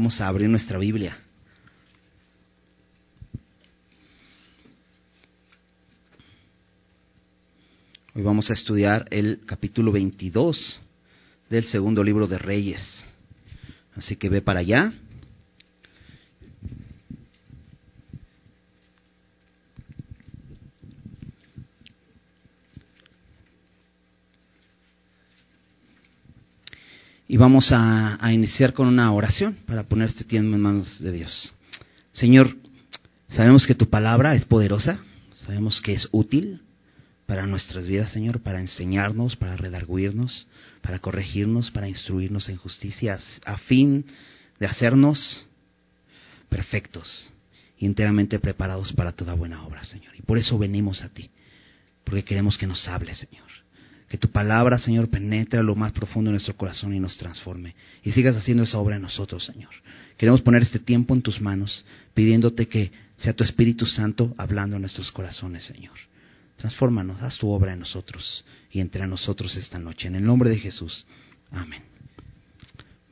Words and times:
Vamos 0.00 0.18
a 0.18 0.28
abrir 0.28 0.48
nuestra 0.48 0.78
Biblia. 0.78 1.14
Hoy 8.14 8.22
vamos 8.22 8.48
a 8.48 8.54
estudiar 8.54 9.06
el 9.10 9.40
capítulo 9.44 9.92
22 9.92 10.80
del 11.50 11.66
segundo 11.66 12.02
libro 12.02 12.26
de 12.26 12.38
Reyes. 12.38 13.04
Así 13.94 14.16
que 14.16 14.30
ve 14.30 14.40
para 14.40 14.60
allá. 14.60 14.90
Y 27.28 27.29
vamos 27.40 27.72
a, 27.72 28.18
iniciar 28.32 28.74
con 28.74 28.86
una 28.86 29.10
oración 29.12 29.56
para 29.66 29.84
poner 29.84 30.10
este 30.10 30.24
tiempo 30.24 30.54
en 30.54 30.60
manos 30.60 31.00
de 31.00 31.10
Dios. 31.10 31.54
Señor, 32.12 32.54
sabemos 33.30 33.66
que 33.66 33.74
tu 33.74 33.88
palabra 33.88 34.34
es 34.34 34.44
poderosa, 34.44 34.98
sabemos 35.32 35.80
que 35.80 35.94
es 35.94 36.06
útil 36.12 36.60
para 37.24 37.46
nuestras 37.46 37.86
vidas, 37.86 38.12
Señor, 38.12 38.40
para 38.42 38.60
enseñarnos, 38.60 39.36
para 39.36 39.56
redarguirnos, 39.56 40.48
para 40.82 40.98
corregirnos, 40.98 41.70
para 41.70 41.88
instruirnos 41.88 42.50
en 42.50 42.56
justicia, 42.56 43.18
a 43.46 43.56
fin 43.56 44.04
de 44.58 44.66
hacernos 44.66 45.46
perfectos 46.50 47.30
y 47.78 47.86
enteramente 47.86 48.38
preparados 48.38 48.92
para 48.92 49.12
toda 49.12 49.32
buena 49.32 49.64
obra, 49.64 49.82
Señor. 49.84 50.14
Y 50.14 50.20
por 50.22 50.36
eso 50.36 50.58
venimos 50.58 51.00
a 51.00 51.08
ti, 51.08 51.30
porque 52.04 52.22
queremos 52.22 52.58
que 52.58 52.66
nos 52.66 52.86
hables, 52.86 53.16
Señor. 53.16 53.48
Que 54.10 54.18
tu 54.18 54.28
palabra, 54.28 54.76
Señor, 54.76 55.08
penetre 55.08 55.60
a 55.60 55.62
lo 55.62 55.76
más 55.76 55.92
profundo 55.92 56.30
de 56.30 56.32
nuestro 56.32 56.56
corazón 56.56 56.92
y 56.92 56.98
nos 56.98 57.16
transforme. 57.16 57.76
Y 58.02 58.10
sigas 58.10 58.34
haciendo 58.34 58.64
esa 58.64 58.78
obra 58.78 58.96
en 58.96 59.02
nosotros, 59.02 59.44
Señor. 59.44 59.70
Queremos 60.16 60.42
poner 60.42 60.62
este 60.62 60.80
tiempo 60.80 61.14
en 61.14 61.22
tus 61.22 61.40
manos, 61.40 61.84
pidiéndote 62.12 62.66
que 62.66 62.90
sea 63.18 63.34
tu 63.34 63.44
Espíritu 63.44 63.86
Santo 63.86 64.34
hablando 64.36 64.74
en 64.74 64.82
nuestros 64.82 65.12
corazones, 65.12 65.62
Señor. 65.62 65.94
Transfórmanos, 66.56 67.22
haz 67.22 67.38
tu 67.38 67.50
obra 67.50 67.72
en 67.72 67.78
nosotros 67.78 68.44
y 68.72 68.80
entre 68.80 69.06
nosotros 69.06 69.54
esta 69.54 69.78
noche. 69.78 70.08
En 70.08 70.16
el 70.16 70.24
nombre 70.24 70.50
de 70.50 70.58
Jesús. 70.58 71.06
Amén. 71.52 71.82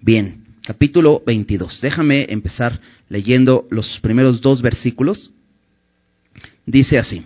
Bien, 0.01 0.47
capítulo 0.65 1.23
22. 1.25 1.81
Déjame 1.81 2.27
empezar 2.29 2.81
leyendo 3.09 3.69
los 3.71 4.01
primeros 4.01 4.41
dos 4.41 4.63
versículos. 4.63 5.31
Dice 6.67 6.99
así. 6.99 7.23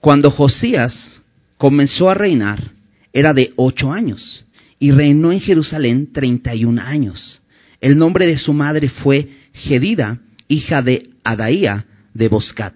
Cuando 0.00 0.30
Josías 0.30 1.22
comenzó 1.56 2.10
a 2.10 2.14
reinar, 2.14 2.72
era 3.12 3.32
de 3.32 3.52
ocho 3.56 3.92
años 3.92 4.44
y 4.78 4.90
reinó 4.90 5.32
en 5.32 5.40
Jerusalén 5.40 6.12
treinta 6.12 6.54
y 6.54 6.64
un 6.64 6.78
años. 6.78 7.40
El 7.80 7.96
nombre 7.98 8.26
de 8.26 8.38
su 8.38 8.52
madre 8.52 8.88
fue 8.88 9.28
Gedida, 9.52 10.18
hija 10.48 10.82
de 10.82 11.10
Adaía 11.22 11.86
de 12.12 12.28
Boscat. 12.28 12.74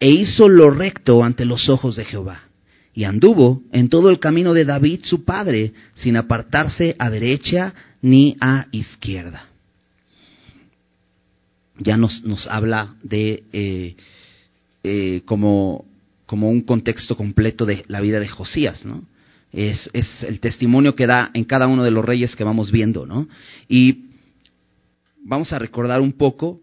E 0.00 0.08
hizo 0.08 0.48
lo 0.48 0.70
recto 0.70 1.24
ante 1.24 1.44
los 1.44 1.68
ojos 1.68 1.96
de 1.96 2.04
Jehová. 2.04 2.42
Y 2.94 3.04
anduvo 3.04 3.62
en 3.72 3.88
todo 3.88 4.10
el 4.10 4.18
camino 4.18 4.54
de 4.54 4.64
David 4.64 5.00
su 5.04 5.24
padre, 5.24 5.72
sin 5.94 6.16
apartarse 6.16 6.96
a 6.98 7.10
derecha 7.10 7.74
ni 8.02 8.36
a 8.40 8.66
izquierda. 8.72 9.44
Ya 11.78 11.96
nos, 11.96 12.24
nos 12.24 12.46
habla 12.48 12.94
de 13.02 13.44
eh, 13.52 13.96
eh, 14.82 15.22
como, 15.24 15.84
como 16.28 16.50
un 16.50 16.60
contexto 16.60 17.16
completo 17.16 17.64
de 17.64 17.86
la 17.88 18.02
vida 18.02 18.20
de 18.20 18.28
Josías, 18.28 18.84
¿no? 18.84 19.02
Es, 19.50 19.88
el 19.94 20.40
testimonio 20.40 20.94
que 20.94 21.06
da 21.06 21.30
en 21.32 21.44
cada 21.44 21.66
uno 21.68 21.82
de 21.82 21.90
los 21.90 22.04
reyes 22.04 22.36
que 22.36 22.44
vamos 22.44 22.70
viendo, 22.70 23.06
¿no? 23.06 23.26
Y 23.66 24.10
vamos 25.24 25.54
a 25.54 25.58
recordar 25.58 26.02
un 26.02 26.12
poco, 26.12 26.60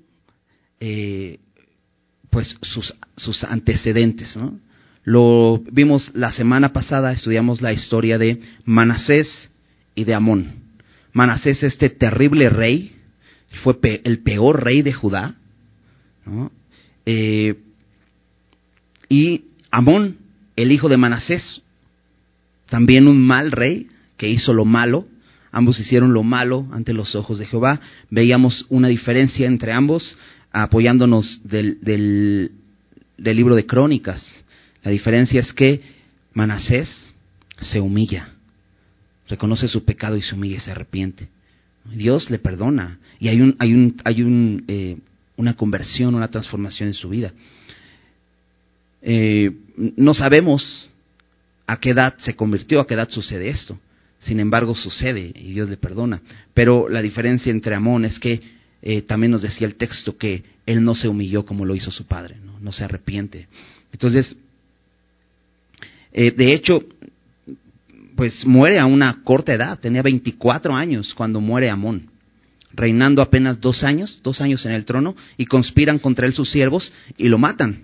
eh, 0.80 1.40
pues, 2.30 2.56
sus, 2.62 3.44
antecedentes, 3.44 4.38
¿no? 4.38 4.60
Lo 5.04 5.64
vimos 5.72 6.12
la 6.14 6.31
semana 6.31 6.72
pasada, 6.72 7.12
estudiamos 7.12 7.64
la 7.64 7.74
historia 7.74 8.20
de 8.20 8.40
Manasés 8.66 9.50
y 9.96 10.04
de 10.04 10.14
Amón. 10.14 10.54
Manasés, 11.12 11.64
este 11.64 11.90
terrible 11.90 12.52
rey, 12.52 12.96
fue 13.64 13.80
el 14.04 14.20
peor 14.20 14.64
rey 14.64 14.84
de 14.84 14.94
Judá, 14.94 15.34
¿no? 16.24 16.52
Eh, 17.08 17.56
y 19.09 19.46
Amón, 19.75 20.19
el 20.56 20.72
hijo 20.72 20.88
de 20.88 20.96
Manasés, 20.96 21.62
también 22.69 23.09
un 23.09 23.22
mal 23.22 23.52
rey 23.52 23.90
que 24.16 24.30
hizo 24.30 24.53
lo 24.53 24.63
malo, 24.63 25.06
ambos 25.52 25.78
hicieron 25.81 26.13
lo 26.13 26.24
malo 26.24 26.66
ante 26.72 26.94
los 26.94 27.13
ojos 27.13 27.40
de 27.40 27.46
Jehová. 27.46 27.81
Veíamos 28.09 28.66
una 28.69 28.88
diferencia 28.88 29.46
entre 29.46 29.74
ambos 29.74 30.18
apoyándonos 30.53 31.41
del, 31.44 31.81
del, 31.81 32.52
libro 33.18 33.53
de 33.53 33.66
Crónicas. 33.66 34.46
La 34.81 34.91
diferencia 34.91 35.41
es 35.41 35.52
que 35.52 35.81
Manasés 36.34 37.13
se 37.59 37.81
humilla, 37.81 38.30
reconoce 39.28 39.68
su 39.68 39.84
pecado 39.84 40.16
y 40.16 40.22
se 40.22 40.36
humilla 40.36 40.56
y 40.56 40.62
se 40.62 40.72
arrepiente. 40.72 41.28
Dios 41.84 42.30
le 42.30 42.40
perdona 42.40 43.00
y 43.19 43.28
hay, 43.28 43.42
un, 43.42 43.57
hay, 43.59 43.74
un, 43.74 44.02
hay 44.06 44.22
un, 44.22 44.63
eh, 44.69 45.00
una 45.36 45.56
conversión, 45.56 46.16
una 46.16 46.30
transformación 46.30 46.88
en 46.88 46.94
su 46.94 47.09
vida. 47.09 47.34
Eh, 49.08 49.52
no 49.98 50.16
sabemos 50.16 50.90
a 51.68 51.80
qué 51.80 51.92
edad 51.92 52.16
se 52.18 52.36
convirtió, 52.36 52.80
a 52.80 52.88
qué 52.88 52.96
edad 52.96 53.10
sucede 53.10 53.50
esto. 53.50 53.78
Sin 54.20 54.40
embargo, 54.40 54.74
sucede 54.74 55.32
y 55.36 55.54
Dios 55.54 55.70
le 55.70 55.78
perdona. 55.78 56.22
Pero 56.56 56.90
la 56.90 57.04
diferencia 57.04 57.52
entre 57.52 57.76
Amón 57.76 58.06
es 58.06 58.20
que 58.20 58.42
eh, 58.82 59.04
también 59.04 59.32
nos 59.32 59.44
decía 59.44 59.68
el 59.68 59.76
texto 59.76 60.18
que 60.18 60.44
él 60.66 60.84
no 60.84 60.96
se 60.96 61.08
humilló 61.08 61.46
como 61.46 61.66
lo 61.66 61.76
hizo 61.76 61.92
su 61.92 62.06
padre, 62.06 62.36
no, 62.62 62.72
se 62.72 62.84
arrepiente. 62.84 63.48
Entonces, 63.94 64.36
eh, 66.12 66.32
de 66.32 66.54
hecho, 66.54 66.84
pues 68.16 68.46
muere 68.46 68.80
a 68.80 68.88
una 68.88 69.22
corta 69.24 69.54
edad, 69.54 69.80
tenía 69.80 70.02
24 70.02 70.74
años 70.74 71.14
cuando 71.14 71.40
muere 71.42 71.70
Amón, 71.70 72.10
reinando 72.74 73.22
apenas 73.22 73.62
dos 73.62 73.84
años, 73.84 74.20
dos 74.24 74.42
años 74.42 74.66
en 74.66 74.72
el 74.72 74.86
trono, 74.86 75.16
y 75.38 75.46
conspiran 75.46 76.00
contra 76.00 76.26
él 76.26 76.34
sus 76.34 76.50
siervos 76.50 76.92
y 77.18 77.28
lo 77.28 77.38
matan. 77.38 77.84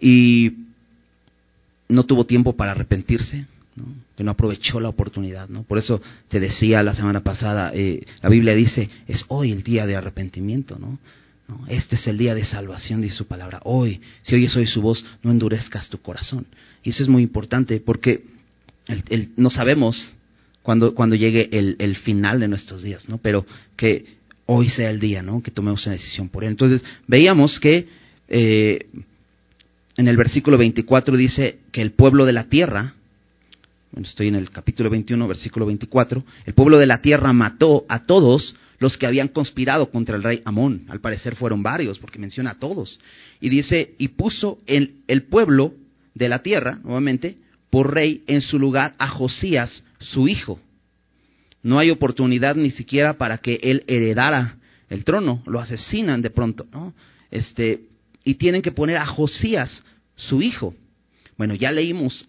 Y 0.00 0.52
no 1.88 2.04
tuvo 2.04 2.24
tiempo 2.26 2.54
para 2.54 2.72
arrepentirse, 2.72 3.46
que 4.16 4.24
no 4.24 4.32
aprovechó 4.32 4.80
la 4.80 4.88
oportunidad. 4.88 5.48
¿no? 5.48 5.62
Por 5.62 5.78
eso 5.78 6.00
te 6.28 6.40
decía 6.40 6.82
la 6.82 6.94
semana 6.94 7.20
pasada, 7.20 7.72
eh, 7.74 8.04
la 8.20 8.28
Biblia 8.28 8.54
dice, 8.54 8.88
es 9.06 9.24
hoy 9.28 9.52
el 9.52 9.62
día 9.62 9.86
de 9.86 9.96
arrepentimiento. 9.96 10.78
¿no? 10.78 10.98
Este 11.68 11.96
es 11.96 12.06
el 12.06 12.18
día 12.18 12.34
de 12.34 12.44
salvación, 12.44 13.00
dice 13.00 13.16
su 13.16 13.26
palabra. 13.26 13.60
Hoy, 13.64 14.00
si 14.22 14.34
oyes 14.34 14.54
hoy 14.56 14.66
su 14.66 14.82
voz, 14.82 15.04
no 15.22 15.30
endurezcas 15.30 15.88
tu 15.88 15.98
corazón. 15.98 16.46
Y 16.82 16.90
eso 16.90 17.02
es 17.02 17.08
muy 17.08 17.22
importante 17.22 17.80
porque 17.80 18.24
no 19.36 19.50
sabemos 19.50 20.14
cuando, 20.62 20.94
cuando 20.94 21.16
llegue 21.16 21.48
el, 21.52 21.96
final 21.96 22.40
de 22.40 22.48
nuestros 22.48 22.82
días, 22.82 23.08
¿no? 23.08 23.18
pero 23.18 23.46
que 23.76 24.18
hoy 24.46 24.68
sea 24.68 24.90
el 24.90 24.98
día 24.98 25.22
¿no? 25.22 25.42
que 25.42 25.50
tomemos 25.50 25.86
una 25.86 25.94
decisión 25.94 26.28
por 26.28 26.44
él. 26.44 26.50
Entonces, 26.50 26.84
veíamos 27.06 27.58
que... 27.60 27.86
Eh, 28.28 28.86
en 29.98 30.06
el 30.06 30.16
versículo 30.16 30.56
24 30.56 31.16
dice 31.16 31.58
que 31.72 31.82
el 31.82 31.90
pueblo 31.90 32.24
de 32.24 32.32
la 32.32 32.44
tierra, 32.44 32.94
bueno, 33.90 34.06
estoy 34.06 34.28
en 34.28 34.36
el 34.36 34.48
capítulo 34.48 34.88
21, 34.90 35.26
versículo 35.26 35.66
24, 35.66 36.24
el 36.46 36.54
pueblo 36.54 36.78
de 36.78 36.86
la 36.86 37.02
tierra 37.02 37.32
mató 37.32 37.84
a 37.88 38.04
todos 38.04 38.54
los 38.78 38.96
que 38.96 39.08
habían 39.08 39.26
conspirado 39.26 39.90
contra 39.90 40.14
el 40.14 40.22
rey 40.22 40.40
Amón. 40.44 40.84
Al 40.88 41.00
parecer 41.00 41.34
fueron 41.34 41.64
varios, 41.64 41.98
porque 41.98 42.20
menciona 42.20 42.52
a 42.52 42.58
todos. 42.60 43.00
Y 43.40 43.48
dice, 43.48 43.96
y 43.98 44.08
puso 44.08 44.60
el, 44.68 45.02
el 45.08 45.24
pueblo 45.24 45.74
de 46.14 46.28
la 46.28 46.44
tierra, 46.44 46.78
nuevamente, 46.84 47.36
por 47.68 47.92
rey 47.92 48.22
en 48.28 48.40
su 48.40 48.60
lugar 48.60 48.94
a 48.98 49.08
Josías, 49.08 49.82
su 49.98 50.28
hijo. 50.28 50.60
No 51.64 51.80
hay 51.80 51.90
oportunidad 51.90 52.54
ni 52.54 52.70
siquiera 52.70 53.14
para 53.14 53.38
que 53.38 53.58
él 53.64 53.82
heredara 53.88 54.58
el 54.90 55.02
trono, 55.02 55.42
lo 55.44 55.58
asesinan 55.58 56.22
de 56.22 56.30
pronto, 56.30 56.66
¿no? 56.70 56.94
Este, 57.32 57.80
y 58.24 58.34
tienen 58.34 58.62
que 58.62 58.72
poner 58.72 58.96
a 58.96 59.06
Josías, 59.06 59.82
su 60.16 60.42
hijo. 60.42 60.74
Bueno, 61.36 61.54
ya 61.54 61.72
leímos 61.72 62.28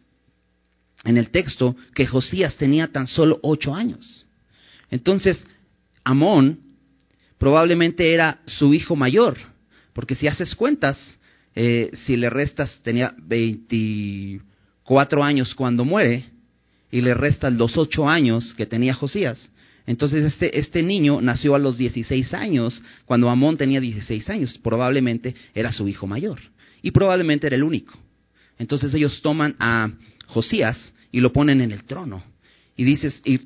en 1.04 1.18
el 1.18 1.30
texto 1.30 1.76
que 1.96 2.08
Josías 2.08 2.56
tenía 2.56 2.88
tan 2.88 3.08
solo 3.08 3.40
ocho 3.42 3.74
años. 3.74 4.26
Entonces, 4.92 5.46
Amón 6.04 6.60
probablemente 7.38 8.14
era 8.14 8.40
su 8.46 8.74
hijo 8.74 8.96
mayor, 8.96 9.38
porque 9.94 10.16
si 10.16 10.28
haces 10.28 10.56
cuentas, 10.56 10.98
eh, 11.56 11.92
si 12.06 12.18
le 12.18 12.30
restas, 12.30 12.80
tenía 12.84 13.14
24 13.18 15.24
años 15.24 15.56
cuando 15.56 15.86
muere, 15.86 16.26
y 16.92 17.02
le 17.02 17.14
restas 17.14 17.54
los 17.54 17.78
ocho 17.78 18.10
años 18.10 18.54
que 18.56 18.66
tenía 18.66 18.94
Josías, 18.94 19.50
entonces 19.86 20.24
este, 20.24 20.60
este 20.60 20.84
niño 20.84 21.22
nació 21.22 21.56
a 21.56 21.60
los 21.60 21.78
16 21.78 22.34
años, 22.34 22.84
cuando 23.06 23.30
Amón 23.30 23.58
tenía 23.58 23.82
16 23.82 24.30
años, 24.30 24.58
probablemente 24.60 25.36
era 25.54 25.72
su 25.72 25.88
hijo 25.88 26.08
mayor 26.08 26.40
y 26.82 26.92
probablemente 26.92 27.48
era 27.48 27.56
el 27.56 27.64
único. 27.64 27.98
Entonces 28.58 28.94
ellos 28.94 29.22
toman 29.22 29.56
a 29.60 29.90
Josías 30.28 30.78
y 31.12 31.22
lo 31.22 31.34
ponen 31.34 31.62
en 31.62 31.72
el 31.72 31.84
trono. 31.86 32.24
Y 32.76 32.84
dices, 32.84 33.22
y 33.26 33.40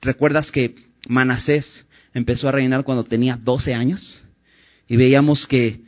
recuerdas 0.00 0.50
que 0.50 0.74
Manasés 1.08 1.86
empezó 2.14 2.48
a 2.48 2.52
reinar 2.52 2.84
cuando 2.84 3.04
tenía 3.04 3.36
12 3.36 3.74
años 3.74 4.22
y 4.88 4.96
veíamos 4.96 5.46
que 5.46 5.80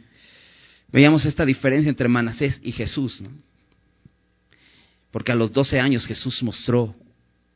veíamos 0.91 1.27
esta 1.27 1.45
diferencia 1.45 1.89
entre 1.89 2.09
Manasés 2.09 2.61
y 2.63 2.73
Jesús, 2.73 3.21
¿no? 3.21 3.31
Porque 5.11 5.33
a 5.33 5.37
los 5.37 5.53
12 5.53 5.79
años 5.79 6.07
Jesús 6.07 6.43
mostró 6.43 6.95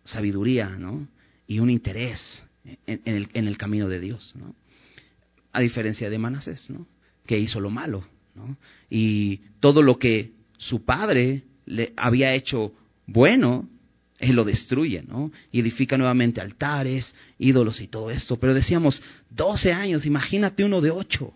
sabiduría, 0.04 0.68
¿no? 0.68 1.08
Y 1.48 1.58
un 1.58 1.70
interés 1.70 2.20
en, 2.86 3.00
el, 3.04 3.28
en 3.32 3.48
el, 3.48 3.58
camino 3.58 3.88
de 3.88 3.98
Dios. 3.98 4.34
A 5.52 5.60
diferencia 5.60 6.08
de 6.08 6.18
Manasés. 6.18 6.68
Que 7.26 7.38
hizo 7.38 7.58
lo 7.58 7.70
malo. 7.70 8.04
Y 8.88 9.38
todo 9.58 9.82
lo 9.82 9.98
que 9.98 10.32
su 10.56 10.84
padre 10.84 11.42
le 11.66 11.92
había 11.96 12.34
hecho 12.34 12.72
bueno, 13.06 13.68
él 14.18 14.36
lo 14.36 14.44
destruye, 14.44 15.02
¿no? 15.02 15.32
Y 15.50 15.60
edifica 15.60 15.96
nuevamente 15.96 16.40
altares, 16.40 17.14
ídolos 17.38 17.80
y 17.80 17.88
todo 17.88 18.10
esto. 18.10 18.38
Pero 18.38 18.54
decíamos, 18.54 19.02
12 19.30 19.72
años, 19.72 20.04
imagínate 20.04 20.64
uno 20.64 20.80
de 20.80 20.90
8. 20.90 21.32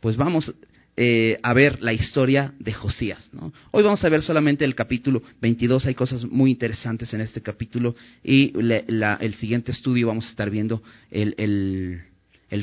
Pues 0.00 0.16
vamos 0.16 0.52
eh, 0.96 1.40
a 1.42 1.52
ver 1.52 1.82
la 1.82 1.92
historia 1.92 2.54
de 2.60 2.72
Josías, 2.72 3.28
¿no? 3.32 3.52
Hoy 3.72 3.82
vamos 3.82 4.04
a 4.04 4.08
ver 4.08 4.22
solamente 4.22 4.64
el 4.64 4.76
capítulo 4.76 5.24
22, 5.40 5.86
hay 5.86 5.94
cosas 5.94 6.24
muy 6.24 6.52
interesantes 6.52 7.12
en 7.12 7.20
este 7.20 7.42
capítulo 7.42 7.96
y 8.22 8.52
el 8.56 9.34
siguiente 9.34 9.72
estudio 9.72 10.06
vamos 10.06 10.26
a 10.26 10.30
estar 10.30 10.50
viendo 10.50 10.84
el, 11.10 12.04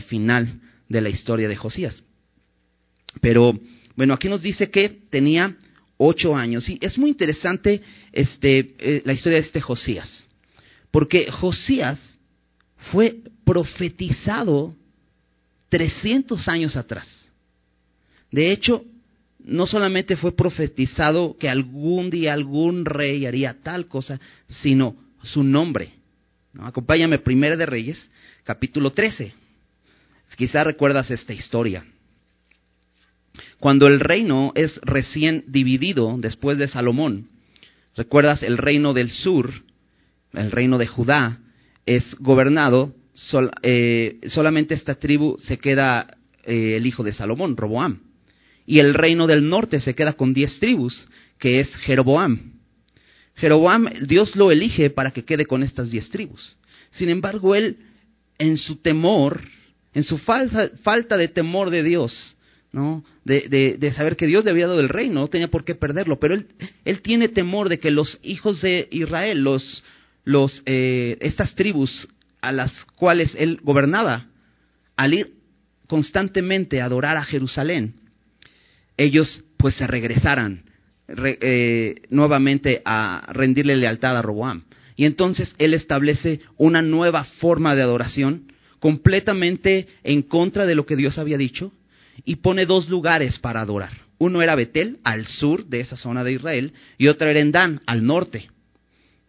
final 0.08 0.62
de 0.88 1.02
la 1.02 1.10
historia 1.10 1.50
de 1.50 1.58
Josías. 1.58 2.04
Pero 3.20 3.60
bueno, 3.98 4.14
aquí 4.14 4.30
nos 4.30 4.42
dice 4.42 4.72
que 4.72 4.88
tenía 5.10 5.58
ocho 5.98 6.34
años. 6.34 6.70
Y 6.70 6.80
es 6.80 6.98
muy 6.98 7.10
interesante 7.10 7.82
este, 8.14 8.76
eh, 8.80 9.02
la 9.04 9.12
historia 9.12 9.40
de 9.40 9.46
este 9.46 9.60
Josías, 9.60 10.26
porque 10.90 11.30
Josías 11.30 12.00
fue 12.94 13.18
profetizado 13.44 14.74
300 15.68 16.48
años 16.48 16.78
atrás. 16.78 17.31
De 18.32 18.52
hecho, 18.52 18.86
no 19.40 19.68
solamente 19.68 20.16
fue 20.16 20.36
profetizado 20.36 21.36
que 21.38 21.50
algún 21.50 22.10
día 22.10 22.34
algún 22.34 22.86
rey 22.86 23.26
haría 23.26 23.58
tal 23.62 23.88
cosa, 23.88 24.20
sino 24.48 24.96
su 25.24 25.44
nombre. 25.44 25.92
¿no? 26.54 26.66
Acompáñame, 26.66 27.20
Primera 27.20 27.56
de 27.56 27.66
Reyes, 27.66 28.10
capítulo 28.44 28.92
13. 28.92 29.34
Quizá 30.38 30.64
recuerdas 30.64 31.12
esta 31.12 31.34
historia. 31.34 31.86
Cuando 33.60 33.88
el 33.88 34.00
reino 34.00 34.54
es 34.56 34.80
recién 34.84 35.44
dividido 35.48 36.16
después 36.18 36.58
de 36.58 36.68
Salomón, 36.68 37.28
recuerdas 37.96 38.42
el 38.44 38.58
reino 38.58 38.94
del 38.94 39.12
sur, 39.12 39.52
el 40.34 40.52
reino 40.52 40.78
de 40.78 40.88
Judá, 40.88 41.40
es 41.86 42.16
gobernado, 42.20 42.96
eh, 43.62 44.20
solamente 44.28 44.74
esta 44.74 44.96
tribu 44.96 45.38
se 45.40 45.58
queda 45.58 46.18
eh, 46.44 46.76
el 46.78 46.86
hijo 46.86 47.04
de 47.04 47.14
Salomón, 47.14 47.58
Roboam. 47.58 48.11
Y 48.72 48.80
el 48.80 48.94
reino 48.94 49.28
del 49.28 49.50
norte 49.50 49.82
se 49.82 49.94
queda 49.94 50.14
con 50.14 50.34
diez 50.34 50.58
tribus, 50.60 51.06
que 51.38 51.60
es 51.60 51.76
Jeroboam. 51.76 52.54
Jeroboam, 53.36 53.90
Dios 54.08 54.34
lo 54.38 54.50
elige 54.50 54.90
para 54.90 55.12
que 55.12 55.26
quede 55.26 55.46
con 55.46 55.62
estas 55.62 55.92
diez 55.92 56.10
tribus. 56.10 56.56
Sin 56.90 57.10
embargo, 57.10 57.54
él, 57.54 57.80
en 58.38 58.56
su 58.56 58.78
temor, 58.78 59.42
en 59.94 60.04
su 60.04 60.18
falta 60.20 61.18
de 61.18 61.28
temor 61.28 61.70
de 61.70 61.84
Dios, 61.84 62.38
¿no? 62.72 63.04
De, 63.26 63.92
saber 63.94 64.16
que 64.16 64.26
Dios 64.26 64.46
le 64.46 64.52
había 64.52 64.68
dado 64.68 64.80
el 64.80 64.88
reino, 64.88 65.20
no 65.20 65.28
tenía 65.28 65.50
por 65.50 65.66
qué 65.66 65.76
perderlo, 65.76 66.18
pero 66.22 66.36
él, 66.36 66.48
él 66.86 67.02
tiene 67.02 67.28
temor 67.28 67.68
de 67.68 67.78
que 67.78 67.92
los 67.92 68.20
hijos 68.24 68.62
de 68.62 68.88
Israel, 68.90 69.44
los, 69.44 69.84
los, 70.24 70.64
eh, 70.66 71.18
estas 71.20 71.56
tribus 71.56 72.08
a 72.40 72.54
las 72.54 72.72
cuales 72.96 73.36
él 73.38 73.60
gobernaba, 73.64 74.28
al 74.96 75.14
ir 75.14 75.34
constantemente 75.88 76.80
a 76.80 76.86
adorar 76.86 77.18
a 77.18 77.26
Jerusalén, 77.26 77.96
ellos 79.04 79.44
pues 79.58 79.76
se 79.76 79.88
regresaran 79.88 80.64
eh, 81.08 81.96
nuevamente 82.10 82.82
a 82.86 83.28
rendirle 83.34 83.76
lealtad 83.76 84.18
a 84.18 84.22
Roboam. 84.22 84.64
Y 84.96 85.06
entonces 85.06 85.56
él 85.58 85.74
establece 85.74 86.42
una 86.58 86.82
nueva 86.82 87.24
forma 87.24 87.76
de 87.76 87.82
adoración 87.82 88.52
completamente 88.80 89.88
en 90.04 90.22
contra 90.22 90.66
de 90.66 90.76
lo 90.76 90.86
que 90.86 90.96
Dios 90.96 91.18
había 91.18 91.38
dicho 91.38 91.72
y 92.26 92.38
pone 92.38 92.66
dos 92.66 92.90
lugares 92.90 93.40
para 93.40 93.62
adorar. 93.62 93.92
Uno 94.18 94.42
era 94.42 94.56
Betel, 94.56 95.00
al 95.04 95.26
sur 95.26 95.66
de 95.66 95.80
esa 95.80 95.98
zona 95.98 96.24
de 96.24 96.34
Israel, 96.34 96.74
y 96.98 97.08
otro 97.08 97.28
era 97.28 97.40
en 97.40 97.52
Dan, 97.52 97.82
al 97.88 98.06
norte. 98.06 98.50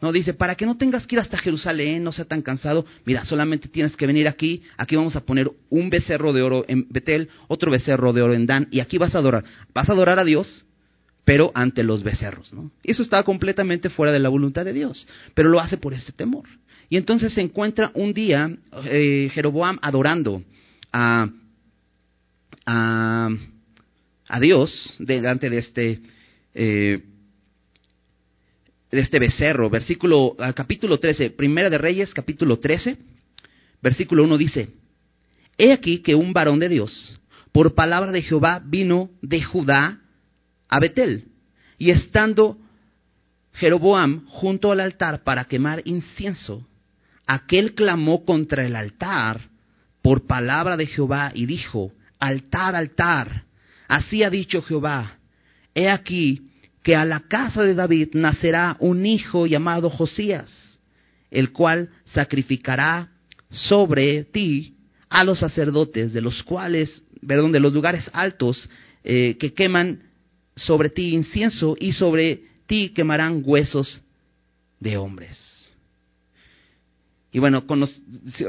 No 0.03 0.13
dice, 0.13 0.35
para 0.35 0.55
que 0.55 0.67
no 0.67 0.77
tengas 0.77 1.07
que 1.07 1.15
ir 1.15 1.21
hasta 1.21 1.39
Jerusalén, 1.39 2.05
no 2.05 2.13
sea 2.13 2.27
tan 2.27 2.43
cansado, 2.43 2.85
mira, 3.07 3.25
solamente 3.25 3.69
tienes 3.69 3.97
que 3.97 4.07
venir 4.07 4.29
aquí, 4.29 4.63
aquí 4.77 4.97
vamos 4.97 5.17
a 5.17 5.25
poner 5.25 5.51
un 5.71 5.89
becerro 5.89 6.33
de 6.33 6.43
oro 6.43 6.65
en 6.69 6.87
Betel, 6.91 7.31
otro 7.49 7.71
becerro 7.71 8.13
de 8.13 8.21
oro 8.21 8.35
en 8.35 8.45
Dan, 8.45 8.69
y 8.71 8.81
aquí 8.81 8.99
vas 8.99 9.15
a 9.15 9.19
adorar. 9.19 9.45
Vas 9.73 9.89
a 9.89 9.93
adorar 9.93 10.19
a 10.19 10.25
Dios, 10.25 10.67
pero 11.25 11.53
ante 11.55 11.83
los 11.83 12.03
becerros, 12.03 12.53
¿no? 12.53 12.71
Eso 12.83 13.03
estaba 13.03 13.23
completamente 13.23 13.89
fuera 13.89 14.13
de 14.13 14.19
la 14.19 14.29
voluntad 14.29 14.65
de 14.65 14.75
Dios, 14.75 15.07
pero 15.35 15.49
lo 15.49 15.61
hace 15.61 15.79
por 15.79 15.95
este 15.95 16.13
temor. 16.13 16.49
Y 16.91 16.99
entonces 16.99 17.33
se 17.33 17.41
encuentra 17.41 17.91
un 17.95 18.13
día 18.13 18.51
eh, 18.85 19.31
Jeroboam 19.33 19.79
adorando 19.81 20.43
a 20.93 21.31
a, 22.67 23.31
Dios 24.41 24.97
delante 24.99 25.51
de 25.51 25.59
este, 25.59 26.01
eh, 26.55 27.03
de 28.93 29.01
este 29.01 29.19
becerro. 29.19 29.71
Versículo, 29.71 30.37
capítulo 30.55 30.99
13, 30.99 31.31
Primera 31.31 31.71
de 31.71 31.79
Reyes, 31.79 32.13
capítulo 32.13 32.59
13, 32.59 32.99
versículo 33.83 34.23
1 34.25 34.37
dice, 34.37 34.69
He 35.57 35.73
aquí 35.73 36.01
que 36.01 36.15
un 36.15 36.33
varón 36.33 36.59
de 36.59 36.69
Dios, 36.69 37.19
por 37.51 37.75
palabra 37.75 38.13
de 38.13 38.23
Jehová, 38.23 38.63
vino 38.65 39.11
de 39.23 39.43
Judá 39.43 39.99
a 40.69 40.79
Betel, 40.79 41.25
y 41.79 41.91
estando 41.91 42.59
Jeroboam 43.55 44.27
junto 44.27 44.71
al 44.71 44.81
altar 44.81 45.25
para 45.25 45.47
quemar 45.47 45.83
incienso, 45.85 46.67
aquel 47.27 47.75
clamó 47.75 48.25
contra 48.25 48.65
el 48.65 48.77
altar 48.77 49.49
por 50.03 50.27
palabra 50.27 50.77
de 50.77 50.87
Jehová 50.87 51.33
y 51.35 51.47
dijo, 51.47 51.93
altar, 52.19 52.77
altar. 52.77 53.45
Así 53.89 54.23
ha 54.23 54.31
dicho 54.31 54.63
Jehová, 54.63 55.17
he 55.75 55.89
aquí 55.89 56.52
que 56.83 56.97
a 56.97 57.05
la 57.05 57.21
casa 57.21 57.63
de 57.63 57.75
David 57.75 58.11
nacerá 58.15 58.77
un 58.81 59.07
hijo 59.07 59.47
llamado 59.47 59.89
Josías, 59.89 60.53
el 61.31 61.53
cual 61.53 61.91
sacrificará 62.07 63.11
sobre 63.51 64.25
ti 64.25 64.75
a 65.09 65.25
los 65.25 65.39
sacerdotes, 65.39 66.13
de 66.13 66.21
los 66.21 66.43
cuales, 66.43 67.05
perdón, 67.27 67.53
de 67.53 67.61
los 67.61 67.73
lugares 67.73 68.11
altos 68.13 68.69
eh, 69.05 69.37
que 69.39 69.53
queman 69.53 70.03
sobre 70.57 70.91
ti 70.91 71.15
incienso 71.15 71.77
y 71.79 71.93
sobre 71.93 72.43
ti 72.67 72.91
quemarán 72.91 73.43
huesos 73.45 74.03
de 74.81 74.97
hombres. 74.97 75.53
Y 77.31 77.39
bueno, 77.39 77.65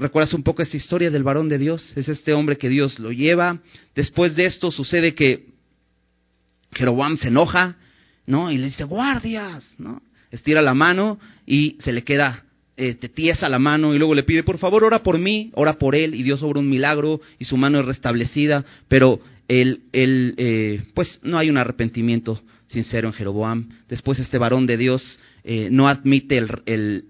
recuerdas 0.01 0.33
un 0.33 0.43
poco 0.43 0.61
esta 0.61 0.75
historia 0.75 1.09
del 1.09 1.23
varón 1.23 1.47
de 1.47 1.57
Dios, 1.57 1.93
es 1.95 2.09
este 2.09 2.33
hombre 2.33 2.57
que 2.57 2.67
Dios 2.67 2.99
lo 2.99 3.13
lleva. 3.13 3.59
Después 3.95 4.35
de 4.35 4.45
esto 4.45 4.71
sucede 4.71 5.15
que 5.15 5.47
Jeroboam 6.73 7.17
se 7.17 7.29
enoja, 7.29 7.77
¿no? 8.25 8.51
Y 8.51 8.57
le 8.57 8.67
dice, 8.67 8.83
guardias, 8.83 9.65
¿no? 9.77 10.01
Estira 10.31 10.61
la 10.61 10.73
mano 10.73 11.19
y 11.45 11.77
se 11.79 11.91
le 11.91 12.03
queda 12.03 12.43
eh, 12.75 12.95
te 12.95 13.07
tiesa 13.07 13.49
la 13.49 13.59
mano 13.59 13.93
y 13.93 13.99
luego 13.99 14.15
le 14.15 14.23
pide, 14.23 14.41
por 14.41 14.57
favor, 14.57 14.83
ora 14.83 15.03
por 15.03 15.19
mí, 15.19 15.51
ora 15.53 15.73
por 15.73 15.95
él, 15.95 16.15
y 16.15 16.23
Dios 16.23 16.41
obra 16.41 16.59
un 16.59 16.69
milagro 16.69 17.21
y 17.37 17.45
su 17.45 17.55
mano 17.55 17.79
es 17.79 17.85
restablecida, 17.85 18.65
pero 18.87 19.19
él, 19.47 19.81
él 19.91 20.33
eh, 20.37 20.81
pues 20.95 21.19
no 21.21 21.37
hay 21.37 21.51
un 21.51 21.57
arrepentimiento 21.57 22.41
sincero 22.65 23.07
en 23.09 23.13
Jeroboam. 23.13 23.69
Después 23.87 24.17
este 24.17 24.39
varón 24.39 24.65
de 24.65 24.77
Dios 24.77 25.19
eh, 25.45 25.67
no 25.69 25.89
admite 25.89 26.41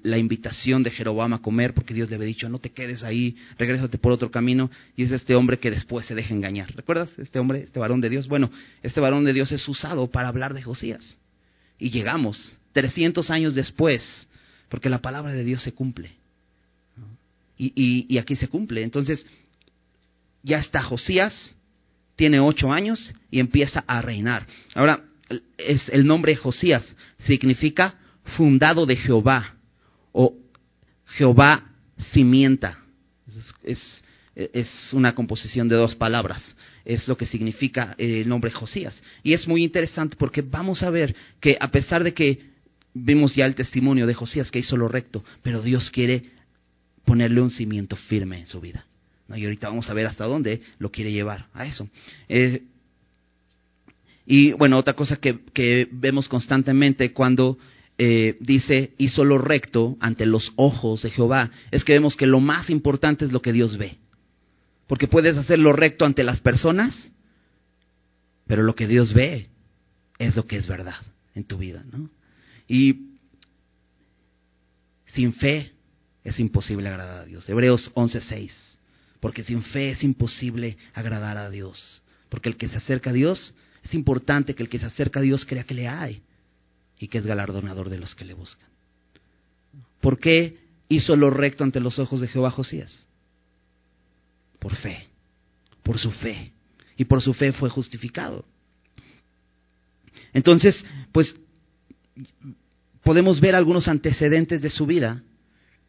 la 0.01 0.17
invitación 0.17 0.81
de 0.81 0.89
Jeroboam 0.89 1.33
a 1.33 1.41
comer 1.41 1.75
porque 1.75 1.93
Dios 1.93 2.09
le 2.09 2.15
había 2.15 2.27
dicho, 2.27 2.49
no 2.49 2.57
te 2.57 2.71
quedes 2.71 3.03
ahí, 3.03 3.35
regrésate 3.59 3.99
por 3.99 4.11
otro 4.11 4.31
camino. 4.31 4.71
Y 4.95 5.03
es 5.03 5.11
este 5.11 5.35
hombre 5.35 5.59
que 5.59 5.69
después 5.69 6.07
se 6.07 6.15
deja 6.15 6.33
engañar. 6.33 6.73
¿Recuerdas 6.75 7.11
este 7.19 7.37
hombre, 7.37 7.59
este 7.59 7.79
varón 7.79 8.01
de 8.01 8.09
Dios? 8.09 8.27
Bueno, 8.27 8.49
este 8.81 8.99
varón 8.99 9.23
de 9.23 9.33
Dios 9.33 9.51
es 9.51 9.67
usado 9.67 10.07
para 10.07 10.29
hablar 10.29 10.55
de 10.55 10.63
Josías. 10.63 11.17
Y 11.77 11.91
llegamos 11.91 12.57
300 12.71 13.29
años 13.29 13.53
después, 13.53 14.27
porque 14.67 14.89
la 14.89 14.99
palabra 14.99 15.33
de 15.33 15.43
Dios 15.43 15.61
se 15.61 15.73
cumple. 15.73 16.11
Y, 17.55 18.07
y 18.09 18.17
aquí 18.17 18.35
se 18.35 18.47
cumple. 18.47 18.81
Entonces, 18.81 19.23
ya 20.41 20.57
está 20.57 20.81
Josías, 20.81 21.55
tiene 22.15 22.39
ocho 22.39 22.71
años 22.71 23.13
y 23.29 23.39
empieza 23.39 23.83
a 23.85 24.01
reinar. 24.01 24.47
Ahora, 24.73 25.03
es 25.57 25.87
el 25.89 26.05
nombre 26.05 26.35
Josías, 26.35 26.83
significa 27.19 27.95
fundado 28.23 28.85
de 28.85 28.95
Jehová 28.95 29.55
o 30.11 30.35
Jehová 31.05 31.65
cimienta. 32.11 32.79
Es, 33.63 34.03
es, 34.35 34.93
una 34.93 35.15
composición 35.15 35.67
de 35.67 35.75
dos 35.75 35.95
palabras. 35.95 36.55
Es 36.85 37.07
lo 37.07 37.17
que 37.17 37.25
significa 37.25 37.95
el 37.97 38.27
nombre 38.27 38.51
Josías. 38.51 39.01
Y 39.23 39.33
es 39.33 39.47
muy 39.47 39.63
interesante 39.63 40.15
porque 40.17 40.41
vamos 40.41 40.83
a 40.83 40.89
ver 40.89 41.15
que 41.39 41.57
a 41.59 41.69
pesar 41.69 42.03
de 42.03 42.13
que 42.13 42.53
vimos 42.93 43.35
ya 43.35 43.45
el 43.45 43.55
testimonio 43.55 44.05
de 44.05 44.13
Josías 44.13 44.51
que 44.51 44.59
hizo 44.59 44.77
lo 44.77 44.87
recto, 44.87 45.23
pero 45.41 45.61
Dios 45.61 45.89
quiere 45.91 46.23
ponerle 47.05 47.41
un 47.41 47.49
cimiento 47.49 47.95
firme 47.95 48.39
en 48.39 48.47
su 48.47 48.61
vida. 48.61 48.85
Y 49.35 49.43
ahorita 49.45 49.69
vamos 49.69 49.89
a 49.89 49.93
ver 49.93 50.05
hasta 50.05 50.25
dónde 50.25 50.61
lo 50.79 50.91
quiere 50.91 51.11
llevar 51.11 51.47
a 51.53 51.65
eso. 51.65 51.87
Eh, 52.29 52.63
y 54.25 54.53
bueno, 54.53 54.77
otra 54.77 54.93
cosa 54.93 55.17
que, 55.17 55.87
vemos 55.91 56.27
constantemente 56.27 57.11
cuando 57.13 57.57
eh, 58.05 58.35
dice 58.41 58.91
hizo 58.97 59.23
lo 59.23 59.37
recto 59.37 59.95
ante 60.01 60.25
los 60.25 60.51
ojos 60.57 61.03
de 61.03 61.09
Jehová, 61.09 61.51
es 61.71 61.85
que 61.85 61.93
vemos 61.93 62.17
que 62.17 62.25
lo 62.25 62.41
más 62.41 62.69
importante 62.69 63.23
es 63.23 63.31
lo 63.31 63.41
que 63.41 63.53
Dios 63.53 63.77
ve. 63.77 63.97
Porque 64.87 65.07
puedes 65.07 65.37
hacer 65.37 65.57
lo 65.59 65.71
recto 65.71 66.03
ante 66.03 66.25
las 66.25 66.41
personas, 66.41 67.13
pero 68.45 68.61
lo 68.61 68.75
que 68.75 68.87
Dios 68.87 69.13
ve 69.13 69.47
es 70.19 70.35
lo 70.35 70.45
que 70.45 70.57
es 70.57 70.67
verdad 70.67 70.97
en 71.33 71.45
tu 71.45 71.57
vida, 71.57 71.85
¿no? 71.93 72.09
Y 72.67 73.11
sin 75.05 75.31
fe 75.31 75.71
es 76.25 76.41
imposible 76.41 76.89
agradar 76.89 77.21
a 77.21 77.25
Dios. 77.25 77.47
Hebreos 77.47 77.89
11:6. 77.95 78.51
Porque 79.21 79.45
sin 79.45 79.63
fe 79.63 79.91
es 79.91 80.03
imposible 80.03 80.75
agradar 80.93 81.37
a 81.37 81.49
Dios. 81.49 82.03
Porque 82.27 82.49
el 82.49 82.57
que 82.57 82.67
se 82.67 82.75
acerca 82.75 83.11
a 83.11 83.13
Dios, 83.13 83.55
es 83.81 83.93
importante 83.93 84.55
que 84.55 84.63
el 84.63 84.67
que 84.67 84.79
se 84.79 84.87
acerca 84.87 85.21
a 85.21 85.23
Dios 85.23 85.45
crea 85.45 85.63
que 85.63 85.73
le 85.73 85.87
hay 85.87 86.21
y 86.99 87.07
que 87.07 87.19
es 87.19 87.25
galardonador 87.25 87.89
de 87.89 87.97
los 87.97 88.15
que 88.15 88.25
le 88.25 88.33
buscan. 88.33 88.67
¿Por 90.01 90.19
qué 90.19 90.59
hizo 90.89 91.15
lo 91.15 91.29
recto 91.29 91.63
ante 91.63 91.79
los 91.79 91.99
ojos 91.99 92.21
de 92.21 92.27
Jehová 92.27 92.51
Josías? 92.51 93.07
Por 94.59 94.75
fe, 94.75 95.07
por 95.81 95.97
su 95.97 96.11
fe. 96.11 96.51
Y 96.97 97.05
por 97.05 97.21
su 97.21 97.33
fe 97.33 97.51
fue 97.53 97.69
justificado. 97.69 98.45
Entonces, 100.33 100.83
pues 101.11 101.35
podemos 103.03 103.39
ver 103.39 103.55
algunos 103.55 103.87
antecedentes 103.87 104.61
de 104.61 104.69
su 104.69 104.85
vida. 104.85 105.21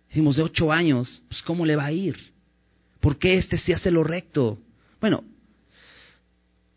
Decimos, 0.08 0.36
de 0.36 0.42
ocho 0.42 0.72
años, 0.72 1.22
pues 1.28 1.42
¿cómo 1.42 1.66
le 1.66 1.76
va 1.76 1.86
a 1.86 1.92
ir? 1.92 2.16
¿Por 3.00 3.18
qué 3.18 3.36
este 3.36 3.58
se 3.58 3.74
hace 3.74 3.90
lo 3.90 4.04
recto? 4.04 4.58
Bueno, 5.00 5.24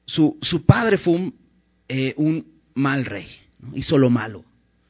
su, 0.05 0.37
su 0.41 0.65
padre 0.65 0.97
fue 0.97 1.13
un, 1.13 1.35
eh, 1.87 2.13
un 2.17 2.45
mal 2.73 3.05
rey, 3.05 3.27
hizo 3.73 3.97
lo 3.97 4.09
malo. 4.09 4.43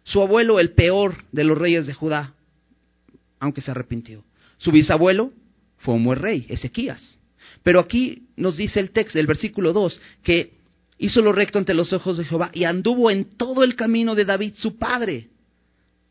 Su 0.03 0.21
abuelo, 0.21 0.59
el 0.59 0.71
peor 0.71 1.15
de 1.31 1.43
los 1.43 1.57
reyes 1.57 1.85
de 1.85 1.93
Judá, 1.93 2.33
aunque 3.39 3.61
se 3.61 3.71
arrepintió. 3.71 4.23
Su 4.57 4.71
bisabuelo 4.71 5.31
fue 5.77 5.93
un 5.93 6.03
buen 6.03 6.19
rey, 6.19 6.45
Ezequías. 6.49 7.19
Pero 7.63 7.79
aquí 7.79 8.27
nos 8.35 8.57
dice 8.57 8.79
el 8.79 8.91
texto, 8.91 9.19
el 9.19 9.27
versículo 9.27 9.73
2, 9.73 10.01
que 10.23 10.53
hizo 10.97 11.21
lo 11.21 11.31
recto 11.31 11.59
ante 11.59 11.73
los 11.73 11.91
ojos 11.93 12.17
de 12.17 12.25
Jehová 12.25 12.49
y 12.53 12.63
anduvo 12.63 13.11
en 13.11 13.25
todo 13.25 13.63
el 13.63 13.75
camino 13.75 14.15
de 14.15 14.25
David, 14.25 14.53
su 14.55 14.77
padre. 14.77 15.27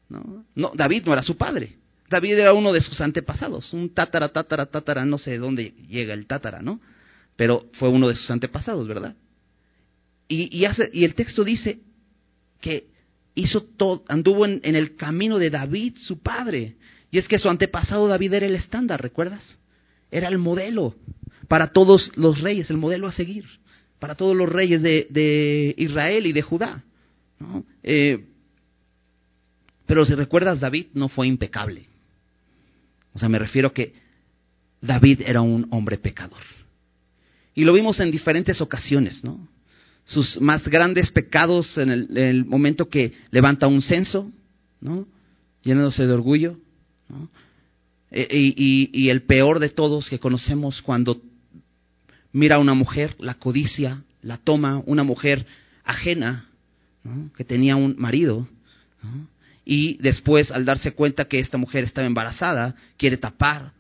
No, 0.09 0.73
David 0.75 1.05
no 1.07 1.13
era 1.13 1.23
su 1.23 1.37
padre. 1.37 1.77
David 2.09 2.39
era 2.39 2.53
uno 2.53 2.73
de 2.73 2.81
sus 2.81 3.01
antepasados, 3.01 3.73
un 3.73 3.93
tátara, 3.93 4.29
tátara, 4.29 4.67
tátara, 4.67 5.05
no 5.05 5.19
sé 5.19 5.33
de 5.33 5.39
dónde 5.39 5.75
llega 5.89 6.15
el 6.15 6.27
tátara, 6.27 6.63
¿no? 6.63 6.81
Pero 7.35 7.67
fue 7.73 7.89
uno 7.89 8.09
de 8.09 8.15
sus 8.15 8.31
antepasados, 8.31 8.87
¿verdad? 8.87 9.17
Y, 10.29 10.57
y, 10.57 10.65
hace, 10.67 10.89
y 10.93 11.05
el 11.05 11.15
texto 11.15 11.43
dice 11.43 11.81
que 12.61 12.87
hizo 13.35 13.63
todo, 13.63 14.05
anduvo 14.09 14.47
en, 14.47 14.61
el 14.63 14.97
camino 14.97 15.39
de 15.39 15.51
David, 15.51 15.95
su 15.97 16.21
padre. 16.21 16.77
Y 17.11 17.19
es 17.19 17.29
que 17.29 17.39
su 17.39 17.49
antepasado 17.49 18.09
David 18.09 18.35
era 18.35 18.47
el 18.47 18.55
estándar, 18.55 19.01
¿recuerdas? 19.03 19.59
Era 20.11 20.29
el 20.29 20.39
modelo 20.39 20.95
para 21.49 21.69
todos 21.69 22.13
los 22.17 22.41
reyes, 22.41 22.71
el 22.71 22.77
modelo 22.77 23.07
a 23.07 23.13
seguir 23.13 23.45
para 23.99 24.15
todos 24.15 24.37
los 24.37 24.49
reyes 24.49 24.83
de, 24.83 25.75
Israel 25.77 26.27
y 26.27 26.33
de 26.33 26.43
Judá. 26.43 26.85
Eh, 27.83 28.25
pero 29.87 30.05
si 30.05 30.15
recuerdas, 30.15 30.61
David 30.61 30.87
no 30.95 31.09
fue 31.09 31.27
impecable. 31.27 31.87
O 33.15 33.19
sea, 33.19 33.29
me 33.29 33.39
refiero 33.39 33.73
que 33.73 33.95
David 34.81 35.23
era 35.25 35.41
un 35.41 35.67
hombre 35.71 35.99
pecador. 35.99 36.43
Y 37.55 37.65
lo 37.65 37.73
vimos 37.73 37.99
en 38.01 38.11
diferentes 38.11 38.61
ocasiones, 38.61 39.25
¿no? 39.25 39.49
Sus 40.07 40.41
más 40.41 40.67
grandes 40.69 41.11
pecados 41.11 41.77
en 41.77 41.91
el, 41.91 42.45
momento 42.47 42.89
que 42.89 43.13
levanta 43.31 43.67
un 43.67 43.83
censo, 43.83 44.33
¿no? 44.81 45.07
Llenándose 45.63 46.07
de 46.07 46.13
orgullo. 46.13 46.57
E, 48.11 48.27
y, 48.31 48.91
y 48.93 49.11
el 49.11 49.23
peor 49.23 49.59
de 49.59 49.69
todos 49.69 50.09
que 50.09 50.19
conocemos 50.19 50.81
cuando 50.81 51.21
mira 52.33 52.57
a 52.57 52.61
una 52.61 52.75
mujer, 52.75 53.15
la 53.19 53.35
codicia, 53.35 54.03
la 54.23 54.39
toma, 54.39 54.83
una 54.87 55.05
mujer 55.05 55.47
ajena, 55.85 56.47
que 57.37 57.45
tenía 57.45 57.77
un 57.77 57.97
marido, 57.99 58.49
y 59.65 59.97
después 59.99 60.51
al 60.51 60.65
darse 60.65 60.93
cuenta 60.93 61.27
que 61.27 61.39
esta 61.39 61.59
mujer 61.59 61.85
estaba 61.85 62.07
embarazada, 62.07 62.75
quiere 62.97 63.17
tapar 63.17 63.73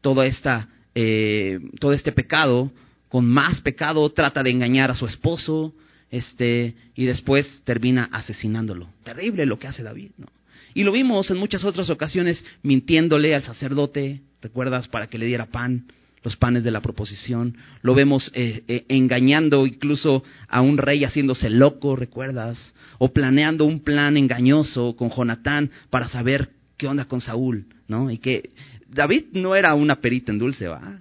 toda 0.00 0.26
esta, 0.26 0.68
eh, 0.94 1.60
todo 1.80 1.92
este 1.92 2.12
pecado, 2.12 2.70
con 3.08 3.26
más 3.26 3.60
pecado 3.62 4.08
trata 4.10 4.42
de 4.42 4.50
engañar 4.50 4.90
a 4.90 4.94
su 4.94 5.06
esposo, 5.06 5.74
este, 6.10 6.74
y 6.94 7.04
después 7.04 7.62
termina 7.64 8.08
asesinándolo. 8.12 8.88
Terrible 9.04 9.46
lo 9.46 9.58
que 9.58 9.68
hace 9.68 9.82
David, 9.82 10.10
¿no? 10.18 10.26
Y 10.74 10.84
lo 10.84 10.92
vimos 10.92 11.30
en 11.30 11.38
muchas 11.38 11.64
otras 11.64 11.90
ocasiones 11.90 12.44
mintiéndole 12.62 13.34
al 13.34 13.42
sacerdote, 13.42 14.20
¿recuerdas? 14.42 14.88
Para 14.88 15.08
que 15.08 15.18
le 15.18 15.26
diera 15.26 15.46
pan 15.46 15.86
los 16.22 16.36
panes 16.36 16.64
de 16.64 16.70
la 16.70 16.80
proposición, 16.80 17.56
lo 17.82 17.94
vemos 17.94 18.30
eh, 18.34 18.62
eh, 18.68 18.84
engañando 18.88 19.66
incluso 19.66 20.24
a 20.48 20.60
un 20.60 20.76
rey 20.76 21.04
haciéndose 21.04 21.48
loco, 21.48 21.96
¿recuerdas? 21.96 22.74
O 22.98 23.12
planeando 23.12 23.64
un 23.64 23.80
plan 23.80 24.16
engañoso 24.16 24.96
con 24.96 25.10
Jonatán 25.10 25.70
para 25.90 26.08
saber 26.08 26.50
qué 26.76 26.86
onda 26.86 27.06
con 27.06 27.20
Saúl, 27.20 27.66
¿no? 27.86 28.10
Y 28.10 28.18
que 28.18 28.50
David 28.88 29.26
no 29.32 29.54
era 29.54 29.74
una 29.74 29.96
perita 29.96 30.32
en 30.32 30.38
dulce, 30.38 30.68
¿va? 30.68 31.00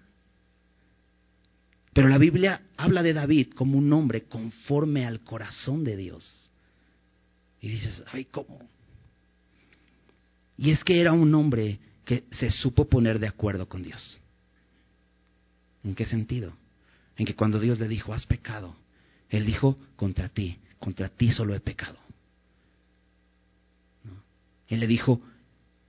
Pero 1.97 2.09
la 2.09 2.19
Biblia 2.19 2.61
habla 2.77 3.01
de 3.01 3.11
David 3.11 3.53
como 3.55 3.75
un 3.75 3.91
hombre 3.91 4.25
conforme 4.25 5.07
al 5.07 5.21
corazón 5.21 5.83
de 5.83 5.97
Dios. 5.97 6.47
Y 7.59 7.69
dices, 7.69 8.03
ay, 8.11 8.25
¿cómo? 8.25 8.69
Y 10.59 10.69
es 10.69 10.83
que 10.83 11.01
era 11.01 11.13
un 11.13 11.33
hombre 11.33 11.79
que 12.05 12.25
se 12.29 12.51
supo 12.51 12.85
poner 12.85 13.17
de 13.17 13.25
acuerdo 13.25 13.67
con 13.67 13.81
Dios. 13.81 14.21
¿En 15.83 15.95
qué 15.95 16.05
sentido? 16.05 16.53
En 17.15 17.25
que 17.25 17.33
cuando 17.33 17.59
Dios 17.59 17.79
le 17.79 17.87
dijo, 17.87 18.13
has 18.13 18.27
pecado, 18.27 18.75
Él 19.31 19.47
dijo, 19.47 19.75
contra 19.95 20.29
ti, 20.29 20.59
contra 20.77 21.09
ti 21.09 21.31
solo 21.31 21.55
he 21.55 21.59
pecado. 21.59 21.97
Él 24.67 24.81
le 24.81 24.85
dijo, 24.85 25.19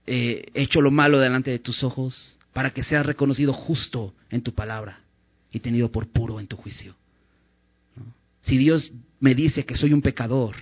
he 0.07 0.49
hecho 0.55 0.81
lo 0.81 0.89
malo 0.89 1.19
delante 1.19 1.51
de 1.51 1.59
tus 1.59 1.83
ojos 1.83 2.39
para 2.51 2.71
que 2.71 2.83
seas 2.83 3.05
reconocido 3.05 3.53
justo 3.53 4.15
en 4.31 4.41
tu 4.41 4.55
palabra 4.55 5.03
y 5.51 5.59
tenido 5.59 5.91
por 5.91 6.07
puro 6.07 6.39
en 6.39 6.47
tu 6.47 6.57
juicio. 6.57 6.95
Si 8.41 8.57
Dios 8.57 8.91
me 9.19 9.35
dice 9.35 9.65
que 9.65 9.75
soy 9.75 9.93
un 9.93 10.01
pecador, 10.01 10.55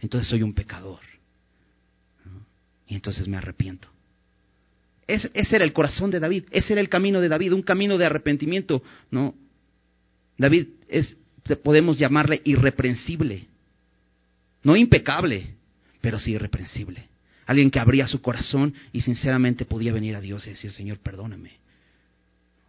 entonces 0.00 0.28
soy 0.28 0.42
un 0.42 0.52
pecador. 0.52 1.00
Y 2.86 2.94
entonces 2.94 3.28
me 3.28 3.36
arrepiento 3.36 3.88
ese 5.10 5.56
era 5.56 5.64
el 5.64 5.72
corazón 5.72 6.10
de 6.10 6.20
David, 6.20 6.44
ese 6.50 6.72
era 6.72 6.80
el 6.80 6.88
camino 6.88 7.20
de 7.20 7.28
David, 7.28 7.52
un 7.52 7.62
camino 7.62 7.98
de 7.98 8.06
arrepentimiento, 8.06 8.82
¿no? 9.10 9.34
David 10.36 10.68
es, 10.88 11.16
podemos 11.62 11.98
llamarle 11.98 12.40
irreprensible, 12.44 13.46
no 14.62 14.76
impecable, 14.76 15.54
pero 16.00 16.18
sí 16.18 16.32
irreprensible. 16.32 17.08
Alguien 17.46 17.70
que 17.70 17.80
abría 17.80 18.06
su 18.06 18.22
corazón 18.22 18.74
y 18.92 19.00
sinceramente 19.00 19.64
podía 19.64 19.92
venir 19.92 20.14
a 20.14 20.20
Dios 20.20 20.46
y 20.46 20.50
decir, 20.50 20.70
Señor, 20.70 20.98
perdóname. 20.98 21.58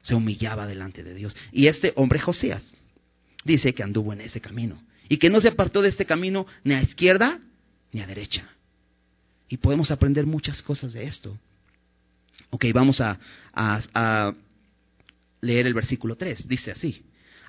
Se 0.02 0.16
humillaba 0.16 0.68
delante 0.68 1.04
de 1.04 1.14
Dios. 1.14 1.36
Y 1.52 1.68
este 1.68 1.94
hombre 1.96 2.20
Josías 2.20 2.64
dice 3.44 3.74
que 3.74 3.84
anduvo 3.84 4.14
en 4.14 4.22
ese 4.22 4.42
camino 4.42 4.82
y 5.10 5.18
que 5.18 5.30
no 5.30 5.42
se 5.42 5.50
apartó 5.50 5.82
de 5.82 5.90
este 5.90 6.06
camino 6.06 6.48
ni 6.64 6.74
a 6.74 6.82
izquierda 6.82 7.40
ni 7.92 8.02
a 8.02 8.08
derecha. 8.08 8.48
Y 9.50 9.58
podemos 9.58 9.92
aprender 9.92 10.26
muchas 10.26 10.62
cosas 10.62 10.94
de 10.94 11.04
esto. 11.04 11.38
Ok, 12.50 12.66
vamos 12.74 13.02
a, 13.02 13.18
leer 15.42 15.68
el 15.68 15.74
versículo 15.74 16.16
3. 16.16 16.48
Dice 16.48 16.72
así. 16.72 17.04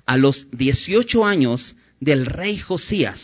A 0.05 0.17
los 0.17 0.49
18 0.51 1.25
años 1.25 1.75
del 1.99 2.25
rey 2.25 2.57
Josías. 2.57 3.21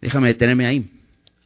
Déjame 0.00 0.28
detenerme 0.28 0.66
ahí. 0.66 0.90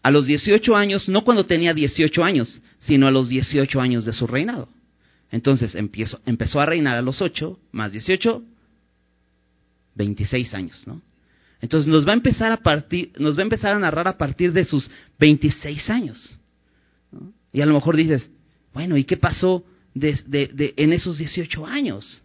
A 0.03 0.11
los 0.11 0.27
18 0.27 0.75
años, 0.75 1.09
no 1.09 1.23
cuando 1.23 1.47
tenía 1.47 1.75
18 1.75 2.25
años, 2.25 2.61
sino 2.81 3.07
a 3.07 3.11
los 3.11 3.29
18 3.29 3.81
años 3.81 4.05
de 4.05 4.13
su 4.13 4.27
reinado. 4.27 4.69
Entonces 5.31 5.75
empezó, 5.75 6.61
a 6.61 6.67
reinar 6.67 6.97
a 6.97 7.03
los 7.03 7.21
8, 7.21 7.59
más 7.73 7.93
18, 7.93 8.43
26 9.95 10.55
años, 10.55 10.87
¿no? 10.87 11.03
Entonces 11.61 11.89
nos 11.89 12.07
va 12.07 12.13
a 12.13 12.15
empezar 12.15 12.53
a 12.53 12.59
partir, 12.59 13.13
nos 13.19 13.37
va 13.37 13.41
a 13.41 13.43
empezar 13.45 13.75
a 13.75 13.79
narrar 13.79 14.07
a 14.07 14.19
partir 14.19 14.53
de 14.53 14.65
sus 14.65 14.91
26 15.19 15.91
años. 15.91 16.39
Y 17.53 17.61
a 17.61 17.67
lo 17.67 17.75
mejor 17.75 17.97
dices, 17.97 18.31
bueno, 18.75 18.97
¿y 18.97 19.05
qué 19.05 19.17
pasó 19.17 19.65
en 19.95 20.93
esos 20.93 21.19
18 21.19 21.67
años? 21.67 22.23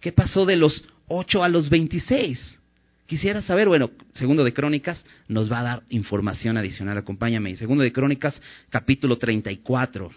¿Qué 0.00 0.12
pasó 0.12 0.46
de 0.46 0.56
los 0.56 0.84
8 1.08 1.42
a 1.42 1.48
los 1.48 1.68
26? 1.68 2.60
Quisiera 3.06 3.42
saber, 3.42 3.68
bueno, 3.68 3.90
segundo 4.12 4.44
de 4.44 4.54
Crónicas 4.54 5.04
nos 5.28 5.52
va 5.52 5.60
a 5.60 5.62
dar 5.64 5.82
información 5.90 6.56
adicional, 6.56 6.96
acompáñame. 6.96 7.56
Segundo 7.56 7.82
de 7.82 7.92
Crónicas, 7.92 8.40
capítulo 8.70 9.18
34. 9.18 10.10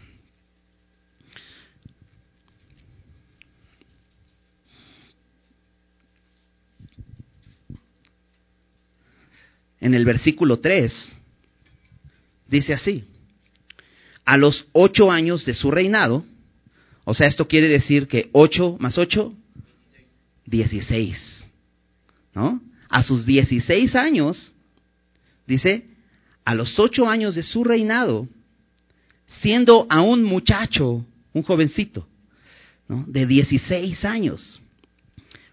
En 9.79 9.93
el 9.93 10.05
versículo 10.05 10.59
3, 10.59 11.17
dice 12.47 12.73
así, 12.73 13.03
a 14.25 14.37
los 14.37 14.65
ocho 14.73 15.11
años 15.11 15.45
de 15.45 15.53
su 15.53 15.71
reinado, 15.71 16.25
o 17.05 17.13
sea, 17.13 17.27
esto 17.27 17.47
quiere 17.47 17.69
decir 17.69 18.07
que 18.07 18.29
ocho 18.33 18.75
más 18.79 18.97
ocho, 18.97 19.33
dieciséis, 20.45 21.45
¿no? 22.33 22.61
A 22.89 23.03
sus 23.03 23.25
dieciséis 23.25 23.95
años, 23.95 24.53
dice, 25.45 25.85
a 26.43 26.55
los 26.55 26.77
ocho 26.79 27.09
años 27.09 27.35
de 27.35 27.43
su 27.43 27.63
reinado, 27.63 28.27
siendo 29.41 29.85
aún 29.89 30.23
muchacho, 30.23 31.05
un 31.33 31.43
jovencito, 31.43 32.07
de 32.87 33.25
dieciséis 33.25 34.03
años, 34.05 34.59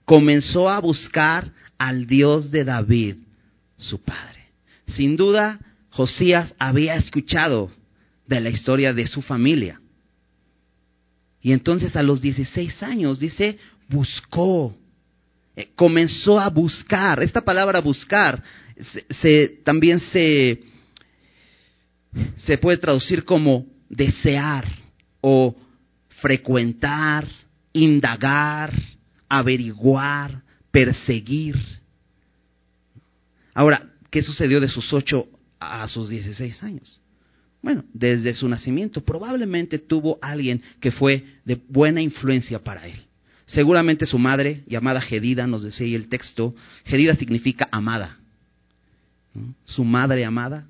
comenzó 0.05 0.69
a 0.69 0.79
buscar 0.79 1.51
al 1.79 2.07
Dios 2.07 2.51
de 2.51 2.65
David, 2.65 3.17
su 3.77 4.03
padre. 4.03 4.45
Sin 4.89 5.17
duda, 5.17 5.59
Josías 5.91 6.55
había 6.59 6.97
escuchado 6.97 7.71
de 8.27 8.41
la 8.41 8.51
historia 8.51 8.93
de 8.93 9.07
su 9.07 9.23
familia. 9.23 9.81
Y 11.41 11.53
entonces 11.53 11.95
a 11.95 12.03
los 12.03 12.21
16 12.21 12.83
años, 12.83 13.21
dice, 13.21 13.59
buscó, 13.89 14.75
eh, 15.57 15.69
comenzó 15.75 16.41
a 16.41 16.49
buscar. 16.49 17.23
Esta 17.23 17.43
palabra 17.43 17.81
buscar 17.81 18.43
se, 19.21 19.61
también 19.65 20.01
se, 20.01 20.63
se 22.37 22.59
puede 22.59 22.79
traducir 22.79 23.25
como 23.25 23.67
desear 23.89 24.67
o 25.21 25.55
frecuentar, 26.21 27.27
indagar, 27.73 28.73
averiguar, 29.29 30.43
perseguir. 30.71 31.57
Ahora, 33.55 33.93
¿qué 34.11 34.23
sucedió 34.23 34.61
de 34.61 34.69
sus 34.69 34.93
ocho 34.93 35.29
a 35.61 35.87
sus 35.89 36.09
dieciséis 36.09 36.63
años? 36.63 37.01
Bueno, 37.63 37.85
desde 37.95 38.35
su 38.35 38.47
nacimiento 38.49 39.03
probablemente 39.03 39.79
tuvo 39.79 40.19
alguien 40.21 40.61
que 40.81 40.91
fue 40.91 41.25
de 41.47 41.59
buena 41.69 42.03
influencia 42.03 42.59
para 42.59 42.87
él. 42.87 43.01
Seguramente 43.47 44.05
su 44.05 44.19
madre, 44.19 44.65
llamada 44.67 45.01
Gedida, 45.01 45.47
nos 45.47 45.63
decía 45.63 45.87
ahí 45.87 45.95
el 45.95 46.09
texto, 46.09 46.55
Gedida 46.85 47.15
significa 47.17 47.69
amada. 47.71 48.19
Su 49.65 49.85
madre 49.85 50.25
amada 50.25 50.69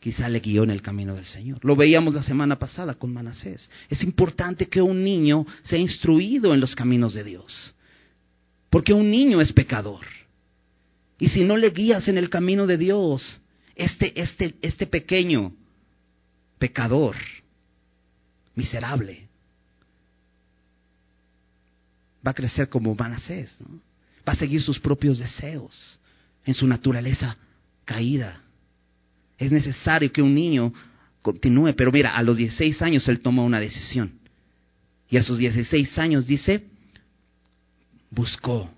quizá 0.00 0.28
le 0.28 0.40
guió 0.40 0.62
en 0.62 0.70
el 0.70 0.82
camino 0.82 1.14
del 1.14 1.24
Señor. 1.24 1.58
Lo 1.64 1.76
veíamos 1.76 2.14
la 2.14 2.22
semana 2.22 2.58
pasada 2.58 2.94
con 2.94 3.12
Manasés. 3.12 3.68
Es 3.90 4.02
importante 4.02 4.68
que 4.68 4.80
un 4.80 5.04
niño 5.04 5.46
sea 5.64 5.78
instruido 5.78 6.54
en 6.54 6.60
los 6.60 6.74
caminos 6.74 7.12
de 7.14 7.24
Dios, 7.24 7.74
porque 8.70 8.92
un 8.92 9.10
niño 9.10 9.40
es 9.40 9.52
pecador. 9.52 10.06
Y 11.18 11.28
si 11.28 11.44
no 11.44 11.56
le 11.56 11.70
guías 11.70 12.08
en 12.08 12.18
el 12.18 12.28
camino 12.28 12.66
de 12.66 12.76
Dios, 12.76 13.40
este, 13.74 14.20
este, 14.20 14.54
este 14.60 14.86
pequeño 14.86 15.52
pecador, 16.58 17.16
miserable, 18.54 19.26
va 22.26 22.30
a 22.32 22.34
crecer 22.34 22.68
como 22.68 22.94
Manasés, 22.94 23.54
va 24.28 24.32
a 24.32 24.36
seguir 24.36 24.60
sus 24.60 24.80
propios 24.80 25.18
deseos 25.18 26.00
en 26.44 26.54
su 26.54 26.66
naturaleza 26.66 27.36
caída. 27.84 28.40
Es 29.38 29.52
necesario 29.52 30.12
que 30.12 30.22
un 30.22 30.34
niño 30.34 30.72
continúe, 31.22 31.74
pero 31.76 31.92
mira, 31.92 32.16
a 32.16 32.22
los 32.22 32.36
16 32.36 32.80
años 32.82 33.06
él 33.08 33.20
toma 33.20 33.42
una 33.42 33.60
decisión. 33.60 34.12
Y 35.08 35.16
a 35.16 35.22
sus 35.22 35.38
16 35.38 35.98
años 35.98 36.26
dice, 36.26 36.64
buscó, 38.10 38.70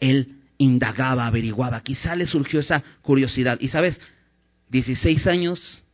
él 0.00 0.37
indagaba, 0.58 1.26
averiguaba, 1.26 1.80
quizá 1.82 2.14
le 2.16 2.26
surgió 2.26 2.60
esa 2.60 2.82
curiosidad. 3.02 3.58
Y 3.60 3.68
sabes, 3.68 3.98
16 4.68 5.26
años, 5.26 5.84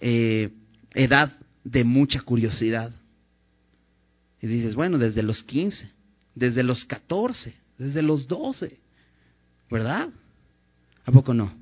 eh, 0.00 0.50
edad 0.92 1.32
de 1.62 1.84
mucha 1.84 2.20
curiosidad. 2.20 2.92
Y 4.42 4.46
dices, 4.46 4.74
bueno, 4.74 4.98
desde 4.98 5.22
los 5.22 5.42
15, 5.44 5.90
desde 6.34 6.62
los 6.62 6.84
14, 6.84 7.54
desde 7.78 8.02
los 8.02 8.28
12, 8.28 8.78
¿verdad? 9.70 10.08
¿A 11.06 11.12
poco 11.12 11.32
no? 11.32 11.52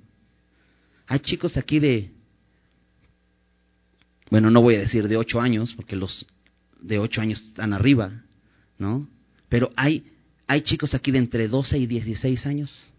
Hay 1.06 1.20
chicos 1.20 1.56
aquí 1.56 1.78
de, 1.78 2.10
bueno, 4.30 4.50
no 4.50 4.62
voy 4.62 4.76
a 4.76 4.80
decir 4.80 5.06
de 5.08 5.16
8 5.16 5.40
años, 5.40 5.74
porque 5.74 5.94
los 5.94 6.26
de 6.80 6.98
8 6.98 7.20
años 7.20 7.40
están 7.42 7.72
arriba, 7.72 8.22
¿no? 8.78 9.06
Pero 9.48 9.70
hay 9.76 10.10
¿Hay 10.46 10.62
chicos 10.62 10.94
aquí 10.94 11.10
de 11.10 11.18
entre 11.18 11.48
12 11.48 11.78
y 11.78 11.86
16 11.86 12.46
años? 12.46 12.92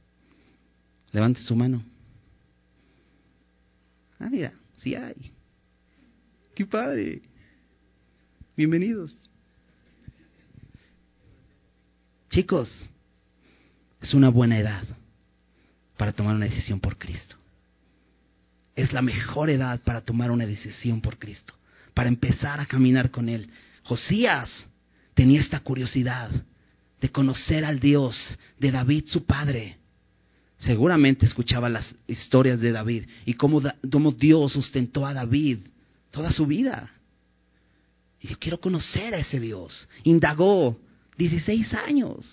Levante 1.11 1.39
su 1.41 1.55
mano. 1.55 1.83
Ah, 4.19 4.29
mira, 4.29 4.53
sí 4.77 4.95
hay. 4.95 5.31
¡Qué 6.55 6.65
padre! 6.65 7.21
Bienvenidos. 8.55 9.15
Chicos, 12.29 12.69
es 14.01 14.13
una 14.13 14.29
buena 14.29 14.57
edad 14.57 14.83
para 15.97 16.13
tomar 16.13 16.35
una 16.35 16.45
decisión 16.45 16.79
por 16.79 16.97
Cristo. 16.97 17.35
Es 18.75 18.91
la 18.91 19.01
mejor 19.01 19.49
edad 19.49 19.79
para 19.81 20.01
tomar 20.01 20.31
una 20.31 20.45
decisión 20.45 20.99
por 21.01 21.19
Cristo, 21.19 21.53
para 21.93 22.09
empezar 22.09 22.59
a 22.59 22.65
caminar 22.65 23.11
con 23.11 23.29
Él. 23.29 23.49
Josías 23.83 24.49
tenía 25.13 25.41
esta 25.41 25.59
curiosidad 25.59 26.31
de 27.03 27.09
conocer 27.09 27.65
al 27.65 27.81
Dios 27.81 28.15
de 28.57 28.71
David, 28.71 29.03
su 29.07 29.25
padre. 29.25 29.75
Seguramente 30.57 31.25
escuchaba 31.25 31.67
las 31.67 31.93
historias 32.07 32.61
de 32.61 32.71
David 32.71 33.03
y 33.25 33.33
cómo, 33.33 33.61
Dios 34.17 34.53
sustentó 34.53 35.05
a 35.05 35.13
David 35.13 35.57
toda 36.11 36.31
su 36.31 36.47
vida. 36.47 36.89
Y 38.21 38.29
yo 38.29 38.39
quiero 38.39 38.57
conocer 38.57 39.13
a 39.13 39.17
ese 39.17 39.41
Dios. 39.41 39.85
Indagó 40.03 40.79
16 41.17 41.73
años. 41.73 42.25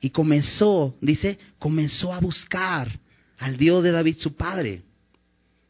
Y 0.00 0.10
comenzó, 0.10 0.96
dice, 1.00 1.38
comenzó 1.60 2.12
a 2.12 2.18
buscar 2.18 2.98
al 3.38 3.56
Dios 3.56 3.84
de 3.84 3.92
David, 3.92 4.16
su 4.18 4.34
padre. 4.34 4.82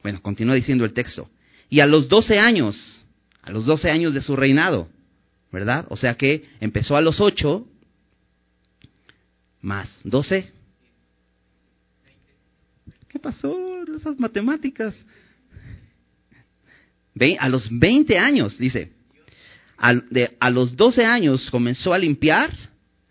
Bueno, 0.02 0.22
continúa 0.22 0.54
diciendo 0.54 0.86
el 0.86 0.94
texto. 0.94 1.28
Y 1.68 1.80
a 1.80 1.86
los 1.86 2.08
12 2.08 2.38
años, 2.38 3.02
a 3.42 3.50
los 3.50 3.66
12 3.66 3.90
años 3.90 4.14
de 4.14 4.22
su 4.22 4.34
reinado, 4.34 4.88
¿verdad? 5.52 5.86
O 5.88 5.96
sea 5.96 6.14
que 6.14 6.44
empezó 6.60 6.96
a 6.96 7.00
los 7.00 7.20
8 7.20 7.66
más 9.60 10.00
12. 10.04 10.50
¿Qué 13.08 13.18
pasó? 13.18 13.56
Esas 13.96 14.18
matemáticas. 14.18 14.94
A 17.40 17.48
los 17.48 17.68
20 17.70 18.16
años, 18.16 18.56
dice, 18.58 18.92
a, 19.76 19.94
de, 19.94 20.36
a 20.38 20.50
los 20.50 20.76
12 20.76 21.04
años 21.04 21.50
comenzó 21.50 21.92
a 21.92 21.98
limpiar 21.98 22.52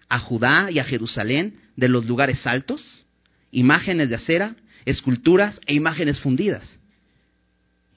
a 0.07 0.19
Judá 0.19 0.71
y 0.71 0.79
a 0.79 0.85
Jerusalén 0.85 1.59
de 1.75 1.89
los 1.89 2.05
lugares 2.05 2.47
altos, 2.47 3.05
imágenes 3.51 4.07
de 4.09 4.15
acera, 4.15 4.55
esculturas 4.85 5.59
e 5.65 5.73
imágenes 5.73 6.21
fundidas 6.21 6.77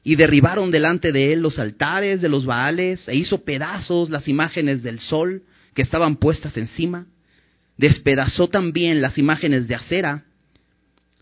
y 0.02 0.16
derribaron 0.16 0.70
delante 0.70 1.12
de 1.12 1.32
él 1.32 1.40
los 1.40 1.58
altares 1.58 2.20
de 2.20 2.28
los 2.28 2.46
Baales 2.46 3.06
e 3.06 3.16
hizo 3.16 3.44
pedazos 3.44 4.10
las 4.10 4.28
imágenes 4.28 4.82
del 4.82 4.98
sol 4.98 5.42
que 5.74 5.82
estaban 5.82 6.16
puestas 6.16 6.56
encima. 6.56 7.06
Despedazó 7.76 8.48
también 8.48 9.02
las 9.02 9.18
imágenes 9.18 9.68
de 9.68 9.74
acera, 9.74 10.24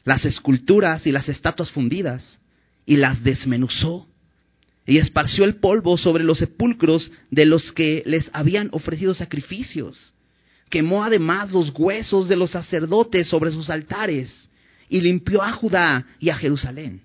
las 0.04 0.24
esculturas 0.24 1.06
y 1.06 1.12
las 1.12 1.28
estatuas 1.28 1.70
fundidas 1.70 2.38
y 2.86 2.96
las 2.96 3.22
desmenuzó 3.22 4.06
y 4.86 4.98
esparció 4.98 5.44
el 5.44 5.56
polvo 5.56 5.98
sobre 5.98 6.24
los 6.24 6.38
sepulcros 6.38 7.12
de 7.30 7.44
los 7.44 7.72
que 7.72 8.02
les 8.06 8.30
habían 8.32 8.70
ofrecido 8.72 9.12
sacrificios. 9.12 10.14
Quemó 10.70 11.04
además 11.04 11.50
los 11.50 11.72
huesos 11.76 12.28
de 12.28 12.36
los 12.36 12.50
sacerdotes 12.50 13.26
sobre 13.28 13.50
sus 13.50 13.68
altares 13.68 14.48
y 14.88 15.00
limpió 15.00 15.42
a 15.42 15.52
Judá 15.52 16.06
y 16.18 16.30
a 16.30 16.36
Jerusalén. 16.36 17.02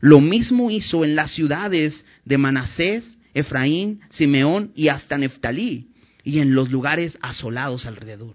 Lo 0.00 0.20
mismo 0.20 0.70
hizo 0.70 1.04
en 1.04 1.14
las 1.14 1.32
ciudades 1.32 2.04
de 2.24 2.38
Manasés, 2.38 3.18
Efraín, 3.34 4.00
Simeón 4.10 4.72
y 4.74 4.88
hasta 4.88 5.18
Neftalí, 5.18 5.88
y 6.24 6.40
en 6.40 6.54
los 6.54 6.70
lugares 6.70 7.16
asolados 7.20 7.86
alrededor. 7.86 8.34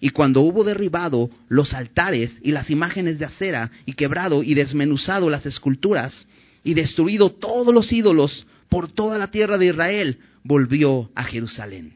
Y 0.00 0.10
cuando 0.10 0.42
hubo 0.42 0.64
derribado 0.64 1.30
los 1.48 1.72
altares 1.72 2.38
y 2.42 2.52
las 2.52 2.70
imágenes 2.70 3.18
de 3.18 3.24
acera, 3.24 3.70
y 3.86 3.94
quebrado 3.94 4.42
y 4.42 4.54
desmenuzado 4.54 5.30
las 5.30 5.46
esculturas, 5.46 6.26
y 6.64 6.74
destruido 6.74 7.30
todos 7.30 7.72
los 7.72 7.92
ídolos 7.92 8.46
por 8.68 8.90
toda 8.90 9.18
la 9.18 9.30
tierra 9.30 9.58
de 9.58 9.66
Israel, 9.66 10.18
volvió 10.42 11.10
a 11.14 11.24
Jerusalén. 11.24 11.94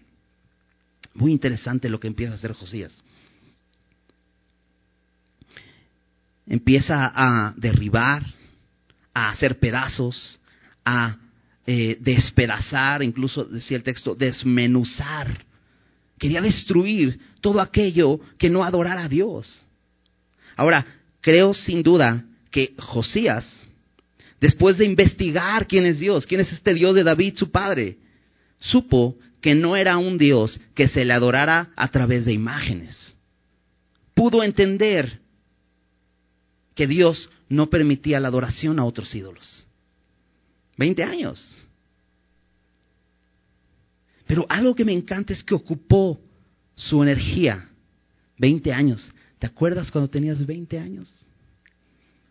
Muy 1.15 1.33
interesante 1.33 1.89
lo 1.89 1.99
que 1.99 2.07
empieza 2.07 2.33
a 2.33 2.37
hacer 2.37 2.53
Josías. 2.53 3.03
Empieza 6.47 7.13
a 7.15 7.53
derribar, 7.57 8.25
a 9.21 9.31
hacer 9.31 9.59
pedazos, 9.59 10.41
a 10.85 11.17
eh, 11.67 11.99
despedazar, 12.01 13.03
incluso 13.03 13.45
decía 13.45 13.77
el 13.77 13.83
texto, 13.83 14.15
desmenuzar, 14.15 15.45
quería 16.19 16.41
destruir 16.41 17.19
todo 17.41 17.61
aquello 17.61 18.21
que 18.39 18.51
no 18.51 18.65
adorara 18.65 19.05
a 19.05 19.09
Dios. 19.09 19.67
Ahora, 20.57 20.87
creo 21.21 21.55
sin 21.55 21.83
duda 21.83 22.25
que 22.51 22.75
Josías, 22.79 23.45
después 24.41 24.79
de 24.79 24.87
investigar 24.87 25.67
quién 25.67 25.87
es 25.87 26.01
Dios, 26.01 26.27
quién 26.27 26.41
es 26.41 26.53
este 26.53 26.75
Dios 26.75 26.95
de 26.95 27.05
David, 27.05 27.35
su 27.37 27.51
padre, 27.51 27.99
supo 28.59 29.17
que 29.41 29.55
no 29.55 29.77
era 29.77 29.99
un 29.99 30.19
Dios 30.19 30.59
que 30.75 30.89
se 30.89 31.05
le 31.05 31.13
adorara 31.13 31.71
a 31.77 31.89
través 31.89 32.25
de 32.25 32.33
imágenes. 32.33 33.17
Pudo 34.15 34.43
entender 34.43 35.21
que 36.81 36.87
Dios 36.87 37.29
no 37.51 37.69
permitía 37.69 38.19
la 38.21 38.29
adoración 38.29 38.79
a 38.79 38.87
otros 38.87 39.15
ídolos. 39.15 39.67
Veinte 40.79 41.05
años. 41.05 41.47
Pero 44.27 44.47
algo 44.49 44.75
que 44.75 44.87
me 44.87 44.95
encanta 44.95 45.35
es 45.35 45.45
que 45.45 45.55
ocupó 45.55 46.19
su 46.77 47.03
energía. 47.03 47.69
Veinte 48.39 48.73
años. 48.73 49.07
¿Te 49.39 49.47
acuerdas 49.47 49.91
cuando 49.91 50.09
tenías 50.09 50.47
veinte 50.47 50.79
años? 50.79 51.07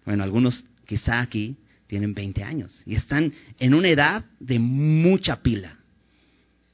Bueno, 0.04 0.24
algunos 0.24 0.66
quizá 0.88 1.22
aquí 1.22 1.56
tienen 1.86 2.16
veinte 2.16 2.44
años 2.44 2.76
y 2.88 2.96
están 2.96 3.32
en 3.60 3.76
una 3.76 3.90
edad 3.90 4.26
de 4.40 4.58
mucha 4.58 5.44
pila. 5.44 5.78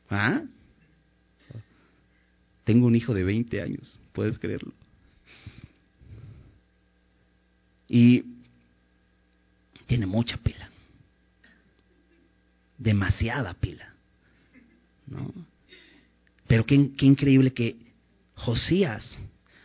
¿Ah? 0.09 0.43
Tengo 2.63 2.88
un 2.88 2.95
hijo 2.95 3.13
de 3.13 3.25
20 3.25 3.61
años, 3.61 3.99
puedes 4.13 4.39
creerlo. 4.39 4.71
Y 7.88 8.24
tiene 9.86 10.06
mucha 10.06 10.38
pila. 10.38 10.69
Demasiada 12.78 13.54
pila. 13.54 13.93
¿No? 15.08 15.32
Pero 16.48 16.65
qué, 16.65 16.91
qué 16.98 17.06
increíble 17.06 17.54
que 17.54 17.76
Josías 18.36 19.17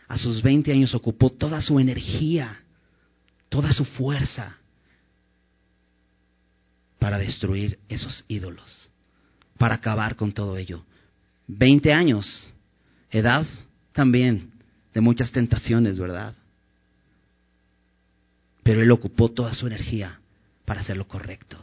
a 0.07 0.17
sus 0.17 0.41
20 0.41 0.71
años 0.71 0.93
ocupó 0.93 1.29
toda 1.31 1.61
su 1.61 1.79
energía, 1.79 2.59
toda 3.49 3.71
su 3.71 3.85
fuerza 3.85 4.57
para 6.99 7.17
destruir 7.17 7.79
esos 7.89 8.25
ídolos 8.27 8.91
para 9.61 9.75
acabar 9.75 10.15
con 10.15 10.31
todo 10.31 10.57
ello. 10.57 10.83
Veinte 11.45 11.93
años, 11.93 12.51
edad 13.11 13.45
también 13.93 14.49
de 14.91 15.01
muchas 15.01 15.31
tentaciones, 15.31 15.99
¿verdad? 15.99 16.33
Pero 18.63 18.81
él 18.81 18.91
ocupó 18.91 19.29
toda 19.29 19.53
su 19.53 19.67
energía 19.67 20.19
para 20.65 20.81
hacer 20.81 20.97
lo 20.97 21.07
correcto. 21.07 21.57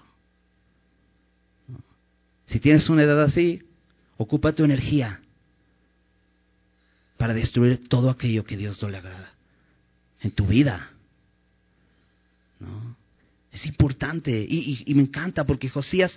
Si 2.46 2.60
tienes 2.60 2.88
una 2.88 3.02
edad 3.02 3.22
así, 3.22 3.62
ocupa 4.16 4.52
tu 4.52 4.64
energía 4.64 5.20
para 7.16 7.34
destruir 7.34 7.88
todo 7.88 8.10
aquello 8.10 8.44
que 8.44 8.56
Dios 8.56 8.80
no 8.82 8.88
le 8.88 8.96
agrada 8.96 9.32
en 10.22 10.30
tu 10.30 10.46
vida. 10.46 10.90
¿No? 12.58 12.96
Es 13.52 13.66
importante 13.66 14.46
y, 14.48 14.82
y 14.84 14.94
me 14.94 15.02
encanta 15.02 15.44
porque 15.44 15.68
Josías 15.68 16.16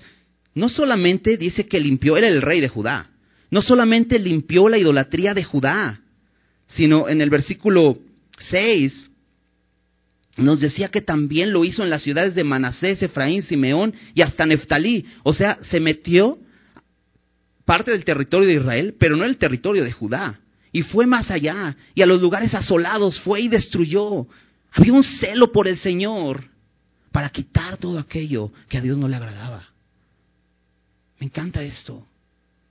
no 0.54 0.70
solamente 0.70 1.38
dice 1.38 1.68
que 1.68 1.80
limpió, 1.80 2.18
era 2.18 2.28
el 2.28 2.42
rey 2.42 2.60
de 2.60 2.70
Judá, 2.70 3.10
no 3.50 3.62
solamente 3.62 4.20
limpió 4.20 4.70
la 4.70 4.78
idolatría 4.78 5.34
de 5.34 5.44
Judá, 5.44 6.02
sino 6.76 7.10
en 7.10 7.22
el 7.22 7.30
versículo 7.30 8.00
6 8.40 9.11
nos 10.38 10.60
decía 10.60 10.90
que 10.90 11.02
también 11.02 11.52
lo 11.52 11.66
hizo 11.66 11.84
en 11.84 11.90
las 11.90 12.04
ciudades 12.04 12.36
de 12.36 12.44
Manasés, 12.44 13.02
Efraín, 13.02 13.44
Simeón 13.44 13.94
y 14.14 14.22
hasta 14.22 14.46
Neftalí. 14.46 15.06
O 15.24 15.34
sea, 15.34 15.60
se 15.64 15.80
metió 15.80 16.40
parte 17.66 17.92
del 17.92 18.06
territorio 18.06 18.48
de 18.48 18.56
Israel, 18.56 18.96
pero 18.98 19.18
no 19.18 19.26
el 19.26 19.38
territorio 19.38 19.84
de 19.84 19.92
Judá. 19.92 20.40
Y 20.72 20.84
fue 20.84 21.06
más 21.06 21.30
allá, 21.32 21.76
y 21.94 22.02
a 22.02 22.06
los 22.06 22.22
lugares 22.22 22.54
asolados 22.54 23.20
fue 23.22 23.42
y 23.42 23.48
destruyó. 23.50 24.26
Había 24.72 24.94
un 24.94 25.04
celo 25.04 25.52
por 25.52 25.68
el 25.68 25.78
Señor 25.78 26.46
para 27.12 27.30
quitar 27.30 27.76
todo 27.76 28.00
aquello 28.00 28.52
que 28.70 28.78
a 28.78 28.82
Dios 28.82 28.98
no 28.98 29.10
le 29.10 29.18
agradaba. 29.18 29.66
Me 31.20 31.26
encanta 31.26 31.62
esto. 31.62 32.08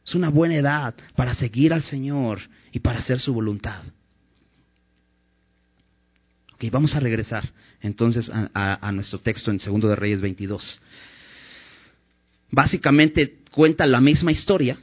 Es 0.04 0.14
una 0.14 0.30
buena 0.30 0.56
edad 0.56 0.94
para 1.14 1.34
seguir 1.34 1.74
al 1.74 1.82
Señor 1.82 2.40
y 2.72 2.78
para 2.78 3.00
hacer 3.00 3.20
su 3.20 3.34
voluntad. 3.34 3.82
Ok, 6.62 6.70
vamos 6.70 6.94
a 6.94 7.00
regresar 7.00 7.48
entonces 7.80 8.30
a, 8.34 8.92
nuestro 8.92 9.18
texto 9.20 9.50
en 9.50 9.60
Segundo 9.60 9.88
de 9.88 9.96
Reyes 9.96 10.20
22. 10.20 10.82
Básicamente 12.50 13.38
cuenta 13.50 13.86
la 13.86 13.98
misma 14.02 14.30
historia, 14.30 14.76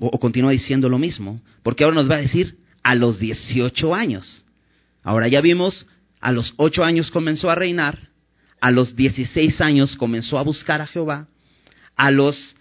o, 0.00 0.06
o, 0.08 0.18
continúa 0.18 0.50
diciendo 0.50 0.88
lo 0.88 0.98
mismo, 0.98 1.40
porque 1.62 1.84
ahora 1.84 1.94
nos 1.94 2.10
va 2.10 2.16
a 2.16 2.22
decir 2.22 2.58
a 2.82 2.96
los 2.96 3.20
18 3.20 3.94
años. 3.94 4.42
Ahora 5.04 5.28
ya 5.28 5.40
vimos, 5.40 5.86
a 6.20 6.32
los 6.32 6.52
8 6.56 6.82
años 6.82 7.12
comenzó 7.12 7.50
a 7.50 7.54
reinar, 7.54 8.00
a 8.60 8.72
los 8.72 8.96
16 8.96 9.60
años 9.60 9.94
comenzó 9.94 10.38
a 10.38 10.42
buscar 10.42 10.80
a 10.80 10.88
Jehová, 10.88 11.28
a 11.94 12.10
los 12.10 12.56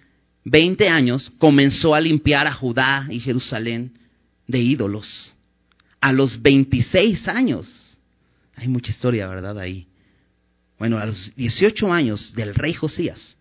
20 0.46 0.88
años 0.88 1.32
comenzó 1.40 1.96
a 1.96 2.00
limpiar 2.00 2.46
a 2.46 2.54
Judá 2.54 3.08
y 3.10 3.22
Jerusalén 3.22 3.94
de 4.46 4.60
ídolos. 4.60 5.34
A 6.02 6.12
los 6.12 6.42
26 6.42 7.28
años, 7.28 7.68
hay 8.56 8.68
mucha 8.68 8.92
historia, 8.92 9.28
¿verdad? 9.28 9.58
Ahí. 9.60 9.88
Bueno, 10.78 10.98
a 10.98 11.06
los 11.06 11.36
18 11.36 11.92
años 11.92 12.34
del 12.36 12.56
rey 12.56 12.74
Josías, 12.74 13.38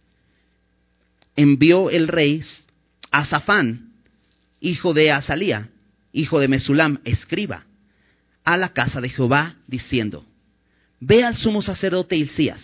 envió 1.37 1.89
el 1.91 2.09
rey 2.09 2.43
a 3.11 3.25
Zafán, 3.27 3.93
hijo 4.61 4.93
de 4.93 5.13
Azalía, 5.13 5.69
hijo 6.13 6.41
de 6.41 6.49
Mesulam, 6.49 6.99
escriba, 7.05 7.65
a 8.45 8.57
la 8.57 8.71
casa 8.71 9.01
de 9.01 9.09
Jehová, 9.09 9.55
diciendo, 9.67 10.25
Ve 11.01 11.25
al 11.25 11.37
sumo 11.37 11.63
sacerdote 11.63 12.17
Hilcías 12.17 12.61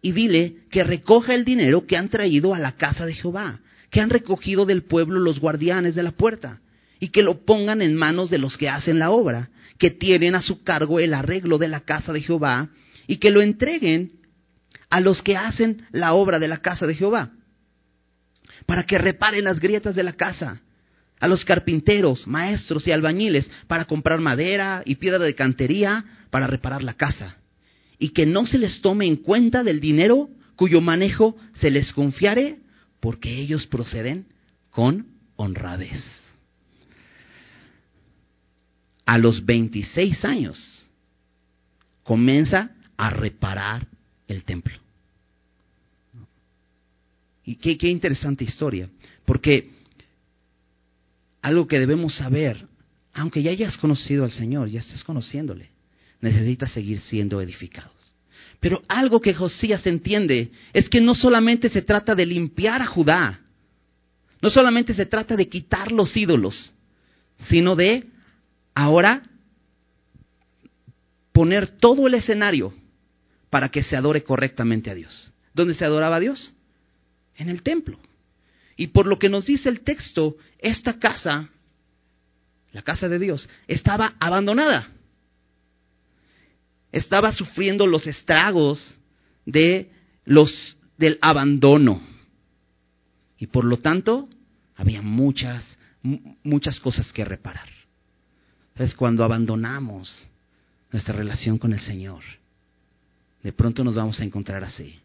y 0.00 0.12
dile 0.12 0.56
que 0.70 0.84
recoja 0.84 1.34
el 1.34 1.44
dinero 1.44 1.86
que 1.86 1.96
han 1.96 2.08
traído 2.08 2.54
a 2.54 2.58
la 2.58 2.72
casa 2.72 3.06
de 3.06 3.14
Jehová, 3.14 3.60
que 3.90 4.00
han 4.00 4.10
recogido 4.10 4.66
del 4.66 4.82
pueblo 4.82 5.20
los 5.20 5.40
guardianes 5.40 5.94
de 5.94 6.02
la 6.02 6.12
puerta, 6.12 6.60
y 7.02 7.08
que 7.08 7.24
lo 7.24 7.44
pongan 7.44 7.82
en 7.82 7.96
manos 7.96 8.30
de 8.30 8.38
los 8.38 8.56
que 8.56 8.68
hacen 8.68 9.00
la 9.00 9.10
obra, 9.10 9.50
que 9.76 9.90
tienen 9.90 10.36
a 10.36 10.40
su 10.40 10.62
cargo 10.62 11.00
el 11.00 11.14
arreglo 11.14 11.58
de 11.58 11.66
la 11.66 11.80
casa 11.80 12.12
de 12.12 12.20
Jehová, 12.20 12.68
y 13.08 13.16
que 13.16 13.32
lo 13.32 13.42
entreguen 13.42 14.12
a 14.88 15.00
los 15.00 15.20
que 15.20 15.36
hacen 15.36 15.84
la 15.90 16.12
obra 16.12 16.38
de 16.38 16.46
la 16.46 16.58
casa 16.58 16.86
de 16.86 16.94
Jehová, 16.94 17.32
para 18.66 18.84
que 18.84 18.98
reparen 18.98 19.42
las 19.42 19.58
grietas 19.58 19.96
de 19.96 20.04
la 20.04 20.12
casa, 20.12 20.62
a 21.18 21.26
los 21.26 21.44
carpinteros, 21.44 22.28
maestros 22.28 22.86
y 22.86 22.92
albañiles, 22.92 23.50
para 23.66 23.86
comprar 23.86 24.20
madera 24.20 24.84
y 24.84 24.94
piedra 24.94 25.18
de 25.24 25.34
cantería, 25.34 26.04
para 26.30 26.46
reparar 26.46 26.84
la 26.84 26.94
casa 26.94 27.36
y 27.98 28.10
que 28.10 28.26
no 28.26 28.46
se 28.46 28.58
les 28.58 28.80
tome 28.80 29.08
en 29.08 29.16
cuenta 29.16 29.64
del 29.64 29.80
dinero 29.80 30.28
cuyo 30.54 30.80
manejo 30.80 31.36
se 31.54 31.68
les 31.68 31.92
confiare, 31.92 32.58
porque 33.00 33.40
ellos 33.40 33.66
proceden 33.66 34.26
con 34.70 35.06
honradez. 35.34 36.21
A 39.04 39.18
los 39.18 39.44
26 39.44 40.24
años 40.24 40.84
comienza 42.02 42.70
a 42.96 43.10
reparar 43.10 43.86
el 44.28 44.44
templo. 44.44 44.74
Y 47.44 47.56
qué, 47.56 47.76
qué 47.76 47.88
interesante 47.88 48.44
historia, 48.44 48.88
porque 49.24 49.70
algo 51.40 51.66
que 51.66 51.80
debemos 51.80 52.14
saber, 52.14 52.66
aunque 53.12 53.42
ya 53.42 53.50
hayas 53.50 53.76
conocido 53.76 54.24
al 54.24 54.30
Señor, 54.30 54.68
ya 54.68 54.80
estés 54.80 55.02
conociéndole, 55.02 55.70
necesita 56.20 56.68
seguir 56.68 57.00
siendo 57.00 57.40
edificados. 57.40 58.14
Pero 58.60 58.82
algo 58.86 59.20
que 59.20 59.34
Josías 59.34 59.84
entiende 59.86 60.52
es 60.72 60.88
que 60.88 61.00
no 61.00 61.16
solamente 61.16 61.68
se 61.68 61.82
trata 61.82 62.14
de 62.14 62.24
limpiar 62.24 62.80
a 62.80 62.86
Judá, 62.86 63.40
no 64.40 64.50
solamente 64.50 64.94
se 64.94 65.06
trata 65.06 65.36
de 65.36 65.48
quitar 65.48 65.90
los 65.90 66.16
ídolos, 66.16 66.72
sino 67.48 67.74
de 67.74 68.06
ahora 68.74 69.22
poner 71.32 71.78
todo 71.78 72.06
el 72.06 72.14
escenario 72.14 72.74
para 73.50 73.68
que 73.68 73.82
se 73.82 73.96
adore 73.96 74.22
correctamente 74.22 74.90
a 74.90 74.94
Dios. 74.94 75.32
¿Dónde 75.54 75.74
se 75.74 75.84
adoraba 75.84 76.16
a 76.16 76.20
Dios? 76.20 76.52
En 77.36 77.48
el 77.48 77.62
templo. 77.62 77.98
Y 78.76 78.88
por 78.88 79.06
lo 79.06 79.18
que 79.18 79.28
nos 79.28 79.46
dice 79.46 79.68
el 79.68 79.80
texto, 79.80 80.36
esta 80.58 80.98
casa, 80.98 81.48
la 82.72 82.82
casa 82.82 83.08
de 83.08 83.18
Dios, 83.18 83.48
estaba 83.66 84.14
abandonada 84.18 84.88
estaba 86.92 87.32
sufriendo 87.32 87.86
los 87.86 88.06
estragos 88.06 88.96
de 89.46 89.90
los 90.24 90.76
del 90.98 91.18
abandono. 91.20 92.00
Y 93.38 93.46
por 93.46 93.64
lo 93.64 93.78
tanto, 93.78 94.28
había 94.76 95.02
muchas 95.02 95.64
muchas 96.42 96.78
cosas 96.80 97.12
que 97.12 97.24
reparar. 97.24 97.68
Entonces, 98.82 98.98
cuando 98.98 99.22
abandonamos 99.22 100.28
nuestra 100.90 101.14
relación 101.14 101.56
con 101.56 101.72
el 101.72 101.78
Señor, 101.78 102.20
de 103.40 103.52
pronto 103.52 103.84
nos 103.84 103.94
vamos 103.94 104.18
a 104.18 104.24
encontrar 104.24 104.64
así. 104.64 104.98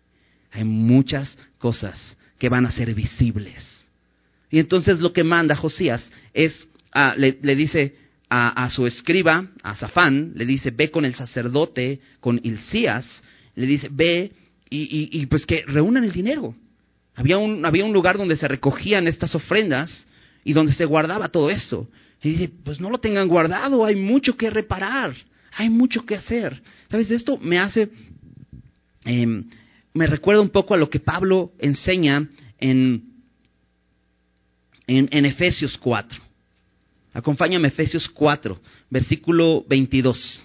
Hay 0.52 0.64
muchas 0.64 1.38
cosas 1.60 1.96
que 2.40 2.50
van 2.50 2.66
a 2.66 2.72
ser 2.72 2.96
visibles 2.96 3.64
Y 4.50 4.58
entonces 4.58 5.00
lo 5.00 5.14
que 5.14 5.24
manda 5.24 5.56
Josías 5.56 6.04
es, 6.34 6.68
ah, 6.92 7.14
le, 7.16 7.34
dice 7.56 7.96
a, 8.32 8.68
su 8.72 8.88
escriba, 8.88 9.46
a 9.62 9.76
Zafán, 9.76 10.32
le 10.34 10.48
dice, 10.48 10.72
ve 10.72 10.90
con 10.90 11.06
el 11.06 11.14
sacerdote, 11.14 12.00
con 12.20 12.42
Ilcías, 12.42 13.06
le 13.54 13.68
dice, 13.68 13.90
ve 13.92 14.32
y, 14.72 15.22
y, 15.22 15.26
pues 15.28 15.46
que 15.46 15.64
reúnan 15.68 16.04
el 16.04 16.14
dinero. 16.14 16.56
Había 17.14 17.38
un, 17.38 17.64
había 17.64 17.86
un 17.86 17.94
lugar 17.94 18.18
donde 18.18 18.38
se 18.38 18.48
recogían 18.48 19.08
estas 19.08 19.36
ofrendas 19.36 20.08
y 20.44 20.54
donde 20.54 20.74
se 20.74 20.86
guardaba 20.86 21.30
todo 21.30 21.52
eso. 21.52 21.88
Y 22.22 22.30
dice, 22.30 22.52
pues 22.64 22.80
no 22.80 22.90
lo 22.90 22.98
tengan 22.98 23.28
guardado, 23.28 23.86
hay 23.86 23.96
mucho 23.96 24.36
que 24.36 24.50
reparar, 24.50 25.14
hay 25.52 25.70
mucho 25.70 26.06
que 26.06 26.16
hacer. 26.16 26.62
¿Sabes? 26.90 27.12
Esto 27.12 27.38
me 27.38 27.60
hace, 27.60 27.90
em, 29.06 29.46
me 29.94 30.08
recuerda 30.08 30.42
un 30.42 30.50
poco 30.50 30.74
a 30.74 30.78
lo 30.78 30.90
que 30.90 31.00
Pablo 31.00 31.52
enseña 31.60 32.28
en, 32.60 33.04
en, 34.88 35.26
Efesios 35.26 35.78
4. 35.78 36.20
Acompáñame 37.14 37.68
Efesios 37.68 38.08
4, 38.10 38.60
versículo 38.90 39.66
22. 39.68 40.42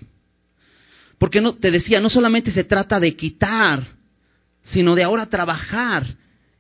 Porque 1.18 1.40
no, 1.40 1.54
te 1.54 1.70
decía, 1.70 2.00
no 2.00 2.10
solamente 2.10 2.50
se 2.50 2.64
trata 2.64 2.98
de 2.98 3.14
quitar, 3.14 3.86
sino 4.62 4.94
de 4.94 5.04
ahora 5.04 5.26
trabajar 5.26 6.06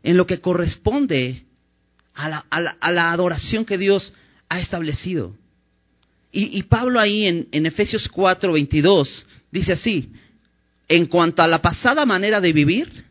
en 0.02 0.16
lo 0.16 0.26
que 0.26 0.40
corresponde 0.40 1.44
a 2.14 2.28
la, 2.28 2.46
a 2.80 2.92
la, 2.92 3.12
adoración 3.12 3.64
que 3.64 3.78
Dios 3.78 4.12
ha 4.52 4.60
establecido. 4.60 5.34
Y, 6.30 6.62
Pablo 6.64 7.00
ahí 7.00 7.26
en, 7.26 7.66
Efesios 7.66 8.08
4, 8.08 8.52
22 8.52 9.26
dice 9.50 9.72
así, 9.72 10.10
en 10.88 11.06
cuanto 11.06 11.42
a 11.42 11.46
la 11.46 11.60
pasada 11.62 12.04
manera 12.04 12.40
de 12.40 12.52
vivir, 12.52 13.04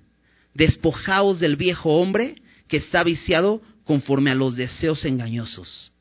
despojaos 0.53 1.39
del 1.39 1.55
viejo 1.55 1.97
hombre 1.99 2.35
que 2.67 2.77
está 2.77 3.03
viciado 3.03 3.61
conforme 3.85 4.29
a 4.29 4.35
los 4.35 4.55
deseos 4.55 5.03
engañosos, 5.05 5.91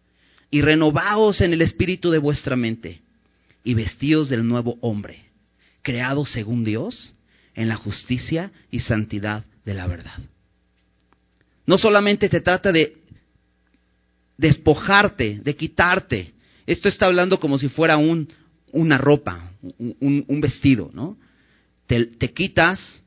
y 0.50 0.60
renovaos 0.60 1.40
en 1.40 1.54
el 1.54 1.62
espíritu 1.62 2.10
de 2.10 2.18
vuestra 2.18 2.56
mente, 2.56 3.00
y 3.64 3.72
vestíos 3.74 4.28
del 4.28 4.46
nuevo 4.46 4.76
hombre, 4.82 5.24
creado 5.82 6.26
según 6.26 6.64
Dios, 6.64 7.14
en 7.54 7.68
la 7.68 7.76
justicia 7.76 8.50
y 8.70 8.80
santidad 8.80 9.44
de 9.64 9.74
la 9.74 9.86
verdad. 9.86 10.18
No 11.66 11.78
solamente 11.78 12.28
se 12.28 12.40
trata 12.40 12.72
de 12.72 12.99
despojarte, 14.40 15.40
de 15.44 15.54
quitarte. 15.54 16.32
Esto 16.66 16.88
está 16.88 17.06
hablando 17.06 17.38
como 17.38 17.58
si 17.58 17.68
fuera 17.68 17.98
un, 17.98 18.28
una 18.72 18.96
ropa, 18.96 19.52
un, 19.78 20.40
vestido, 20.40 20.90
¿no? 20.94 21.18
Te, 21.86 22.32
quitas 22.32 23.02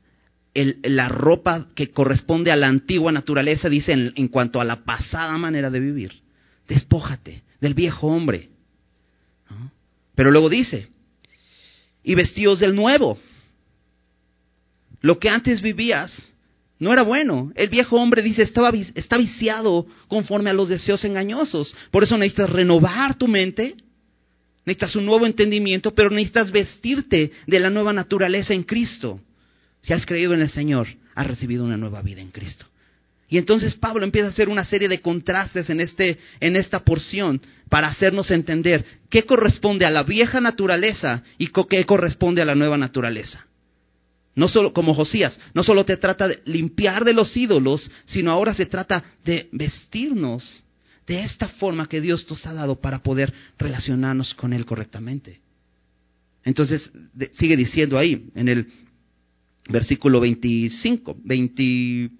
la 0.54 1.08
ropa 1.08 1.68
que 1.74 1.90
corresponde 1.90 2.52
a 2.52 2.56
la 2.56 2.68
antigua 2.68 3.10
naturaleza, 3.10 3.68
dice 3.68 3.92
en, 3.92 4.28
cuanto 4.28 4.60
a 4.60 4.64
la 4.64 4.84
pasada 4.84 5.36
manera 5.38 5.70
de 5.70 5.80
vivir. 5.80 6.12
Despójate 6.68 7.42
del 7.60 7.74
viejo 7.74 8.06
hombre. 8.06 8.50
Pero 10.14 10.30
luego 10.30 10.48
dice, 10.48 10.88
y 12.04 12.14
vestidos 12.14 12.60
del 12.60 12.76
nuevo. 12.76 13.18
Lo 15.00 15.18
que 15.18 15.28
antes 15.28 15.60
vivías 15.60 16.33
no 16.78 16.92
era 16.92 17.02
bueno. 17.02 17.52
El 17.54 17.68
viejo 17.68 17.96
hombre 17.96 18.22
dice, 18.22 18.42
estaba, 18.42 18.72
está 18.94 19.16
viciado 19.16 19.86
conforme 20.08 20.50
a 20.50 20.54
los 20.54 20.68
deseos 20.68 21.04
engañosos. 21.04 21.74
Por 21.90 22.02
eso 22.02 22.18
necesitas 22.18 22.50
renovar 22.50 23.16
tu 23.16 23.28
mente, 23.28 23.76
necesitas 24.64 24.96
un 24.96 25.06
nuevo 25.06 25.26
entendimiento, 25.26 25.94
pero 25.94 26.10
necesitas 26.10 26.50
vestirte 26.50 27.30
de 27.46 27.60
la 27.60 27.70
nueva 27.70 27.92
naturaleza 27.92 28.54
en 28.54 28.64
Cristo. 28.64 29.20
Si 29.82 29.92
has 29.92 30.04
creído 30.06 30.34
en 30.34 30.40
el 30.40 30.50
Señor, 30.50 30.88
has 31.14 31.26
recibido 31.26 31.64
una 31.64 31.76
nueva 31.76 32.02
vida 32.02 32.20
en 32.20 32.30
Cristo. 32.30 32.66
Y 33.28 33.38
entonces 33.38 33.74
Pablo 33.74 34.04
empieza 34.04 34.28
a 34.28 34.30
hacer 34.30 34.48
una 34.48 34.64
serie 34.64 34.88
de 34.88 35.00
contrastes 35.00 35.70
en, 35.70 35.80
este, 35.80 36.18
en 36.40 36.56
esta 36.56 36.80
porción 36.80 37.40
para 37.68 37.88
hacernos 37.88 38.30
entender 38.30 38.84
qué 39.10 39.24
corresponde 39.24 39.86
a 39.86 39.90
la 39.90 40.02
vieja 40.02 40.40
naturaleza 40.40 41.22
y 41.38 41.48
qué 41.48 41.86
corresponde 41.86 42.42
a 42.42 42.44
la 42.44 42.54
nueva 42.54 42.76
naturaleza. 42.76 43.44
No 44.34 44.48
solo 44.48 44.72
como 44.72 44.94
Josías, 44.94 45.38
no 45.54 45.62
solo 45.62 45.84
te 45.84 45.96
trata 45.96 46.26
de 46.26 46.40
limpiar 46.44 47.04
de 47.04 47.12
los 47.12 47.36
ídolos, 47.36 47.90
sino 48.04 48.32
ahora 48.32 48.54
se 48.54 48.66
trata 48.66 49.04
de 49.24 49.48
vestirnos 49.52 50.64
de 51.06 51.22
esta 51.22 51.48
forma 51.48 51.88
que 51.88 52.00
Dios 52.00 52.26
nos 52.28 52.44
ha 52.46 52.52
dado 52.52 52.80
para 52.80 53.02
poder 53.02 53.32
relacionarnos 53.58 54.34
con 54.34 54.52
Él 54.52 54.66
correctamente. 54.66 55.40
Entonces, 56.44 56.90
sigue 57.32 57.56
diciendo 57.56 57.96
ahí, 57.96 58.30
en 58.34 58.48
el 58.48 58.66
versículo 59.68 60.20
25, 60.20 61.16
20, 61.22 62.10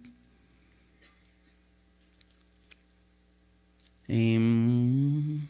em, 4.09 5.46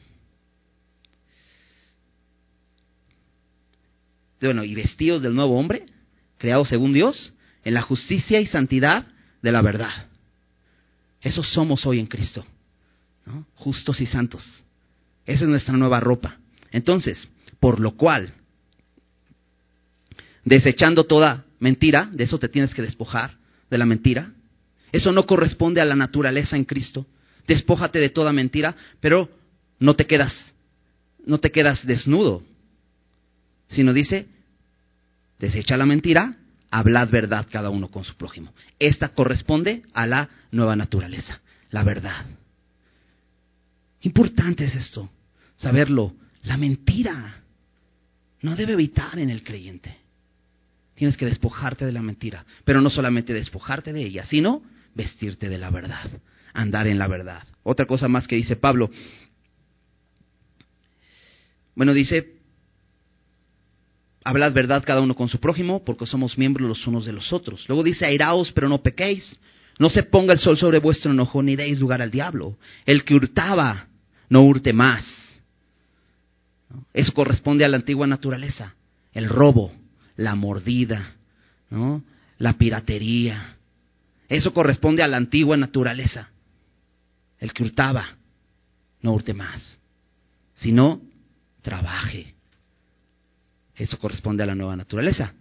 bueno, 4.41 4.65
y 4.65 4.75
vestidos 4.75 5.23
del 5.23 5.35
nuevo 5.35 5.59
hombre, 5.59 5.87
creados 6.39 6.69
según 6.69 6.93
Dios, 6.93 7.35
en 7.65 7.75
la 7.75 7.83
justicia 7.83 8.41
y 8.41 8.47
santidad 8.47 9.07
de 9.43 9.53
la 9.53 9.63
verdad. 9.63 10.07
Eso 11.21 11.43
somos 11.43 11.87
hoy 11.87 12.01
en 12.01 12.07
Cristo, 12.07 12.45
justos 13.55 14.01
y 14.01 14.07
santos. 14.07 14.45
Esa 15.27 15.45
es 15.45 15.51
nuestra 15.51 15.77
nueva 15.77 16.01
ropa. 16.01 16.37
Entonces, 16.71 17.29
por 17.61 17.81
lo 17.81 17.93
cual, 17.93 18.35
desechando 20.45 21.05
toda 21.05 21.45
mentira, 21.61 22.11
de 22.13 22.25
eso 22.25 22.39
te 22.39 22.49
tienes 22.49 22.75
que 22.75 22.83
despojar, 22.83 23.39
de 23.71 23.79
la 23.79 23.87
mentira. 23.87 24.33
Eso 24.93 25.13
no 25.13 25.27
corresponde 25.27 25.81
a 25.81 25.85
la 25.85 25.97
naturaleza 25.97 26.57
en 26.57 26.65
Cristo. 26.65 27.07
Despójate 27.47 27.99
de 27.99 28.11
toda 28.11 28.33
mentira, 28.33 28.77
pero 29.01 29.31
no 29.79 29.97
te 29.97 30.07
quedas, 30.07 30.55
no 31.27 31.39
te 31.39 31.51
quedas 31.51 31.87
desnudo, 31.87 32.43
sino 33.69 33.93
dice, 33.93 34.27
Desecha 35.39 35.77
la 35.77 35.87
mentira, 35.87 36.37
hablad 36.71 37.09
verdad 37.09 37.47
cada 37.51 37.71
uno 37.71 37.91
con 37.91 38.05
su 38.05 38.17
prójimo. 38.17 38.53
Esta 38.79 39.11
corresponde 39.11 39.83
a 39.93 40.07
la 40.07 40.29
nueva 40.51 40.77
naturaleza, 40.77 41.41
la 41.71 41.85
verdad. 41.85 42.25
Importante 44.01 44.65
es 44.65 44.75
esto, 44.75 45.09
saberlo. 45.57 46.15
La 46.43 46.57
mentira 46.57 47.43
no 48.43 48.55
debe 48.55 48.75
evitar 48.75 49.19
en 49.19 49.31
el 49.31 49.43
creyente. 49.43 49.97
Tienes 50.95 51.17
que 51.17 51.27
despojarte 51.27 51.87
de 51.87 51.93
la 51.93 52.03
mentira, 52.03 52.45
pero 52.65 52.81
no 52.81 52.91
solamente 52.91 53.33
despojarte 53.33 53.93
de 53.93 54.03
ella, 54.03 54.25
sino 54.25 54.63
vestirte 54.95 55.49
de 55.49 55.59
la 55.59 55.71
verdad, 55.71 56.09
andar 56.53 56.87
en 56.87 56.99
la 56.99 57.09
verdad. 57.09 57.43
Otra 57.63 57.87
cosa 57.87 58.07
más 58.09 58.29
que 58.29 58.37
dice 58.37 58.57
Pablo. 58.57 58.91
Bueno, 61.75 61.95
dice, 61.95 62.34
hablad 64.25 64.53
verdad 64.53 64.83
cada 64.85 65.03
uno 65.03 65.15
con 65.15 65.29
su 65.29 65.39
prójimo, 65.39 65.85
porque 65.85 66.07
somos 66.07 66.39
miembros 66.39 66.67
los 66.67 66.87
unos 66.87 67.05
de 67.05 67.13
los 67.13 67.33
otros. 67.33 67.69
Luego 67.69 67.83
dice, 67.83 68.07
airaos, 68.07 68.51
pero 68.53 68.69
no 68.69 68.83
pequéis. 68.83 69.39
No 69.79 69.91
se 69.91 70.03
ponga 70.03 70.33
el 70.33 70.41
sol 70.41 70.57
sobre 70.57 70.79
vuestro 70.79 71.13
enojo, 71.13 71.43
ni 71.43 71.57
deis 71.57 71.79
lugar 71.79 72.01
al 72.01 72.11
diablo. 72.11 72.57
El 72.87 73.05
que 73.05 73.15
hurtaba, 73.15 73.87
no 74.31 74.43
hurte 74.43 74.73
más. 74.73 75.05
Eso 76.93 77.13
corresponde 77.13 77.65
a 77.65 77.69
la 77.69 77.77
antigua 77.77 78.07
naturaleza. 78.07 78.75
El 79.13 79.29
robo, 79.29 79.73
la 80.17 80.35
mordida, 80.35 81.15
la 82.39 82.55
piratería. 82.55 83.57
Eso 84.29 84.55
corresponde 84.55 85.03
a 85.03 85.09
la 85.09 85.19
antigua 85.19 85.57
naturaleza. 85.57 86.31
El 87.39 87.53
que 87.53 87.63
hurtaba, 87.63 88.17
no 89.03 89.13
hurte 89.13 89.35
más. 89.35 89.79
Sino, 90.55 91.01
trabaje 91.63 92.34
eso 93.77 93.99
corresponde 93.99 94.43
a 94.43 94.47
la 94.47 94.55
nueva 94.55 94.77
naturaleza. 94.77 95.35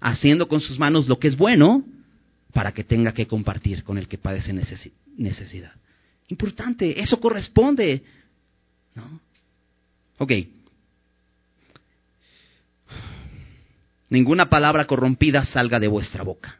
Haciendo 0.00 0.48
con 0.48 0.60
sus 0.60 0.78
manos 0.78 1.08
lo 1.08 1.18
que 1.18 1.28
es 1.28 1.36
bueno 1.36 1.84
para 2.52 2.72
que 2.72 2.84
tenga 2.84 3.12
que 3.12 3.26
compartir 3.26 3.84
con 3.84 3.98
el 3.98 4.08
que 4.08 4.18
padece 4.18 4.52
necesidad. 4.52 5.72
Importante, 6.28 7.00
eso 7.00 7.20
corresponde. 7.20 8.02
¿no? 8.94 9.20
Ok. 10.18 10.32
Ninguna 14.10 14.48
palabra 14.48 14.86
corrompida 14.86 15.44
salga 15.44 15.78
de 15.78 15.88
vuestra 15.88 16.22
boca. 16.22 16.58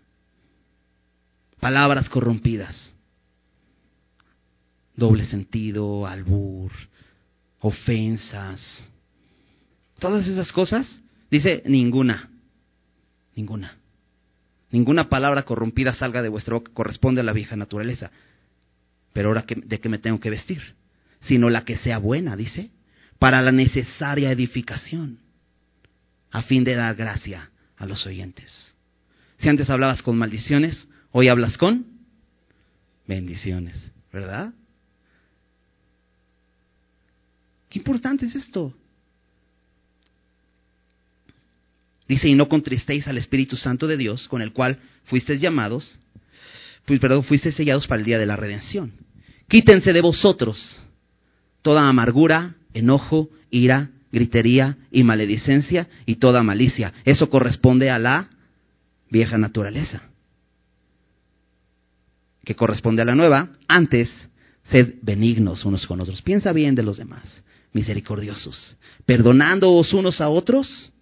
Palabras 1.61 2.09
corrompidas. 2.09 2.95
Doble 4.95 5.25
sentido, 5.25 6.07
albur, 6.07 6.73
ofensas. 7.61 8.89
Todas 9.99 10.27
esas 10.27 10.53
cosas 10.53 11.01
Dice, 11.31 11.63
ninguna, 11.67 12.31
ninguna. 13.35 13.77
Ninguna 14.71 15.09
palabra 15.09 15.45
corrompida 15.45 15.95
salga 15.95 16.23
de 16.23 16.29
vuestra 16.29 16.55
boca, 16.55 16.73
corresponde 16.73 17.21
a 17.21 17.25
la 17.25 17.33
vieja 17.33 17.57
naturaleza. 17.57 18.11
Pero 19.13 19.29
ahora, 19.29 19.45
¿de 19.47 19.81
qué 19.81 19.89
me 19.89 19.99
tengo 19.99 20.21
que 20.21 20.31
vestir? 20.31 20.75
Sino 21.21 21.49
la 21.51 21.65
que 21.65 21.77
sea 21.77 21.99
buena, 21.99 22.37
dice, 22.37 22.71
para 23.19 23.43
la 23.43 23.53
necesaria 23.53 24.31
edificación, 24.31 25.19
a 26.31 26.43
fin 26.43 26.65
de 26.65 26.75
dar 26.75 26.95
gracia 26.95 27.51
a 27.77 27.87
los 27.87 28.07
oyentes. 28.07 28.75
Si 29.39 29.49
antes 29.49 29.71
hablabas 29.71 30.03
con 30.03 30.19
maldiciones, 30.19 30.89
hoy 31.13 31.29
hablas 31.29 31.57
con 31.57 31.87
bendiciones, 33.07 33.91
¿verdad? 34.13 34.53
Qué 37.71 37.79
importante 37.79 38.27
es 38.27 38.35
esto. 38.35 38.75
Dice, 42.09 42.29
y 42.29 42.35
no 42.35 42.49
contristéis 42.49 43.07
al 43.07 43.19
Espíritu 43.19 43.57
Santo 43.57 43.87
de 43.87 43.99
Dios, 43.99 44.29
con 44.29 44.41
el 44.41 44.53
cual 44.53 44.79
fuisteis 45.05 45.41
llamados, 45.41 45.99
pues, 46.87 47.01
perdón, 47.01 47.23
fuisteis 47.25 47.55
sellados 47.55 47.87
para 47.87 48.01
el 48.01 48.07
día 48.07 48.19
de 48.19 48.25
la 48.25 48.37
redención. 48.37 48.93
Quítense 49.47 49.93
de 49.93 50.01
vosotros 50.01 50.81
toda 51.61 51.87
amargura, 51.87 52.55
enojo, 52.73 53.29
ira, 53.51 53.91
gritería 54.11 54.79
y 54.91 55.03
maledicencia 55.03 55.87
y 56.07 56.17
toda 56.17 56.43
malicia. 56.43 56.95
Eso 57.05 57.29
corresponde 57.29 57.91
a 57.91 57.99
la 57.99 58.31
vieja 59.11 59.37
naturaleza. 59.37 60.03
Que 62.43 62.55
corresponde 62.55 63.03
a 63.03 63.05
la 63.05 63.15
nueva. 63.15 63.51
Antes, 63.67 64.09
sed 64.71 64.95
benignos 65.03 65.67
unos 65.67 65.87
con 65.87 66.01
otros. 66.01 66.23
Piensa 66.23 66.53
bien 66.53 66.75
de 66.75 66.83
los 66.83 66.97
demás, 66.97 67.43
misericordiosos, 67.75 68.77
perdonándoos 69.05 69.93
unos 69.93 70.23
a 70.23 70.31
otros 70.31 70.93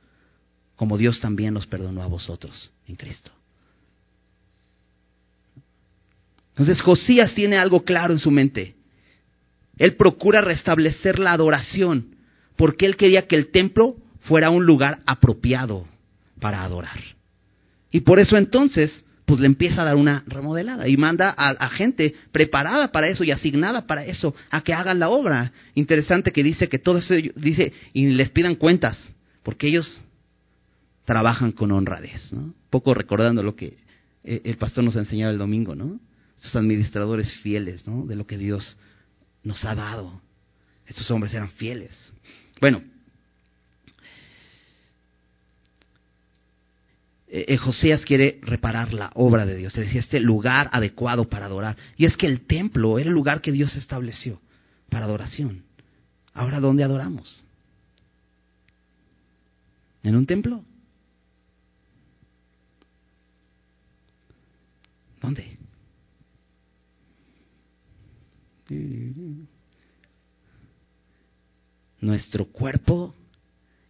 como 0.76 0.98
Dios 0.98 1.20
también 1.20 1.54
los 1.54 1.66
perdonó 1.66 2.02
a 2.02 2.06
vosotros 2.06 2.70
en 2.86 2.96
Cristo. 2.96 3.30
Entonces 6.50 6.80
Josías 6.80 7.34
tiene 7.34 7.58
algo 7.58 7.84
claro 7.84 8.12
en 8.12 8.18
su 8.18 8.30
mente. 8.30 8.74
Él 9.78 9.96
procura 9.96 10.40
restablecer 10.40 11.18
la 11.18 11.32
adoración 11.32 12.16
porque 12.56 12.86
él 12.86 12.96
quería 12.96 13.26
que 13.26 13.36
el 13.36 13.50
templo 13.50 13.96
fuera 14.20 14.50
un 14.50 14.64
lugar 14.64 15.00
apropiado 15.06 15.86
para 16.40 16.62
adorar. 16.62 16.98
Y 17.90 18.00
por 18.00 18.18
eso 18.18 18.36
entonces, 18.36 19.04
pues 19.26 19.40
le 19.40 19.46
empieza 19.46 19.82
a 19.82 19.84
dar 19.84 19.96
una 19.96 20.24
remodelada 20.26 20.88
y 20.88 20.96
manda 20.96 21.34
a, 21.36 21.68
gente 21.68 22.14
preparada 22.32 22.90
para 22.90 23.08
eso 23.08 23.24
y 23.24 23.30
asignada 23.30 23.86
para 23.86 24.04
eso, 24.04 24.34
a 24.50 24.62
que 24.62 24.72
hagan 24.72 24.98
la 24.98 25.08
obra. 25.08 25.52
Interesante 25.74 26.32
que 26.32 26.42
dice 26.42 26.68
que 26.68 26.78
todo 26.78 26.98
eso, 26.98 27.14
dice, 27.36 27.72
y 27.92 28.06
les 28.06 28.30
pidan 28.30 28.54
cuentas, 28.54 28.98
porque 29.42 29.68
ellos 29.68 30.00
trabajan 31.06 31.52
con 31.52 31.72
honradez. 31.72 32.32
¿no? 32.32 32.52
Poco 32.68 32.92
recordando 32.92 33.42
lo 33.42 33.56
que 33.56 33.78
eh, 34.24 34.42
el 34.44 34.58
pastor 34.58 34.84
nos 34.84 34.96
ha 34.96 34.98
enseñado 34.98 35.32
el 35.32 35.38
domingo, 35.38 35.74
¿no? 35.74 35.98
Estos 36.36 36.56
administradores 36.56 37.32
fieles, 37.40 37.86
¿no? 37.86 38.04
De 38.04 38.16
lo 38.16 38.26
que 38.26 38.36
Dios 38.36 38.76
nos 39.42 39.64
ha 39.64 39.74
dado. 39.74 40.20
Estos 40.86 41.10
hombres 41.10 41.32
eran 41.32 41.48
fieles. 41.50 42.12
Bueno, 42.60 42.82
eh, 47.28 47.46
eh, 47.48 47.56
Josías 47.56 48.04
quiere 48.04 48.40
reparar 48.42 48.92
la 48.92 49.10
obra 49.14 49.46
de 49.46 49.56
Dios, 49.56 49.74
es 49.76 49.86
decir, 49.86 50.00
este 50.00 50.20
lugar 50.20 50.68
adecuado 50.72 51.28
para 51.28 51.46
adorar. 51.46 51.76
Y 51.96 52.04
es 52.04 52.16
que 52.16 52.26
el 52.26 52.42
templo 52.42 52.98
era 52.98 53.08
el 53.08 53.14
lugar 53.14 53.40
que 53.40 53.52
Dios 53.52 53.76
estableció 53.76 54.40
para 54.90 55.06
adoración. 55.06 55.62
Ahora, 56.34 56.60
¿dónde 56.60 56.84
adoramos? 56.84 57.44
¿En 60.02 60.16
un 60.16 60.26
templo? 60.26 60.64
¿Dónde? 65.26 65.58
Nuestro 72.00 72.44
cuerpo 72.44 73.12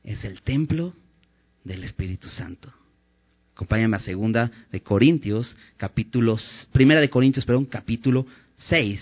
es 0.03 0.25
el 0.25 0.41
templo 0.41 0.95
del 1.63 1.85
Espíritu 1.85 2.27
Santo. 2.29 2.73
Acompáñame 3.55 3.99
a 3.99 4.01
segunda 4.01 4.51
de 4.73 4.81
Corintios, 4.81 5.55
capítulos, 5.77 6.67
primera 6.73 7.03
de 7.03 7.11
Corintios, 7.11 7.45
perdón, 7.45 7.67
capítulo 7.67 8.27
6, 8.57 8.99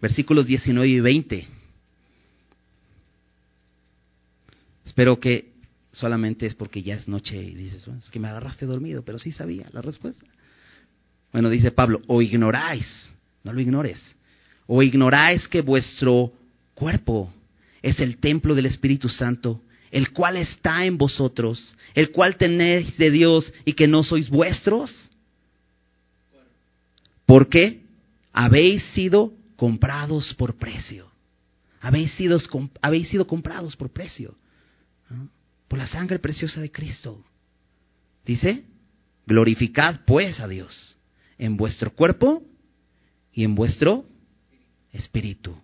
versículos 0.00 0.46
19 0.46 0.88
y 0.88 1.00
20. 1.00 1.48
Espero 4.86 5.20
que 5.20 5.52
solamente 5.92 6.46
es 6.46 6.54
porque 6.54 6.82
ya 6.82 6.94
es 6.94 7.08
noche 7.08 7.36
y 7.36 7.54
dices, 7.54 7.86
es 7.86 8.10
que 8.10 8.20
me 8.20 8.28
agarraste 8.28 8.64
dormido, 8.64 9.02
pero 9.02 9.18
sí 9.18 9.32
sabía 9.32 9.68
la 9.74 9.82
respuesta. 9.82 10.24
Bueno, 11.36 11.50
dice 11.50 11.70
Pablo, 11.70 12.00
o 12.06 12.22
ignoráis, 12.22 13.10
no 13.44 13.52
lo 13.52 13.60
ignores, 13.60 14.00
o 14.66 14.82
ignoráis 14.82 15.46
que 15.48 15.60
vuestro 15.60 16.32
cuerpo 16.74 17.30
es 17.82 18.00
el 18.00 18.16
templo 18.16 18.54
del 18.54 18.64
Espíritu 18.64 19.10
Santo, 19.10 19.60
el 19.90 20.12
cual 20.12 20.38
está 20.38 20.86
en 20.86 20.96
vosotros, 20.96 21.76
el 21.92 22.10
cual 22.10 22.36
tenéis 22.36 22.96
de 22.96 23.10
Dios 23.10 23.52
y 23.66 23.74
que 23.74 23.86
no 23.86 24.02
sois 24.02 24.30
vuestros. 24.30 24.94
¿Por 27.26 27.50
qué? 27.50 27.82
Habéis 28.32 28.82
sido 28.94 29.34
comprados 29.56 30.32
por 30.32 30.54
precio. 30.54 31.12
Habéis 31.82 32.12
sido, 32.12 32.40
habéis 32.80 33.10
sido 33.10 33.26
comprados 33.26 33.76
por 33.76 33.90
precio. 33.90 34.34
Por 35.68 35.78
la 35.78 35.86
sangre 35.86 36.18
preciosa 36.18 36.62
de 36.62 36.72
Cristo. 36.72 37.22
Dice, 38.24 38.64
glorificad 39.26 40.00
pues 40.06 40.40
a 40.40 40.48
Dios 40.48 40.95
en 41.38 41.56
vuestro 41.56 41.92
cuerpo 41.92 42.42
y 43.32 43.44
en 43.44 43.54
vuestro 43.54 44.06
espíritu, 44.92 45.54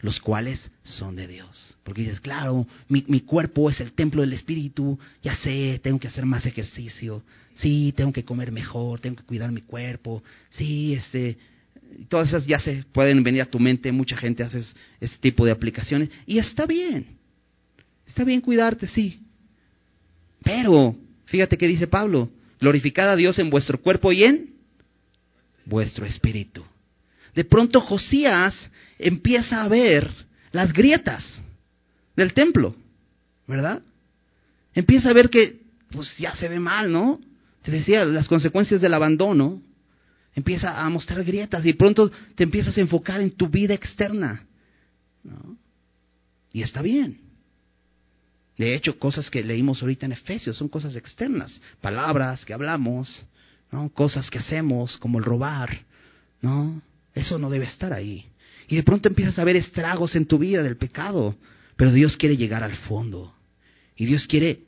los 0.00 0.20
cuales 0.20 0.70
son 0.82 1.16
de 1.16 1.26
Dios. 1.26 1.76
Porque 1.82 2.02
dices, 2.02 2.20
claro, 2.20 2.66
mi, 2.88 3.04
mi, 3.08 3.20
cuerpo 3.20 3.70
es 3.70 3.80
el 3.80 3.92
templo 3.92 4.20
del 4.20 4.32
espíritu, 4.32 4.98
ya 5.22 5.34
sé, 5.36 5.80
tengo 5.82 5.98
que 5.98 6.08
hacer 6.08 6.26
más 6.26 6.44
ejercicio, 6.44 7.22
sí, 7.54 7.92
tengo 7.96 8.12
que 8.12 8.24
comer 8.24 8.52
mejor, 8.52 9.00
tengo 9.00 9.16
que 9.16 9.24
cuidar 9.24 9.50
mi 9.52 9.62
cuerpo, 9.62 10.22
sí, 10.50 10.94
este, 10.94 11.38
todas 12.08 12.28
esas 12.28 12.46
ya 12.46 12.60
se 12.60 12.84
pueden 12.92 13.22
venir 13.22 13.42
a 13.42 13.46
tu 13.46 13.58
mente, 13.58 13.92
mucha 13.92 14.16
gente 14.16 14.42
hace 14.42 14.62
ese 15.00 15.18
tipo 15.20 15.44
de 15.44 15.52
aplicaciones, 15.52 16.10
y 16.26 16.38
está 16.38 16.66
bien, 16.66 17.06
está 18.06 18.24
bien 18.24 18.40
cuidarte, 18.40 18.86
sí. 18.86 19.20
Pero, 20.42 20.96
fíjate 21.26 21.56
que 21.56 21.68
dice 21.68 21.86
Pablo, 21.86 22.30
glorificad 22.60 23.10
a 23.10 23.16
Dios 23.16 23.38
en 23.38 23.48
vuestro 23.50 23.80
cuerpo 23.80 24.12
y 24.12 24.24
en 24.24 24.52
vuestro 25.64 26.06
espíritu. 26.06 26.64
De 27.34 27.44
pronto 27.44 27.80
Josías 27.80 28.54
empieza 28.98 29.62
a 29.62 29.68
ver 29.68 30.10
las 30.52 30.72
grietas 30.72 31.24
del 32.14 32.34
templo, 32.34 32.76
¿verdad? 33.46 33.82
Empieza 34.74 35.10
a 35.10 35.14
ver 35.14 35.30
que 35.30 35.60
pues 35.90 36.16
ya 36.18 36.34
se 36.36 36.48
ve 36.48 36.58
mal, 36.58 36.90
¿no? 36.90 37.20
Te 37.62 37.70
decía, 37.70 38.04
las 38.04 38.28
consecuencias 38.28 38.80
del 38.80 38.94
abandono. 38.94 39.62
Empieza 40.34 40.80
a 40.80 40.88
mostrar 40.88 41.22
grietas 41.24 41.64
y 41.66 41.74
pronto 41.74 42.10
te 42.34 42.44
empiezas 42.44 42.76
a 42.76 42.80
enfocar 42.80 43.20
en 43.20 43.32
tu 43.32 43.48
vida 43.48 43.74
externa. 43.74 44.46
¿no? 45.22 45.58
Y 46.52 46.62
está 46.62 46.80
bien. 46.80 47.20
De 48.56 48.74
hecho, 48.74 48.98
cosas 48.98 49.30
que 49.30 49.42
leímos 49.42 49.82
ahorita 49.82 50.06
en 50.06 50.12
Efesios 50.12 50.56
son 50.56 50.68
cosas 50.68 50.96
externas, 50.96 51.60
palabras 51.80 52.44
que 52.44 52.54
hablamos, 52.54 53.26
¿no? 53.72 53.88
Cosas 53.88 54.30
que 54.30 54.38
hacemos, 54.38 54.96
como 54.98 55.18
el 55.18 55.24
robar, 55.24 55.80
¿no? 56.40 56.80
Eso 57.14 57.38
no 57.38 57.50
debe 57.50 57.64
estar 57.64 57.92
ahí. 57.92 58.26
Y 58.68 58.76
de 58.76 58.82
pronto 58.82 59.08
empiezas 59.08 59.38
a 59.38 59.44
ver 59.44 59.56
estragos 59.56 60.14
en 60.14 60.26
tu 60.26 60.38
vida 60.38 60.62
del 60.62 60.76
pecado, 60.76 61.36
pero 61.76 61.92
Dios 61.92 62.16
quiere 62.16 62.36
llegar 62.36 62.62
al 62.62 62.76
fondo. 62.76 63.34
Y 63.96 64.06
Dios 64.06 64.26
quiere 64.26 64.60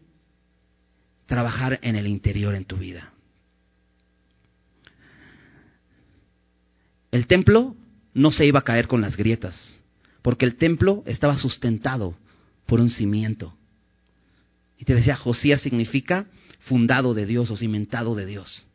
trabajar 1.27 1.79
en 1.83 1.97
el 1.97 2.07
interior 2.07 2.55
en 2.55 2.65
tu 2.65 2.77
vida. 2.77 3.13
El 7.11 7.27
templo 7.27 7.77
no 8.13 8.33
se 8.33 8.45
iba 8.45 8.59
a 8.59 8.65
caer 8.65 8.89
con 8.89 9.01
las 9.01 9.17
grietas, 9.17 9.79
porque 10.23 10.45
el 10.45 10.57
templo 10.57 11.03
estaba 11.07 11.39
sustentado 11.39 12.17
por 12.67 12.81
un 12.81 12.91
cimiento. 12.91 13.55
Y 14.79 14.85
te 14.85 14.95
decía, 14.95 15.15
Josías 15.15 15.61
significa 15.61 16.27
fundado 16.61 17.15
de 17.15 17.27
Dios 17.27 17.51
o 17.51 17.57
cimentado 17.57 18.15
de 18.15 18.27
Dios. 18.27 18.67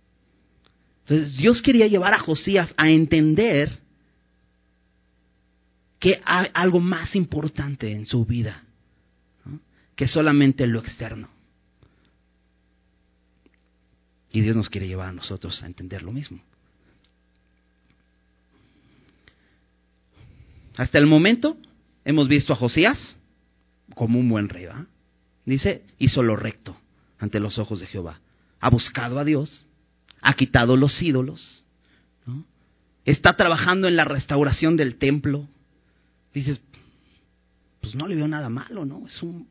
Entonces 1.09 1.37
Dios 1.37 1.63
quería 1.63 1.87
llevar 1.87 2.13
a 2.13 2.19
Josías 2.19 2.71
a 2.77 2.87
entender 2.87 3.79
que 5.97 6.21
hay 6.23 6.49
algo 6.53 6.79
más 6.79 7.15
importante 7.15 7.91
en 7.91 8.05
su 8.05 8.25
vida 8.25 8.63
que 9.95 10.07
solamente 10.07 10.67
lo 10.67 10.79
externo. 10.79 11.27
Y 14.31 14.41
Dios 14.41 14.55
nos 14.55 14.69
quiere 14.69 14.87
llevar 14.87 15.09
a 15.09 15.13
nosotros 15.13 15.61
a 15.63 15.65
entender 15.65 16.03
lo 16.03 16.11
mismo. 16.11 16.41
Hasta 20.77 20.99
el 20.99 21.07
momento 21.07 21.57
hemos 22.05 22.27
visto 22.27 22.53
a 22.53 22.55
Josías 22.55 23.17
como 23.95 24.19
un 24.19 24.29
buen 24.29 24.47
rey. 24.47 24.67
Dice, 25.43 25.81
hizo 25.97 26.21
lo 26.21 26.35
recto 26.35 26.77
ante 27.17 27.39
los 27.39 27.57
ojos 27.57 27.79
de 27.79 27.87
Jehová. 27.87 28.21
Ha 28.59 28.69
buscado 28.69 29.17
a 29.17 29.25
Dios, 29.25 29.65
ha 30.21 30.33
quitado 30.33 30.75
los 30.77 31.01
ídolos, 31.01 31.63
está 33.05 33.35
trabajando 33.35 33.87
en 33.87 33.95
la 33.95 34.05
restauración 34.05 34.77
del 34.77 34.97
templo. 34.97 35.47
Dices, 36.33 36.61
pues 37.81 37.95
no 37.95 38.07
le 38.07 38.15
veo 38.15 38.27
nada 38.27 38.49
malo, 38.49 38.85
¿no? 38.85 39.07
Es 39.07 39.21
un, 39.23 39.47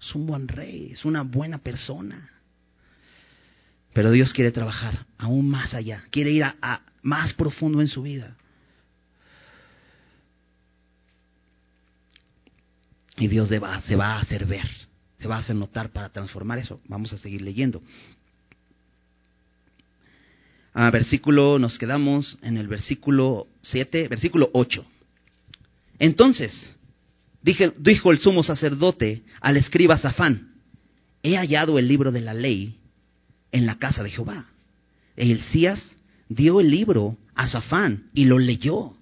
es 0.00 0.14
un 0.14 0.26
buen 0.26 0.48
rey, 0.48 0.90
es 0.92 1.04
una 1.04 1.22
buena 1.22 1.58
persona. 1.58 2.30
Pero 3.94 4.10
Dios 4.10 4.32
quiere 4.32 4.52
trabajar 4.52 5.06
aún 5.16 5.48
más 5.48 5.74
allá, 5.74 6.04
quiere 6.10 6.30
ir 6.30 6.44
a 6.44 6.82
más 7.02 7.32
profundo 7.34 7.80
en 7.80 7.88
su 7.88 8.02
vida. 8.02 8.36
Y 13.16 13.26
Dios 13.26 13.48
se 13.48 13.58
va 13.58 14.14
a 14.14 14.20
hacer 14.20 14.46
ver, 14.46 14.68
se 15.18 15.26
va 15.26 15.36
a 15.36 15.40
hacer 15.40 15.56
notar 15.56 15.90
para 15.90 16.10
transformar 16.10 16.58
eso. 16.58 16.80
Vamos 16.86 17.12
a 17.12 17.18
seguir 17.18 17.42
leyendo. 17.42 17.82
Ah, 20.74 20.90
versículo, 20.90 21.58
nos 21.58 21.78
quedamos 21.78 22.38
en 22.42 22.56
el 22.56 22.68
versículo 22.68 23.46
7, 23.62 24.08
versículo 24.08 24.50
8. 24.52 24.84
Entonces, 25.98 26.52
dije, 27.42 27.72
dijo 27.78 28.12
el 28.12 28.18
sumo 28.18 28.42
sacerdote 28.42 29.22
al 29.40 29.56
escriba 29.56 29.98
Safán, 29.98 30.52
he 31.22 31.36
hallado 31.36 31.78
el 31.78 31.88
libro 31.88 32.12
de 32.12 32.20
la 32.20 32.34
ley 32.34 32.78
en 33.50 33.66
la 33.66 33.78
casa 33.78 34.02
de 34.02 34.10
Jehová. 34.10 34.46
Elías 35.16 35.80
dio 36.28 36.60
el 36.60 36.70
libro 36.70 37.16
a 37.34 37.48
Safán 37.48 38.04
y 38.14 38.26
lo 38.26 38.38
leyó. 38.38 38.94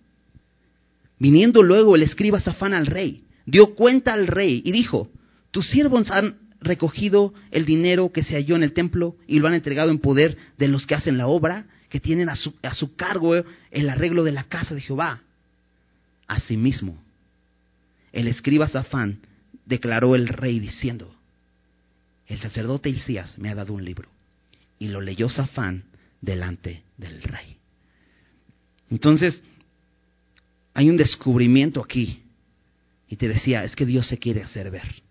Viniendo 1.18 1.62
luego 1.62 1.96
el 1.96 2.02
escriba 2.02 2.40
Safán 2.40 2.74
al 2.74 2.86
rey, 2.86 3.24
dio 3.44 3.74
cuenta 3.74 4.12
al 4.12 4.26
rey 4.26 4.62
y 4.64 4.72
dijo, 4.72 5.10
tus 5.50 5.68
siervos 5.68 6.10
han 6.10 6.45
recogido 6.60 7.34
el 7.50 7.64
dinero 7.64 8.12
que 8.12 8.22
se 8.22 8.34
halló 8.34 8.56
en 8.56 8.62
el 8.62 8.72
templo 8.72 9.16
y 9.26 9.38
lo 9.38 9.48
han 9.48 9.54
entregado 9.54 9.90
en 9.90 9.98
poder 9.98 10.36
de 10.58 10.68
los 10.68 10.86
que 10.86 10.94
hacen 10.94 11.18
la 11.18 11.26
obra, 11.26 11.66
que 11.88 12.00
tienen 12.00 12.28
a 12.28 12.34
su, 12.34 12.54
a 12.62 12.74
su 12.74 12.96
cargo 12.96 13.34
el 13.70 13.88
arreglo 13.88 14.24
de 14.24 14.32
la 14.32 14.44
casa 14.44 14.74
de 14.74 14.80
Jehová. 14.80 15.22
Asimismo, 16.26 16.98
el 18.12 18.28
escriba 18.28 18.68
Safán 18.68 19.20
declaró 19.64 20.14
el 20.14 20.28
rey 20.28 20.58
diciendo, 20.58 21.14
el 22.26 22.40
sacerdote 22.40 22.88
Hilcías 22.88 23.38
me 23.38 23.50
ha 23.50 23.54
dado 23.54 23.72
un 23.72 23.84
libro. 23.84 24.08
Y 24.78 24.88
lo 24.88 25.00
leyó 25.00 25.28
Safán 25.28 25.84
delante 26.20 26.82
del 26.96 27.22
rey. 27.22 27.56
Entonces, 28.90 29.42
hay 30.74 30.90
un 30.90 30.96
descubrimiento 30.96 31.82
aquí. 31.82 32.22
Y 33.08 33.16
te 33.16 33.28
decía, 33.28 33.64
es 33.64 33.76
que 33.76 33.86
Dios 33.86 34.06
se 34.08 34.18
quiere 34.18 34.42
hacer 34.42 34.70
ver. 34.70 35.05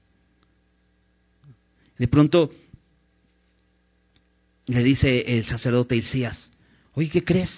De 1.98 2.08
pronto 2.08 2.52
le 4.68 4.84
dice 4.84 5.38
el 5.38 5.46
sacerdote 5.46 5.96
Hilcías, 5.96 6.52
oye, 6.94 7.10
¿qué 7.10 7.24
crees? 7.24 7.52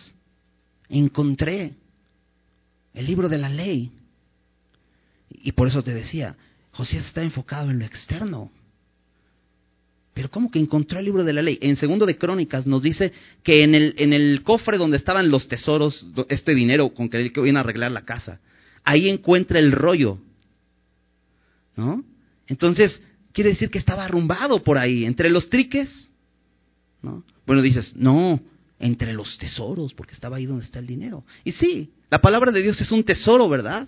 Encontré 0.90 1.74
el 2.94 3.06
libro 3.06 3.30
de 3.30 3.38
la 3.38 3.50
ley. 3.50 3.92
Y 5.30 5.52
por 5.54 5.68
eso 5.68 5.84
te 5.84 5.94
decía, 5.94 6.36
José 6.72 6.98
está 6.98 7.22
enfocado 7.22 7.72
en 7.72 7.80
lo 7.80 7.86
externo. 7.86 8.52
Pero 10.14 10.32
¿cómo 10.32 10.50
que 10.50 10.60
encontró 10.60 10.98
el 10.98 11.06
libro 11.06 11.24
de 11.24 11.34
la 11.34 11.44
ley? 11.44 11.60
En 11.62 11.76
segundo 11.76 12.06
de 12.06 12.18
Crónicas 12.18 12.66
nos 12.66 12.82
dice 12.82 13.14
que 13.44 13.64
en 13.64 13.76
el, 13.76 13.94
en 13.98 14.14
el 14.14 14.42
cofre 14.44 14.78
donde 14.78 14.98
estaban 14.98 15.30
los 15.30 15.48
tesoros, 15.48 16.08
este 16.30 16.56
dinero 16.56 16.90
con 16.90 17.08
que 17.08 17.18
él 17.22 17.32
viene 17.36 17.60
a 17.60 17.62
arreglar 17.62 17.92
la 17.92 18.04
casa, 18.04 18.40
ahí 18.84 19.10
encuentra 19.10 19.60
el 19.60 19.72
rollo. 19.72 20.18
¿No? 21.76 22.04
Entonces, 22.48 23.00
quiere 23.38 23.52
decir 23.52 23.70
que 23.70 23.78
estaba 23.78 24.04
arrumbado 24.04 24.64
por 24.64 24.80
ahí, 24.80 25.06
entre 25.06 25.30
los 25.30 25.48
triques. 25.48 26.10
¿no? 27.04 27.24
Bueno, 27.46 27.62
dices, 27.62 27.96
no, 27.96 28.40
entre 28.80 29.14
los 29.14 29.38
tesoros, 29.38 29.94
porque 29.94 30.16
estaba 30.16 30.38
ahí 30.38 30.48
donde 30.48 30.66
está 30.66 30.80
el 30.80 30.88
dinero. 30.88 31.24
Y 31.44 31.52
sí, 31.52 31.92
la 32.10 32.20
palabra 32.20 32.52
de 32.52 32.64
Dios 32.64 32.82
es 32.82 32.92
un 32.92 33.04
tesoro, 33.04 33.48
¿verdad? 33.48 33.88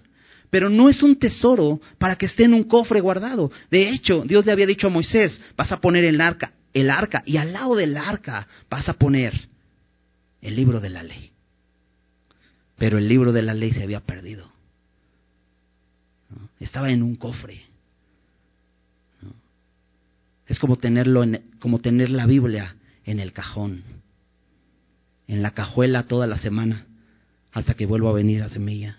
Pero 0.51 0.69
no 0.69 0.87
es 0.87 1.01
un 1.01 1.15
tesoro 1.15 1.81
para 1.97 2.15
que 2.15 2.27
esté 2.27 2.43
en 2.43 2.53
un 2.53 2.63
cofre 2.65 3.01
guardado. 3.01 3.51
De 3.71 3.89
hecho, 3.89 4.21
Dios 4.23 4.45
le 4.45 4.51
había 4.51 4.67
dicho 4.67 4.85
a 4.85 4.91
Moisés, 4.91 5.41
vas 5.57 5.71
a 5.71 5.81
poner 5.81 6.03
el 6.03 6.21
arca, 6.21 6.53
el 6.71 6.91
arca, 6.91 7.23
y 7.25 7.37
al 7.37 7.51
lado 7.51 7.75
del 7.75 7.97
arca 7.97 8.47
vas 8.69 8.87
a 8.87 8.93
poner 8.93 9.33
el 10.43 10.55
libro 10.55 10.79
de 10.79 10.91
la 10.91 11.01
ley. 11.01 11.31
Pero 12.77 12.99
el 12.99 13.09
libro 13.09 13.33
de 13.33 13.41
la 13.41 13.55
ley 13.55 13.71
se 13.71 13.81
había 13.81 14.01
perdido. 14.01 14.47
Estaba 16.59 16.91
en 16.91 17.01
un 17.01 17.15
cofre. 17.15 17.63
Es 20.49 20.59
como 20.59 20.75
tenerlo 20.75 21.23
en, 21.23 21.43
como 21.59 21.79
tener 21.79 22.09
la 22.09 22.25
Biblia 22.25 22.75
en 23.05 23.19
el 23.19 23.31
cajón, 23.31 23.83
en 25.27 25.41
la 25.43 25.51
cajuela 25.51 26.03
toda 26.03 26.27
la 26.27 26.39
semana, 26.39 26.87
hasta 27.51 27.75
que 27.75 27.85
vuelva 27.85 28.09
a 28.09 28.13
venir 28.13 28.41
a 28.41 28.49
semilla. 28.49 28.97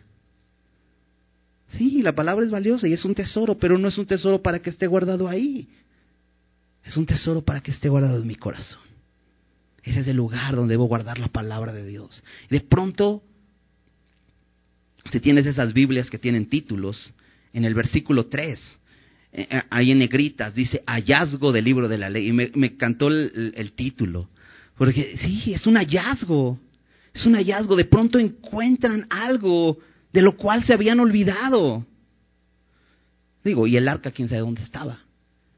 Sí, 1.72 2.03
la 2.03 2.14
palabra 2.14 2.44
es 2.44 2.51
valiosa 2.51 2.88
y 2.88 2.92
es 2.92 3.05
un 3.05 3.14
tesoro, 3.14 3.59
pero 3.59 3.78
no 3.78 3.88
es 3.88 3.98
un 3.98 4.07
tesoro 4.07 4.40
para 4.40 4.61
que 4.61 4.70
esté 4.70 4.86
guardado 4.86 5.28
ahí. 5.28 5.68
Es 6.84 6.96
un 6.96 7.05
tesoro 7.05 7.42
para 7.42 7.61
que 7.61 7.72
esté 7.72 7.88
guardado 7.88 8.22
en 8.22 8.26
mi 8.26 8.36
corazón. 8.36 8.80
Ese 9.82 10.01
es 10.01 10.09
el 10.09 10.16
lugar 10.16 10.55
donde 10.55 10.74
debo 10.74 10.86
guardar 10.86 11.18
la 11.18 11.28
palabra 11.28 11.72
de 11.72 11.86
Dios. 11.86 12.22
de 12.48 12.61
pronto, 12.61 13.22
si 15.11 15.18
tienes 15.18 15.46
esas 15.46 15.72
Biblias 15.72 16.11
que 16.11 16.18
tienen 16.18 16.46
títulos, 16.46 17.12
en 17.53 17.64
el 17.64 17.74
versículo 17.74 18.26
3, 18.26 18.61
eh, 19.33 19.47
eh, 19.49 19.62
ahí 19.70 19.93
en 19.93 20.01
negritas, 20.01 20.55
dice 20.55 20.83
hallazgo 20.87 21.53
del 21.53 21.64
libro 21.64 21.89
de 21.89 21.99
la 21.99 22.11
ley. 22.11 22.28
Y 22.28 22.33
me, 22.33 22.51
me 22.55 22.68
encantó 22.68 23.09
el, 23.09 23.72
título. 23.76 24.28
Porque 24.76 25.16
sí, 25.18 25.53
es 25.53 25.66
un 25.66 25.76
hallazgo. 25.76 26.59
Es 27.14 27.26
un 27.26 27.35
hallazgo. 27.35 27.76
De 27.76 27.85
pronto 27.85 28.18
encuentran 28.18 29.07
algo 29.11 29.78
de 30.12 30.22
lo 30.22 30.37
cual 30.37 30.64
se 30.64 30.72
habían 30.72 31.01
olvidado. 31.01 31.87
Digo, 33.45 33.66
y 33.66 33.76
el 33.76 33.89
arca, 33.89 34.11
quién 34.11 34.28
sabe 34.28 34.41
dónde 34.41 34.62
estaba. 34.62 35.01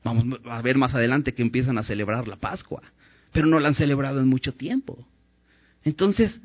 Vamos 0.05 0.41
a 0.45 0.61
ver 0.63 0.77
más 0.77 0.95
adelante 0.95 1.33
que 1.33 1.43
empiezan 1.43 1.79
a 1.79 1.85
celebrar 1.85 2.29
la 2.29 2.37
Pascua. 2.37 2.83
Pero 3.33 3.47
no 3.47 3.59
la 3.59 3.69
han 3.69 3.75
celebrado 3.75 4.21
en 4.21 4.29
mucho 4.29 4.53
tiempo. 4.53 5.07
Entonces, 5.85 6.41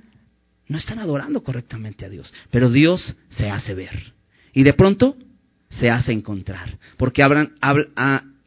no 0.67 0.77
están 0.77 0.99
adorando 0.99 1.43
correctamente 1.43 2.05
a 2.05 2.09
Dios. 2.09 2.33
Pero 2.51 2.69
Dios 2.69 3.15
se 3.31 3.49
hace 3.49 3.73
ver. 3.73 4.13
Y 4.53 4.63
de 4.63 4.73
pronto 4.73 5.17
se 5.79 5.89
hace 5.89 6.11
encontrar. 6.11 6.77
Porque 6.97 7.23
abran, 7.23 7.53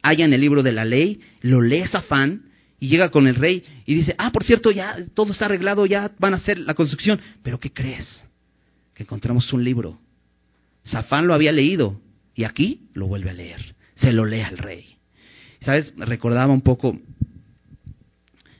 en 0.03 0.33
el 0.33 0.41
libro 0.41 0.63
de 0.63 0.71
la 0.71 0.85
ley, 0.85 1.21
lo 1.41 1.61
lee 1.61 1.85
Safán 1.87 2.43
y 2.79 2.87
llega 2.87 3.09
con 3.09 3.27
el 3.27 3.35
rey 3.35 3.63
y 3.85 3.95
dice, 3.95 4.15
ah, 4.17 4.31
por 4.31 4.43
cierto, 4.43 4.71
ya 4.71 4.97
todo 5.13 5.31
está 5.31 5.45
arreglado, 5.45 5.85
ya 5.85 6.11
van 6.19 6.33
a 6.33 6.37
hacer 6.37 6.57
la 6.59 6.73
construcción. 6.73 7.19
Pero 7.43 7.59
¿qué 7.59 7.71
crees? 7.71 8.23
Que 8.93 9.03
encontramos 9.03 9.51
un 9.53 9.63
libro. 9.63 9.99
Safán 10.83 11.27
lo 11.27 11.33
había 11.33 11.51
leído 11.51 12.01
y 12.33 12.43
aquí 12.43 12.87
lo 12.93 13.07
vuelve 13.07 13.29
a 13.29 13.33
leer. 13.33 13.75
Se 13.95 14.11
lo 14.11 14.25
lee 14.25 14.41
al 14.41 14.57
rey. 14.57 14.97
¿Sabes? 15.61 15.93
Recordaba 15.95 16.51
un 16.51 16.61
poco, 16.61 16.99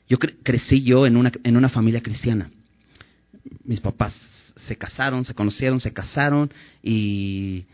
yo 0.07 0.19
crecí 0.19 0.83
yo 0.83 1.07
en 1.07 1.17
una, 1.17 1.31
en 1.43 1.57
una 1.57 1.69
familia 1.69 2.01
cristiana. 2.01 2.51
Mis 3.63 3.79
papás 3.79 4.13
se 4.67 4.75
casaron, 4.75 5.25
se 5.25 5.33
conocieron, 5.33 5.81
se 5.81 5.93
casaron 5.93 6.53
y 6.83 7.65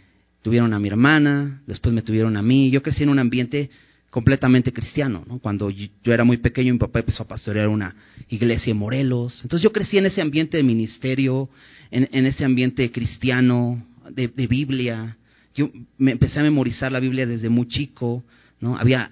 tuvieron 0.47 0.73
a 0.73 0.79
mi 0.79 0.87
hermana, 0.87 1.61
después 1.67 1.93
me 1.93 2.01
tuvieron 2.01 2.37
a 2.37 2.41
mí. 2.41 2.71
Yo 2.71 2.81
crecí 2.81 3.03
en 3.03 3.09
un 3.09 3.19
ambiente 3.19 3.69
completamente 4.09 4.71
cristiano. 4.71 5.25
¿no? 5.27 5.39
Cuando 5.39 5.69
yo 5.69 6.13
era 6.13 6.23
muy 6.23 6.37
pequeño, 6.37 6.71
mi 6.71 6.79
papá 6.79 6.99
empezó 6.99 7.23
a 7.23 7.27
pastorear 7.27 7.67
una 7.67 7.93
iglesia 8.29 8.71
en 8.71 8.77
Morelos. 8.77 9.41
Entonces 9.43 9.61
yo 9.61 9.73
crecí 9.73 9.97
en 9.97 10.05
ese 10.05 10.21
ambiente 10.21 10.55
de 10.55 10.63
ministerio, 10.63 11.49
en, 11.91 12.25
ese 12.25 12.45
ambiente 12.45 12.89
cristiano, 12.93 13.85
de, 14.09 14.47
Biblia. 14.47 15.17
Yo 15.53 15.69
me 15.97 16.13
empecé 16.13 16.39
a 16.39 16.43
memorizar 16.43 16.93
la 16.93 17.01
Biblia 17.01 17.25
desde 17.25 17.49
muy 17.49 17.67
chico. 17.67 18.23
¿no? 18.61 18.77
Había, 18.77 19.11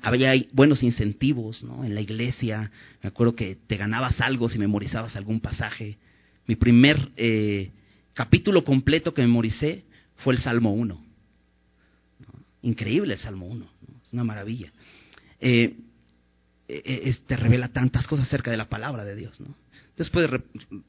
buenos 0.53 0.83
incentivos 0.83 1.65
en 1.83 1.95
la 1.95 1.99
iglesia. 1.99 2.71
Me 3.03 3.09
acuerdo 3.09 3.35
que 3.35 3.57
te 3.67 3.75
ganabas 3.75 4.21
algo 4.21 4.47
si 4.47 4.57
memorizabas 4.57 5.17
algún 5.17 5.41
pasaje. 5.41 5.97
Mi 6.47 6.55
primer 6.55 7.09
eh, 7.17 7.71
capítulo 8.13 8.63
completo 8.63 9.13
que 9.13 9.21
memoricé 9.21 9.83
fue 10.15 10.33
el 10.33 10.39
Salmo 10.39 10.71
1. 10.71 11.03
Increíble 12.65 13.13
el 13.13 13.19
Salmo 13.19 13.45
1, 13.45 13.67
es 14.03 14.13
una 14.13 14.23
maravilla. 14.23 14.71
Eh, 15.39 15.75
eh 16.67 17.15
revela 17.29 17.67
tantas 17.67 18.07
cosas 18.07 18.25
acerca 18.25 18.49
de 18.49 18.57
la 18.57 18.67
palabra 18.67 19.05
de 19.05 19.15
Dios. 19.15 19.39
¿no? 19.39 19.55
Después 19.95 20.27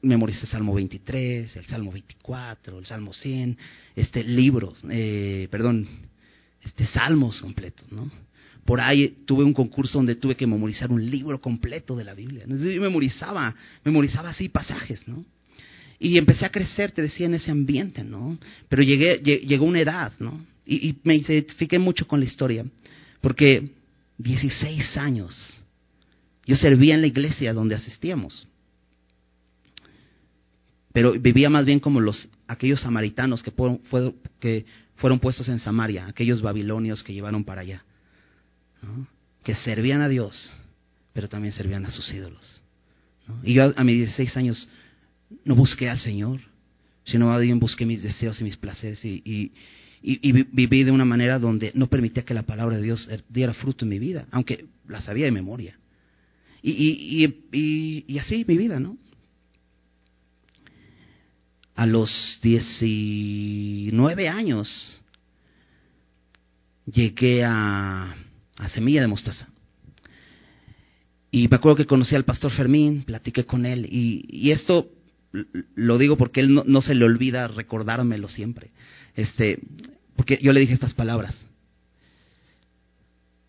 memoricé 0.01 0.41
el 0.41 0.47
Salmo 0.47 0.73
23, 0.73 1.55
el 1.55 1.65
Salmo 1.65 1.91
24, 1.91 2.79
el 2.79 2.85
Salmo 2.87 3.13
100, 3.13 3.57
este, 3.95 4.23
libros, 4.23 4.81
eh, 4.89 5.47
perdón, 5.51 5.87
este, 6.63 6.87
salmos 6.87 7.41
completos. 7.41 7.91
¿no? 7.91 8.09
Por 8.65 8.81
ahí 8.81 9.09
tuve 9.27 9.43
un 9.43 9.53
concurso 9.53 9.99
donde 9.99 10.15
tuve 10.15 10.35
que 10.35 10.47
memorizar 10.47 10.91
un 10.91 11.07
libro 11.07 11.39
completo 11.39 11.95
de 11.95 12.05
la 12.05 12.15
Biblia. 12.15 12.45
Yo 12.47 12.81
memorizaba, 12.81 13.53
memorizaba 13.83 14.29
así 14.29 14.49
pasajes, 14.49 15.07
¿no? 15.07 15.23
Y 15.99 16.17
empecé 16.17 16.45
a 16.45 16.49
crecer, 16.49 16.91
te 16.91 17.01
decía, 17.01 17.27
en 17.27 17.35
ese 17.35 17.49
ambiente, 17.49 18.03
¿no? 18.03 18.37
Pero 18.67 18.83
llegué, 18.83 19.19
llegó 19.19 19.65
una 19.65 19.79
edad, 19.79 20.11
¿no? 20.19 20.45
Y, 20.67 20.97
me 21.03 21.15
identifiqué 21.15 21.79
mucho 21.79 22.07
con 22.07 22.19
la 22.19 22.25
historia, 22.25 22.65
porque 23.21 23.71
16 24.17 24.97
años 24.97 25.63
yo 26.45 26.55
servía 26.55 26.95
en 26.95 27.01
la 27.01 27.07
iglesia 27.07 27.53
donde 27.53 27.75
asistíamos, 27.75 28.47
pero 30.93 31.13
vivía 31.13 31.49
más 31.49 31.65
bien 31.65 31.79
como 31.79 32.01
los 32.01 32.29
aquellos 32.47 32.81
samaritanos 32.81 33.43
que 33.43 33.51
fueron, 33.51 33.81
que 34.39 34.65
fueron 34.95 35.19
puestos 35.19 35.47
en 35.49 35.59
Samaria, 35.59 36.07
aquellos 36.07 36.41
babilonios 36.41 37.03
que 37.03 37.13
llevaron 37.13 37.43
para 37.43 37.61
allá, 37.61 37.83
que 39.43 39.55
servían 39.55 40.01
a 40.01 40.09
Dios, 40.09 40.51
pero 41.13 41.29
también 41.29 41.53
servían 41.53 41.85
a 41.85 41.91
sus 41.91 42.11
ídolos. 42.13 42.61
Y 43.43 43.53
yo 43.53 43.73
a 43.75 43.83
mis 43.83 43.97
16 43.97 44.37
años 44.37 44.69
no 45.43 45.55
busqué 45.55 45.89
al 45.89 45.99
Señor, 45.99 46.39
sino 47.05 47.27
más 47.27 47.41
bien 47.41 47.59
busqué 47.59 47.85
mis 47.85 48.03
deseos 48.03 48.39
y 48.41 48.43
mis 48.43 48.57
placeres 48.57 49.03
y, 49.03 49.21
y, 49.25 49.51
viví 50.01 50.83
de 50.83 50.91
una 50.91 51.05
manera 51.05 51.39
donde 51.39 51.71
no 51.73 51.87
permitía 51.87 52.23
que 52.23 52.33
la 52.33 52.43
palabra 52.43 52.77
de 52.77 52.83
Dios 52.83 53.07
er, 53.09 53.23
diera 53.29 53.53
fruto 53.53 53.85
en 53.85 53.89
mi 53.89 53.99
vida, 53.99 54.27
aunque 54.31 54.65
la 54.87 55.01
sabía 55.01 55.25
de 55.25 55.31
memoria. 55.31 55.77
Y, 56.61 57.33
y 58.07 58.17
así 58.19 58.45
mi 58.47 58.57
vida, 58.57 58.79
¿no? 58.79 58.97
A 61.75 61.85
los 61.85 62.39
19 62.41 64.27
años 64.27 65.01
llegué 66.91 67.43
a, 67.43 68.15
Semilla 68.73 69.01
de 69.01 69.07
Mostaza. 69.07 69.47
Y 71.29 71.47
me 71.47 71.57
acuerdo 71.57 71.77
que 71.77 71.85
conocí 71.85 72.15
al 72.15 72.23
pastor 72.23 72.51
Fermín, 72.51 73.03
platiqué 73.03 73.45
con 73.45 73.65
él, 73.65 73.85
y, 73.89 74.25
y 74.29 74.51
esto 74.51 74.89
lo 75.75 75.97
digo 75.97 76.17
porque 76.17 76.39
él 76.39 76.53
no, 76.53 76.63
no, 76.65 76.81
se 76.81 76.95
le 76.95 77.05
olvida 77.05 77.47
recordármelo 77.47 78.27
siempre. 78.29 78.71
Este, 79.17 79.59
porque 80.15 80.39
yo 80.41 80.53
le 80.53 80.61
dije 80.61 80.73
estas 80.73 80.93
palabras. 80.93 81.35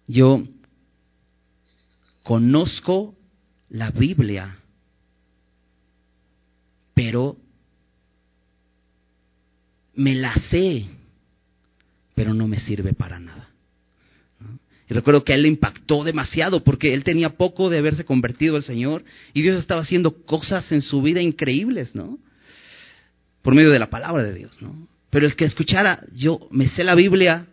Yo 0.06 0.42
conozco 2.22 3.14
la 3.68 3.90
Biblia, 3.90 4.56
pero 6.94 7.36
me 9.94 10.14
la 10.14 10.34
sé, 10.50 10.86
pero 12.14 12.32
no 12.32 12.48
me 12.48 12.58
sirve 12.60 12.94
para 12.94 13.20
nada. 13.20 13.50
Y 14.88 14.94
recuerdo 14.94 15.22
que 15.22 15.32
a 15.32 15.36
él 15.36 15.42
le 15.42 15.48
impactó 15.48 16.02
demasiado 16.02 16.64
porque 16.64 16.94
él 16.94 17.04
tenía 17.04 17.36
poco 17.36 17.68
de 17.68 17.76
haberse 17.76 18.06
convertido 18.06 18.56
al 18.56 18.62
Señor 18.62 19.04
y 19.34 19.42
Dios 19.42 19.58
estaba 19.58 19.82
haciendo 19.82 20.24
cosas 20.24 20.72
en 20.72 20.80
su 20.80 21.02
vida 21.02 21.20
increíbles, 21.20 21.94
¿no? 21.94 22.18
Por 23.42 23.54
medio 23.54 23.70
de 23.70 23.78
la 23.78 23.90
palabra 23.90 24.22
de 24.22 24.32
Dios, 24.32 24.62
¿no? 24.62 24.88
Pero 25.10 25.26
el 25.26 25.36
que 25.36 25.44
escuchara, 25.44 26.04
yo 26.14 26.48
me 26.50 26.68
sé 26.68 26.84
la 26.84 26.94
Biblia, 26.94 27.46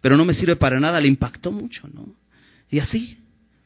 pero 0.00 0.16
no 0.16 0.24
me 0.24 0.34
sirve 0.34 0.56
para 0.56 0.80
nada, 0.80 1.00
le 1.00 1.08
impactó 1.08 1.52
mucho, 1.52 1.88
¿no? 1.92 2.14
Y 2.70 2.78
así 2.78 3.18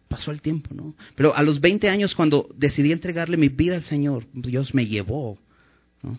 pasó 0.09 0.31
el 0.31 0.41
tiempo, 0.41 0.75
¿no? 0.75 0.95
Pero 1.15 1.35
a 1.35 1.43
los 1.43 1.61
20 1.61 1.89
años, 1.89 2.15
cuando 2.15 2.49
decidí 2.57 2.93
entregarle 2.93 3.37
mi 3.37 3.49
vida 3.49 3.77
al 3.77 3.85
Señor, 3.85 4.27
Dios 4.33 4.75
me 4.75 4.87
llevó, 4.87 5.39
¿no? 6.03 6.19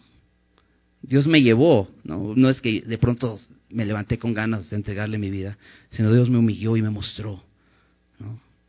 Dios 1.02 1.28
me 1.28 1.42
llevó, 1.42 1.90
¿no? 2.04 2.34
No 2.36 2.50
es 2.50 2.62
que 2.62 2.82
de 2.82 2.98
pronto 2.98 3.40
me 3.70 3.86
levanté 3.86 4.18
con 4.18 4.34
ganas 4.34 4.70
de 4.70 4.76
entregarle 4.76 5.18
mi 5.18 5.30
vida, 5.30 5.58
sino 5.90 6.12
Dios 6.12 6.30
me 6.30 6.38
humilló 6.38 6.78
y 6.78 6.82
me 6.82 6.90
mostró 6.90 7.44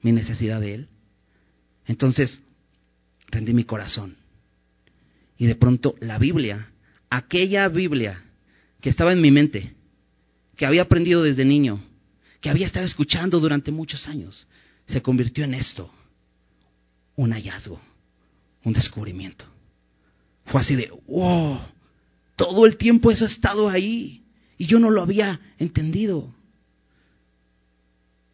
mi 0.02 0.12
necesidad 0.12 0.60
de 0.60 0.74
Él. 0.74 0.88
Entonces, 1.86 2.42
rendí 3.28 3.54
mi 3.54 3.64
corazón. 3.64 4.16
Y 5.38 5.46
de 5.46 5.54
pronto 5.54 5.94
la 6.00 6.18
Biblia, 6.18 6.68
aquella 7.08 7.68
Biblia 7.68 8.22
que 8.80 8.90
estaba 8.90 9.12
en 9.12 9.20
mi 9.20 9.30
mente, 9.30 9.74
que 10.56 10.66
había 10.66 10.82
aprendido 10.82 11.22
desde 11.22 11.44
niño, 11.44 11.80
que 12.40 12.50
había 12.50 12.66
estado 12.66 12.86
escuchando 12.86 13.40
durante 13.40 13.70
muchos 13.72 14.06
años, 14.08 14.46
se 14.86 15.02
convirtió 15.02 15.44
en 15.44 15.54
esto, 15.54 15.90
un 17.16 17.32
hallazgo, 17.32 17.80
un 18.64 18.72
descubrimiento. 18.72 19.44
Fue 20.46 20.60
así 20.60 20.76
de, 20.76 20.90
wow, 21.06 21.60
todo 22.36 22.66
el 22.66 22.76
tiempo 22.76 23.10
eso 23.10 23.24
ha 23.24 23.28
estado 23.28 23.68
ahí. 23.68 24.22
Y 24.56 24.66
yo 24.66 24.78
no 24.78 24.90
lo 24.90 25.02
había 25.02 25.40
entendido. 25.58 26.32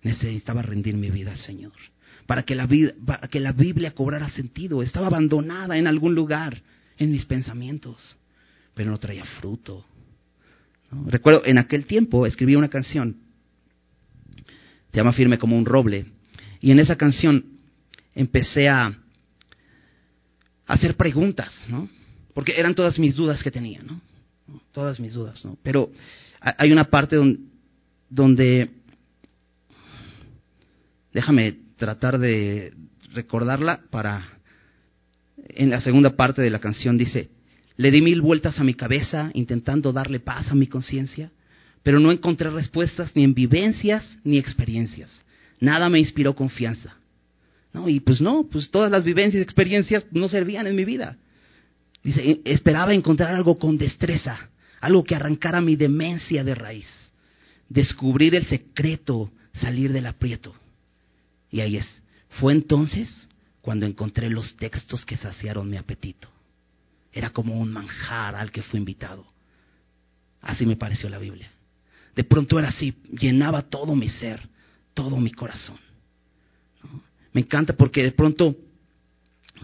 Necesitaba 0.02 0.62
rendir 0.62 0.94
mi 0.94 1.10
vida 1.10 1.32
al 1.32 1.38
Señor. 1.38 1.72
Para 2.26 2.42
que 2.42 2.54
la, 2.54 2.68
que 3.30 3.40
la 3.40 3.52
Biblia 3.52 3.94
cobrara 3.94 4.30
sentido. 4.30 4.82
Estaba 4.82 5.06
abandonada 5.08 5.76
en 5.76 5.86
algún 5.86 6.14
lugar 6.14 6.62
en 6.98 7.10
mis 7.10 7.24
pensamientos. 7.24 8.16
Pero 8.74 8.90
no 8.90 8.98
traía 8.98 9.24
fruto. 9.40 9.84
Recuerdo, 11.06 11.42
en 11.44 11.58
aquel 11.58 11.86
tiempo 11.86 12.26
escribí 12.26 12.56
una 12.56 12.68
canción. 12.68 13.16
Se 14.90 14.96
llama 14.96 15.12
Firme 15.12 15.38
como 15.38 15.56
un 15.56 15.66
roble. 15.66 16.06
Y 16.60 16.70
en 16.70 16.78
esa 16.78 16.96
canción 16.96 17.44
empecé 18.14 18.68
a 18.68 18.96
hacer 20.66 20.96
preguntas, 20.96 21.52
¿no? 21.68 21.88
Porque 22.32 22.54
eran 22.56 22.74
todas 22.74 22.98
mis 22.98 23.14
dudas 23.14 23.42
que 23.42 23.50
tenía, 23.50 23.80
¿no? 23.82 24.00
todas 24.72 25.00
mis 25.00 25.14
dudas, 25.14 25.44
¿no? 25.44 25.56
Pero 25.62 25.90
hay 26.40 26.72
una 26.72 26.84
parte 26.84 27.16
donde, 27.16 27.40
donde 28.10 28.70
déjame 31.12 31.56
tratar 31.76 32.18
de 32.18 32.74
recordarla 33.12 33.80
para 33.90 34.26
en 35.48 35.70
la 35.70 35.80
segunda 35.80 36.16
parte 36.16 36.42
de 36.42 36.50
la 36.50 36.58
canción 36.58 36.98
dice, 36.98 37.30
le 37.76 37.90
di 37.90 38.00
mil 38.00 38.20
vueltas 38.20 38.58
a 38.58 38.64
mi 38.64 38.74
cabeza 38.74 39.30
intentando 39.34 39.92
darle 39.92 40.20
paz 40.20 40.50
a 40.50 40.54
mi 40.54 40.66
conciencia, 40.66 41.30
pero 41.82 42.00
no 42.00 42.12
encontré 42.12 42.50
respuestas 42.50 43.10
ni 43.14 43.24
en 43.24 43.34
vivencias 43.34 44.18
ni 44.24 44.38
experiencias. 44.38 45.10
Nada 45.60 45.88
me 45.88 45.98
inspiró 45.98 46.34
confianza. 46.34 46.96
No, 47.72 47.88
y 47.88 48.00
pues 48.00 48.20
no, 48.20 48.48
pues 48.50 48.70
todas 48.70 48.90
las 48.90 49.04
vivencias 49.04 49.40
y 49.40 49.42
experiencias 49.42 50.04
no 50.12 50.28
servían 50.28 50.66
en 50.66 50.76
mi 50.76 50.84
vida. 50.84 51.16
Dice, 52.02 52.40
esperaba 52.44 52.94
encontrar 52.94 53.34
algo 53.34 53.58
con 53.58 53.76
destreza, 53.76 54.50
algo 54.80 55.02
que 55.02 55.14
arrancara 55.14 55.60
mi 55.60 55.74
demencia 55.74 56.44
de 56.44 56.54
raíz, 56.54 56.86
descubrir 57.68 58.34
el 58.34 58.46
secreto, 58.46 59.32
salir 59.54 59.92
del 59.92 60.06
aprieto. 60.06 60.54
Y 61.50 61.60
ahí 61.60 61.76
es, 61.78 62.02
fue 62.28 62.52
entonces 62.52 63.28
cuando 63.60 63.86
encontré 63.86 64.28
los 64.28 64.56
textos 64.56 65.04
que 65.04 65.16
saciaron 65.16 65.68
mi 65.68 65.76
apetito. 65.76 66.33
Era 67.14 67.30
como 67.30 67.58
un 67.58 67.72
manjar 67.72 68.34
al 68.34 68.50
que 68.50 68.62
fui 68.62 68.78
invitado. 68.78 69.24
Así 70.42 70.66
me 70.66 70.76
pareció 70.76 71.08
la 71.08 71.18
Biblia. 71.18 71.48
De 72.14 72.24
pronto 72.24 72.58
era 72.58 72.68
así, 72.68 72.94
llenaba 73.12 73.62
todo 73.62 73.94
mi 73.94 74.08
ser, 74.08 74.40
todo 74.92 75.16
mi 75.16 75.30
corazón. 75.30 75.78
Me 77.32 77.40
encanta 77.40 77.72
porque 77.74 78.02
de 78.02 78.12
pronto 78.12 78.56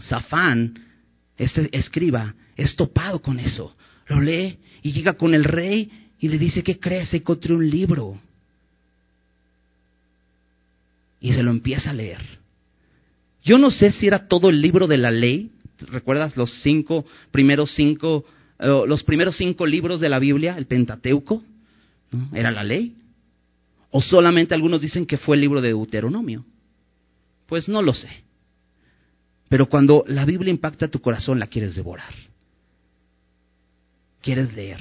Zafán 0.01 0.79
este 1.37 1.77
escriba 1.77 2.35
es 2.57 2.77
topado 2.77 3.21
con 3.21 3.41
eso. 3.41 3.77
Lo 4.07 4.21
lee 4.21 4.59
y 4.83 4.93
llega 4.93 5.15
con 5.15 5.35
el 5.35 5.45
rey 5.45 5.91
y 6.21 6.29
le 6.29 6.39
dice, 6.39 6.63
¿qué 6.63 6.79
crees? 6.79 7.13
Encontré 7.15 7.53
un 7.55 7.69
libro. 7.69 8.21
Y 11.21 11.33
se 11.33 11.43
lo 11.43 11.51
empieza 11.51 11.91
a 11.91 11.95
leer. 11.95 12.21
Yo 13.43 13.59
no 13.59 13.71
sé 13.71 13.93
si 13.93 14.07
era 14.07 14.29
todo 14.29 14.51
el 14.51 14.61
libro 14.61 14.87
de 14.87 14.99
la 14.99 15.11
ley. 15.11 15.51
¿Recuerdas 15.89 16.37
los 16.37 16.51
cinco, 16.63 17.05
primeros 17.31 17.73
cinco, 17.75 18.25
eh, 18.59 18.83
los 18.87 19.03
primeros 19.03 19.37
cinco 19.37 19.67
libros 19.67 20.01
de 20.01 20.09
la 20.09 20.19
Biblia, 20.19 20.57
el 20.57 20.67
Pentateuco? 20.67 21.43
¿Era 22.33 22.51
la 22.51 22.65
ley? 22.65 22.97
¿O 23.91 24.03
solamente 24.03 24.55
algunos 24.55 24.81
dicen 24.81 25.07
que 25.07 25.19
fue 25.19 25.37
el 25.37 25.43
libro 25.43 25.61
de 25.61 25.69
Deuteronomio? 25.69 26.45
Pues 27.47 27.69
no 27.69 27.83
lo 27.83 27.95
sé. 27.95 28.09
Pero 29.49 29.69
cuando 29.69 30.05
la 30.07 30.25
Biblia 30.25 30.51
impacta 30.51 30.89
tu 30.89 31.01
corazón, 31.01 31.41
la 31.41 31.49
quieres 31.49 31.75
devorar. 31.75 32.15
Quieres 34.23 34.55
leer. 34.55 34.81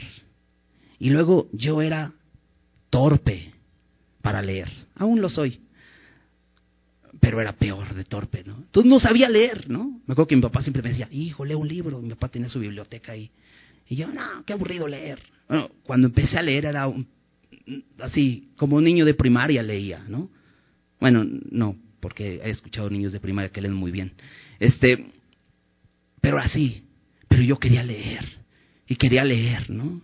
Y 0.99 1.09
luego 1.09 1.47
yo 1.53 1.81
era 1.81 2.13
torpe 2.89 3.53
para 4.21 4.41
leer. 4.41 4.69
Aún 4.95 5.21
lo 5.21 5.29
soy. 5.29 5.59
Pero 7.19 7.41
era 7.41 7.53
peor 7.53 7.93
de 7.93 8.03
torpe, 8.03 8.43
¿no? 8.45 8.55
Entonces 8.57 8.89
no 8.89 8.99
sabía 8.99 9.29
leer, 9.29 9.69
¿no? 9.69 10.01
Me 10.05 10.13
acuerdo 10.13 10.27
que 10.27 10.35
mi 10.35 10.41
papá 10.41 10.61
siempre 10.61 10.81
me 10.81 10.89
decía, 10.89 11.07
hijo, 11.11 11.43
lee 11.43 11.55
un 11.55 11.67
libro. 11.67 11.99
Mi 12.01 12.09
papá 12.09 12.29
tenía 12.29 12.49
su 12.49 12.59
biblioteca 12.59 13.11
ahí. 13.11 13.29
Y 13.89 13.95
yo, 13.95 14.07
no, 14.07 14.43
qué 14.45 14.53
aburrido 14.53 14.87
leer. 14.87 15.19
Bueno, 15.47 15.69
cuando 15.83 16.07
empecé 16.07 16.37
a 16.37 16.41
leer 16.41 16.65
era 16.65 16.91
así, 17.99 18.49
como 18.55 18.77
un 18.77 18.83
niño 18.83 19.05
de 19.05 19.13
primaria 19.13 19.63
leía, 19.63 20.03
¿no? 20.07 20.29
Bueno, 20.99 21.25
no, 21.51 21.75
porque 21.99 22.41
he 22.43 22.49
escuchado 22.49 22.89
niños 22.89 23.11
de 23.11 23.19
primaria 23.19 23.51
que 23.51 23.61
leen 23.61 23.73
muy 23.73 23.91
bien. 23.91 24.13
Este, 24.59 25.05
pero 26.21 26.37
así, 26.37 26.83
pero 27.27 27.41
yo 27.41 27.57
quería 27.57 27.83
leer 27.83 28.25
y 28.87 28.95
quería 28.95 29.23
leer, 29.23 29.69
¿no? 29.69 30.01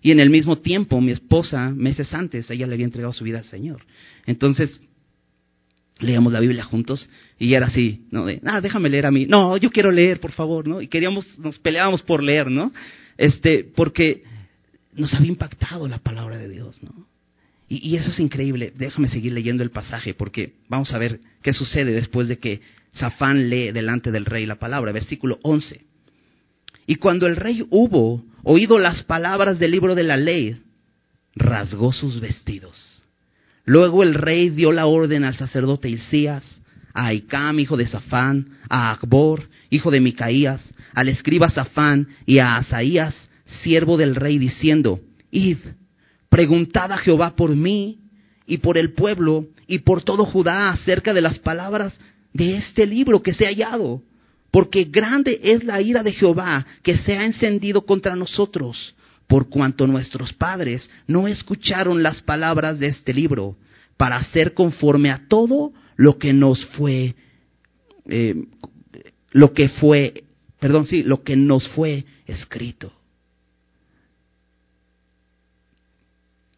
Y 0.00 0.12
en 0.12 0.20
el 0.20 0.30
mismo 0.30 0.58
tiempo, 0.58 1.00
mi 1.00 1.12
esposa, 1.12 1.70
meses 1.70 2.14
antes, 2.14 2.48
ella 2.50 2.66
le 2.66 2.74
había 2.74 2.86
entregado 2.86 3.12
su 3.12 3.24
vida 3.24 3.38
al 3.38 3.44
Señor. 3.44 3.84
Entonces, 4.26 4.80
leíamos 6.00 6.32
la 6.32 6.40
Biblia 6.40 6.64
juntos 6.64 7.08
y 7.38 7.54
era 7.54 7.66
así, 7.66 8.06
¿no? 8.10 8.26
De, 8.26 8.40
ah, 8.44 8.60
déjame 8.60 8.88
leer 8.88 9.06
a 9.06 9.10
mí. 9.10 9.26
No, 9.26 9.56
yo 9.56 9.70
quiero 9.70 9.90
leer, 9.90 10.20
por 10.20 10.32
favor, 10.32 10.66
¿no? 10.66 10.80
Y 10.80 10.88
queríamos, 10.88 11.26
nos 11.38 11.58
peleábamos 11.58 12.02
por 12.02 12.22
leer, 12.22 12.50
¿no? 12.50 12.72
Este, 13.16 13.64
porque 13.64 14.22
nos 14.94 15.12
había 15.14 15.28
impactado 15.28 15.88
la 15.88 15.98
palabra 15.98 16.38
de 16.38 16.48
Dios, 16.48 16.82
¿no? 16.82 17.06
Y, 17.68 17.86
y, 17.86 17.96
eso 17.96 18.10
es 18.10 18.18
increíble. 18.18 18.72
Déjame 18.74 19.08
seguir 19.08 19.32
leyendo 19.32 19.62
el 19.62 19.70
pasaje 19.70 20.14
porque 20.14 20.54
vamos 20.68 20.92
a 20.94 20.98
ver 20.98 21.20
qué 21.42 21.52
sucede 21.52 21.92
después 21.92 22.26
de 22.26 22.38
que 22.38 22.62
Safán 22.92 23.50
lee 23.50 23.72
delante 23.72 24.10
del 24.10 24.24
rey 24.24 24.46
la 24.46 24.58
palabra. 24.58 24.90
Versículo 24.92 25.38
11. 25.42 25.84
Y 26.86 26.96
cuando 26.96 27.26
el 27.26 27.36
rey 27.36 27.66
hubo 27.68 28.24
oído 28.42 28.78
las 28.78 29.02
palabras 29.02 29.58
del 29.58 29.72
libro 29.72 29.94
de 29.94 30.04
la 30.04 30.16
ley, 30.16 30.62
rasgó 31.34 31.92
sus 31.92 32.20
vestidos. 32.20 32.97
Luego 33.68 34.02
el 34.02 34.14
rey 34.14 34.48
dio 34.48 34.72
la 34.72 34.86
orden 34.86 35.24
al 35.24 35.36
sacerdote 35.36 35.90
Hilcías, 35.90 36.42
a 36.94 37.08
Aicam, 37.08 37.60
hijo 37.60 37.76
de 37.76 37.86
Safán, 37.86 38.56
a 38.70 38.92
Akbor, 38.92 39.46
hijo 39.68 39.90
de 39.90 40.00
Micaías, 40.00 40.72
al 40.94 41.10
escriba 41.10 41.50
Safán 41.50 42.08
y 42.24 42.38
a 42.38 42.56
Asaías, 42.56 43.14
siervo 43.62 43.98
del 43.98 44.14
rey, 44.14 44.38
diciendo, 44.38 45.00
Id, 45.30 45.58
preguntad 46.30 46.92
a 46.92 46.96
Jehová 46.96 47.36
por 47.36 47.54
mí 47.54 47.98
y 48.46 48.56
por 48.56 48.78
el 48.78 48.94
pueblo 48.94 49.48
y 49.66 49.80
por 49.80 50.02
todo 50.02 50.24
Judá 50.24 50.70
acerca 50.70 51.12
de 51.12 51.20
las 51.20 51.38
palabras 51.38 51.92
de 52.32 52.56
este 52.56 52.86
libro 52.86 53.22
que 53.22 53.34
se 53.34 53.44
ha 53.44 53.50
hallado, 53.50 54.00
porque 54.50 54.84
grande 54.84 55.40
es 55.42 55.62
la 55.62 55.82
ira 55.82 56.02
de 56.02 56.12
Jehová 56.12 56.64
que 56.82 56.96
se 56.96 57.18
ha 57.18 57.26
encendido 57.26 57.84
contra 57.84 58.16
nosotros, 58.16 58.94
por 59.28 59.48
cuanto 59.48 59.86
nuestros 59.86 60.32
padres 60.32 60.90
no 61.06 61.28
escucharon 61.28 62.02
las 62.02 62.22
palabras 62.22 62.80
de 62.80 62.88
este 62.88 63.14
libro, 63.14 63.56
para 63.96 64.16
hacer 64.16 64.54
conforme 64.54 65.10
a 65.10 65.26
todo 65.28 65.72
lo 65.96 66.18
que 66.18 66.32
nos 66.32 66.64
fue, 66.66 67.14
eh, 68.08 68.46
lo 69.32 69.52
que 69.52 69.68
fue, 69.68 70.24
perdón, 70.58 70.86
sí, 70.86 71.02
lo 71.02 71.22
que 71.22 71.36
nos 71.36 71.68
fue 71.68 72.04
escrito. 72.26 72.92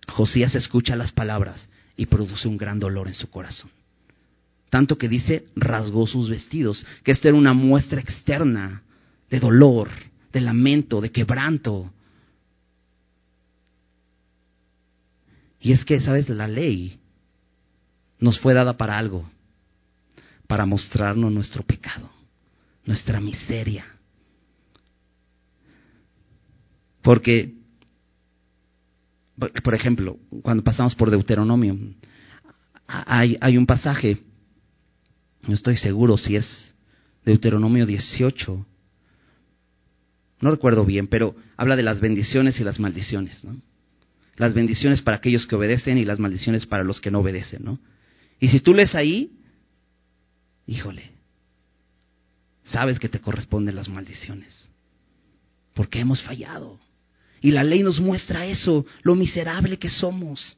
Josías 0.07 0.55
escucha 0.55 0.97
las 0.97 1.13
palabras 1.13 1.69
y 1.97 2.07
produce 2.07 2.47
un 2.47 2.59
gran 2.59 2.79
dolor 2.79 3.09
en 3.09 3.15
su 3.15 3.31
corazón. 3.31 3.71
Tanto 4.69 4.99
que 4.99 5.09
dice, 5.09 5.47
rasgó 5.57 6.07
sus 6.07 6.29
vestidos, 6.29 6.87
que 7.03 7.13
esta 7.13 7.29
era 7.29 7.37
una 7.37 7.55
muestra 7.55 8.01
externa 8.01 8.83
de 9.29 9.41
dolor, 9.41 9.89
de 10.33 10.41
lamento, 10.41 11.01
de 11.01 11.11
quebranto. 11.11 11.91
Y 15.61 15.73
es 15.73 15.85
que, 15.85 16.01
¿sabes? 16.01 16.29
La 16.29 16.49
ley 16.49 16.99
nos 18.19 18.41
fue 18.41 18.55
dada 18.55 18.77
para 18.77 18.99
algo, 18.99 19.31
para 20.47 20.67
mostrarnos 20.67 21.31
nuestro 21.31 21.63
pecado, 21.63 22.11
nuestra 22.85 23.21
miseria. 23.21 23.85
Porque 27.03 27.61
por 29.63 29.75
ejemplo, 29.75 30.19
cuando 30.43 30.63
pasamos 30.63 30.95
por 30.95 31.11
Deuteronomio, 31.11 31.77
hay, 32.87 33.57
un 33.57 33.67
pasaje, 33.67 34.19
no 35.47 35.55
estoy 35.55 35.77
seguro 35.77 36.17
si 36.17 36.37
es 36.37 36.75
Deuteronomio 37.25 37.87
18, 37.87 38.67
no 40.41 40.51
recuerdo 40.51 40.85
bien, 40.85 41.07
pero 41.07 41.35
habla 41.57 41.77
de 41.77 41.83
las 41.83 42.01
bendiciones 42.01 42.61
y 42.61 42.65
las 42.65 42.79
maldiciones, 42.81 43.43
¿no? 43.45 43.57
Las 44.41 44.55
bendiciones 44.55 45.03
para 45.03 45.19
aquellos 45.19 45.47
que 45.47 45.55
obedecen 45.55 45.99
y 45.99 46.07
las 46.07 46.19
maldiciones 46.19 46.65
para 46.65 46.83
los 46.83 46.99
que 46.99 47.11
no 47.11 47.19
obedecen, 47.19 47.63
¿no? 47.63 47.79
Y 48.41 48.49
si 48.49 48.61
tú 48.61 48.73
lees 48.73 48.95
ahí, 48.95 49.33
híjole, 50.67 51.11
sabes 52.65 52.99
que 52.99 53.11
te 53.11 53.21
corresponden 53.21 53.77
las 53.77 53.91
maldiciones, 53.91 54.71
porque 55.75 56.01
hemos 56.01 56.23
fallado. 56.23 56.81
Y 57.43 57.51
la 57.51 57.63
ley 57.63 57.83
nos 57.83 58.01
muestra 58.01 58.47
eso, 58.47 58.87
lo 59.03 59.15
miserable 59.15 59.79
que 59.79 59.91
somos. 59.91 60.57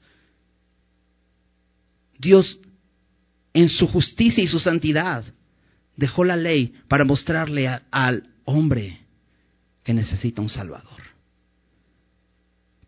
Dios, 2.21 2.61
en 3.53 3.69
su 3.69 3.89
justicia 3.89 4.45
y 4.45 4.47
su 4.47 4.61
santidad, 4.61 5.25
dejó 5.97 6.23
la 6.23 6.37
ley 6.37 6.73
para 6.87 7.05
mostrarle 7.05 7.69
al 7.91 8.29
hombre 8.45 9.01
que 9.83 9.93
necesita 9.93 10.41
un 10.41 10.51
Salvador. 10.51 11.02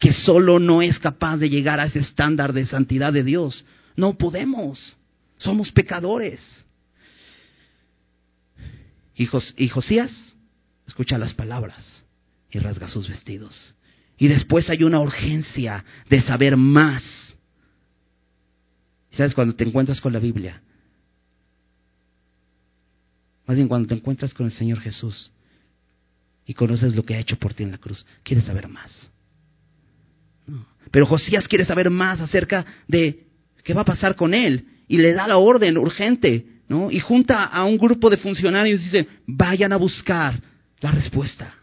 Que 0.05 0.13
solo 0.13 0.59
no 0.59 0.83
es 0.83 0.99
capaz 0.99 1.39
de 1.39 1.49
llegar 1.49 1.81
a 1.81 1.87
ese 1.87 2.01
estándar 2.01 2.53
de 2.53 2.67
santidad 2.67 3.11
de 3.11 3.25
Dios. 3.25 3.65
No 3.97 4.19
podemos. 4.19 4.99
Somos 5.39 5.73
pecadores. 5.73 6.43
Y, 9.15 9.27
y 9.57 9.69
Josías 9.71 10.37
escucha 10.87 11.17
las 11.17 11.33
palabras 11.33 12.05
y 12.51 12.59
rasga 12.59 12.87
sus 12.87 13.09
vestidos. 13.09 13.77
Y 14.19 14.29
después 14.29 14.69
hay 14.69 14.85
una 14.85 15.01
urgencia 15.01 15.83
de 16.11 16.21
saber 16.21 16.59
más. 16.59 17.03
¿Sabes? 19.11 19.35
Cuando 19.35 19.55
te 19.55 19.65
encuentras 19.65 20.03
con 20.03 20.13
la 20.13 20.19
Biblia, 20.19 20.61
más 23.47 23.57
bien 23.57 23.69
cuando 23.69 23.89
te 23.89 23.95
encuentras 23.95 24.35
con 24.35 24.45
el 24.45 24.53
Señor 24.53 24.81
Jesús 24.81 25.33
y 26.45 26.53
conoces 26.53 26.95
lo 26.95 27.07
que 27.07 27.15
ha 27.15 27.21
hecho 27.21 27.39
por 27.39 27.55
ti 27.55 27.63
en 27.63 27.71
la 27.71 27.79
cruz, 27.79 28.05
quieres 28.23 28.45
saber 28.45 28.69
más. 28.69 29.11
Pero 30.91 31.07
Josías 31.07 31.49
quiere 31.49 31.65
saber 31.65 31.91
más 31.91 32.21
acerca 32.21 32.65
de 32.89 33.25
qué 33.63 33.75
va 33.75 33.83
a 33.83 33.87
pasar 33.87 34.17
con 34.17 34.35
él 34.35 34.65
y 34.89 34.99
le 34.99 35.13
da 35.13 35.27
la 35.27 35.39
orden 35.39 35.79
urgente, 35.79 36.47
¿no? 36.69 36.91
Y 36.91 37.01
junta 37.01 37.45
a 37.45 37.65
un 37.65 37.79
grupo 37.79 38.11
de 38.11 38.17
funcionarios 38.17 38.81
y 38.81 38.85
dice, 38.85 39.09
vayan 39.27 39.73
a 39.73 39.77
buscar 39.77 40.41
la 40.81 40.91
respuesta. 40.91 41.55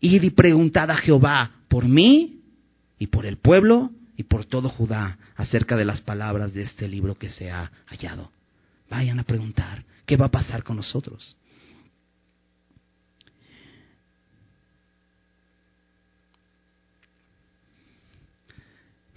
Id 0.00 0.22
y 0.22 0.30
preguntad 0.30 0.90
a 0.90 0.96
Jehová 0.96 1.50
por 1.68 1.86
mí 1.86 2.40
y 2.98 3.06
por 3.08 3.26
el 3.26 3.38
pueblo 3.38 3.90
y 4.16 4.22
por 4.22 4.44
todo 4.44 4.68
Judá 4.68 5.18
acerca 5.36 5.76
de 5.76 5.84
las 5.84 6.00
palabras 6.00 6.54
de 6.54 6.62
este 6.62 6.88
libro 6.88 7.16
que 7.16 7.30
se 7.30 7.50
ha 7.50 7.70
hallado. 7.86 8.30
Vayan 8.88 9.18
a 9.18 9.24
preguntar, 9.24 9.84
¿qué 10.06 10.16
va 10.16 10.26
a 10.26 10.30
pasar 10.30 10.62
con 10.62 10.76
nosotros? 10.76 11.36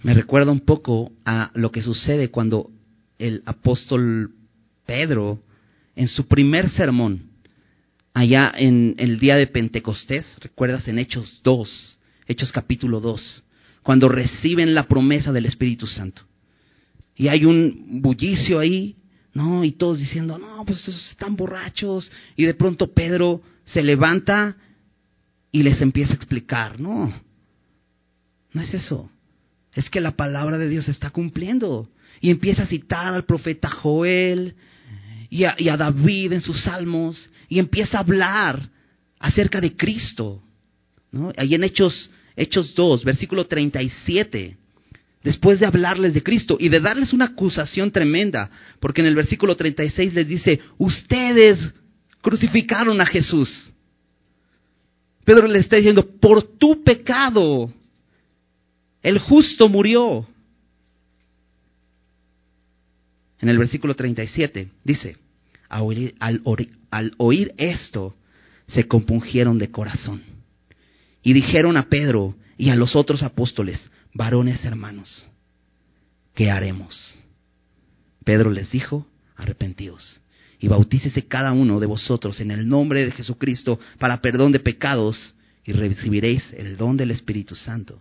Me 0.02 0.14
recuerda 0.14 0.50
un 0.50 0.60
poco 0.60 1.12
a 1.24 1.50
lo 1.54 1.70
que 1.70 1.82
sucede 1.82 2.30
cuando 2.30 2.70
el 3.18 3.42
apóstol 3.44 4.32
Pedro, 4.86 5.42
en 5.94 6.08
su 6.08 6.26
primer 6.26 6.70
sermón, 6.70 7.30
allá 8.14 8.52
en 8.56 8.94
el 8.98 9.18
día 9.18 9.36
de 9.36 9.46
Pentecostés, 9.46 10.24
recuerdas 10.40 10.88
en 10.88 10.98
Hechos 10.98 11.40
2, 11.44 11.98
Hechos 12.26 12.50
capítulo 12.50 13.00
2, 13.00 13.44
cuando 13.82 14.08
reciben 14.08 14.74
la 14.74 14.88
promesa 14.88 15.32
del 15.32 15.46
Espíritu 15.46 15.86
Santo. 15.86 16.22
Y 17.14 17.28
hay 17.28 17.44
un 17.44 18.00
bullicio 18.00 18.58
ahí, 18.58 18.96
¿no? 19.34 19.64
Y 19.64 19.72
todos 19.72 19.98
diciendo, 19.98 20.38
no, 20.38 20.64
pues 20.64 20.88
están 20.88 21.36
borrachos. 21.36 22.10
Y 22.36 22.46
de 22.46 22.54
pronto 22.54 22.92
Pedro 22.94 23.42
se 23.64 23.82
levanta 23.82 24.56
y 25.52 25.62
les 25.62 25.82
empieza 25.82 26.12
a 26.12 26.16
explicar, 26.16 26.80
no, 26.80 27.12
no 28.52 28.62
es 28.62 28.72
eso. 28.72 29.10
Es 29.74 29.88
que 29.90 30.00
la 30.00 30.12
palabra 30.12 30.58
de 30.58 30.68
Dios 30.68 30.86
se 30.86 30.90
está 30.90 31.10
cumpliendo. 31.10 31.88
Y 32.20 32.30
empieza 32.30 32.64
a 32.64 32.66
citar 32.66 33.14
al 33.14 33.24
profeta 33.24 33.70
Joel, 33.70 34.54
y 35.30 35.44
a, 35.44 35.76
David 35.76 36.32
en 36.32 36.40
sus 36.40 36.64
salmos 36.64 37.30
y 37.48 37.60
empieza 37.60 37.98
a 37.98 38.00
hablar 38.00 38.68
acerca 39.20 39.60
de 39.60 39.76
Cristo. 39.76 40.42
¿no? 41.12 41.32
Ahí 41.36 41.54
en 41.54 41.62
Hechos, 41.62 42.10
Hechos 42.36 42.74
2, 42.74 43.04
versículo 43.04 43.46
37, 43.46 44.56
después 45.22 45.60
de 45.60 45.66
hablarles 45.66 46.14
de 46.14 46.22
Cristo 46.22 46.56
y 46.58 46.68
de 46.68 46.80
darles 46.80 47.12
una 47.12 47.26
acusación 47.26 47.92
tremenda, 47.92 48.50
porque 48.80 49.02
en 49.02 49.06
el 49.06 49.14
versículo 49.14 49.56
36 49.56 50.14
les 50.14 50.26
dice, 50.26 50.60
ustedes 50.78 51.74
crucificaron 52.20 53.00
a 53.00 53.06
Jesús. 53.06 53.72
Pedro 55.24 55.46
le 55.46 55.60
está 55.60 55.76
diciendo, 55.76 56.04
por 56.18 56.42
tu 56.58 56.82
pecado, 56.82 57.72
el 59.02 59.18
justo 59.18 59.68
murió. 59.68 60.26
en 63.40 63.48
el 63.48 63.58
versículo 63.58 63.94
37, 63.94 64.70
dice, 64.84 65.16
al, 65.68 66.42
oír, 67.16 67.54
esto, 67.56 68.14
se 68.66 68.86
compungieron 68.86 69.58
de 69.58 69.70
corazón 69.70 70.22
y 71.22 71.32
dijeron 71.32 71.76
a 71.76 71.88
Pedro 71.88 72.36
y 72.56 72.70
a 72.70 72.76
los 72.76 72.94
otros 72.94 73.22
apóstoles, 73.22 73.90
varones 74.12 74.64
hermanos, 74.64 75.28
¿qué 76.34 76.50
haremos? 76.50 77.16
Pedro 78.24 78.50
les 78.50 78.70
dijo, 78.70 79.06
arrepentíos 79.36 80.20
y 80.58 80.68
bautícese 80.68 81.26
cada 81.26 81.52
uno 81.52 81.80
de 81.80 81.86
vosotros 81.86 82.40
en 82.40 82.50
el 82.50 82.68
nombre 82.68 83.06
de 83.06 83.12
Jesucristo 83.12 83.80
para 83.98 84.20
perdón 84.20 84.52
de 84.52 84.60
pecados 84.60 85.34
y 85.64 85.72
recibiréis 85.72 86.44
el 86.52 86.76
don 86.76 86.98
del 86.98 87.10
Espíritu 87.10 87.56
Santo, 87.56 87.98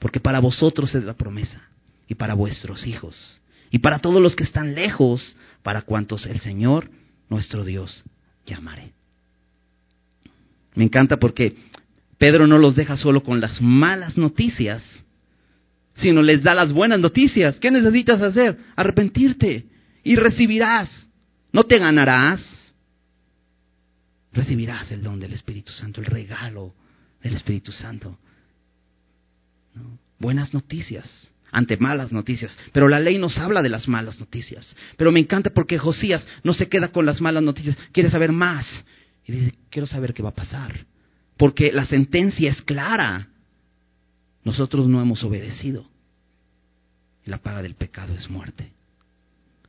porque 0.00 0.18
para 0.18 0.40
vosotros 0.40 0.92
es 0.96 1.04
la 1.04 1.14
promesa 1.14 1.60
y 2.08 2.16
para 2.16 2.34
vuestros 2.34 2.86
hijos 2.86 3.40
y 3.70 3.78
para 3.78 4.00
todos 4.00 4.20
los 4.20 4.34
que 4.34 4.42
están 4.42 4.74
lejos, 4.74 5.36
para 5.62 5.82
cuantos 5.82 6.26
el 6.26 6.40
Señor, 6.40 6.90
nuestro 7.28 7.64
Dios, 7.64 8.02
llamaré. 8.44 8.92
Me 10.74 10.84
encanta 10.84 11.18
porque 11.18 11.54
Pedro 12.18 12.48
no 12.48 12.58
los 12.58 12.74
deja 12.74 12.96
solo 12.96 13.22
con 13.22 13.40
las 13.40 13.62
malas 13.62 14.16
noticias, 14.16 14.82
sino 15.94 16.22
les 16.22 16.42
da 16.42 16.54
las 16.54 16.72
buenas 16.72 16.98
noticias. 16.98 17.60
¿Qué 17.60 17.70
necesitas 17.70 18.20
hacer? 18.20 18.58
Arrepentirte 18.74 19.66
y 20.02 20.16
recibirás. 20.16 20.90
No 21.52 21.64
te 21.64 21.78
ganarás. 21.78 22.40
Recibirás 24.32 24.90
el 24.90 25.02
don 25.02 25.20
del 25.20 25.32
Espíritu 25.32 25.72
Santo, 25.72 26.00
el 26.00 26.06
regalo 26.06 26.74
del 27.22 27.34
Espíritu 27.34 27.70
Santo. 27.70 28.18
Buenas 30.18 30.52
noticias 30.52 31.30
ante 31.52 31.76
malas 31.76 32.12
noticias. 32.12 32.56
Pero 32.72 32.88
la 32.88 33.00
ley 33.00 33.18
nos 33.18 33.38
habla 33.38 33.62
de 33.62 33.68
las 33.68 33.88
malas 33.88 34.18
noticias. 34.20 34.74
Pero 34.96 35.12
me 35.12 35.20
encanta 35.20 35.50
porque 35.50 35.78
Josías 35.78 36.24
no 36.42 36.54
se 36.54 36.68
queda 36.68 36.88
con 36.88 37.06
las 37.06 37.20
malas 37.20 37.42
noticias, 37.42 37.76
quiere 37.92 38.10
saber 38.10 38.32
más. 38.32 38.66
Y 39.26 39.32
dice, 39.32 39.54
quiero 39.70 39.86
saber 39.86 40.14
qué 40.14 40.22
va 40.22 40.30
a 40.30 40.34
pasar. 40.34 40.86
Porque 41.36 41.72
la 41.72 41.86
sentencia 41.86 42.50
es 42.50 42.62
clara. 42.62 43.28
nosotros 44.44 44.88
no 44.88 45.00
hemos 45.00 45.22
obedecido. 45.24 45.88
Y 47.24 47.30
la 47.30 47.38
paga 47.38 47.62
del 47.62 47.74
pecado 47.74 48.14
es 48.14 48.28
muerte. 48.30 48.72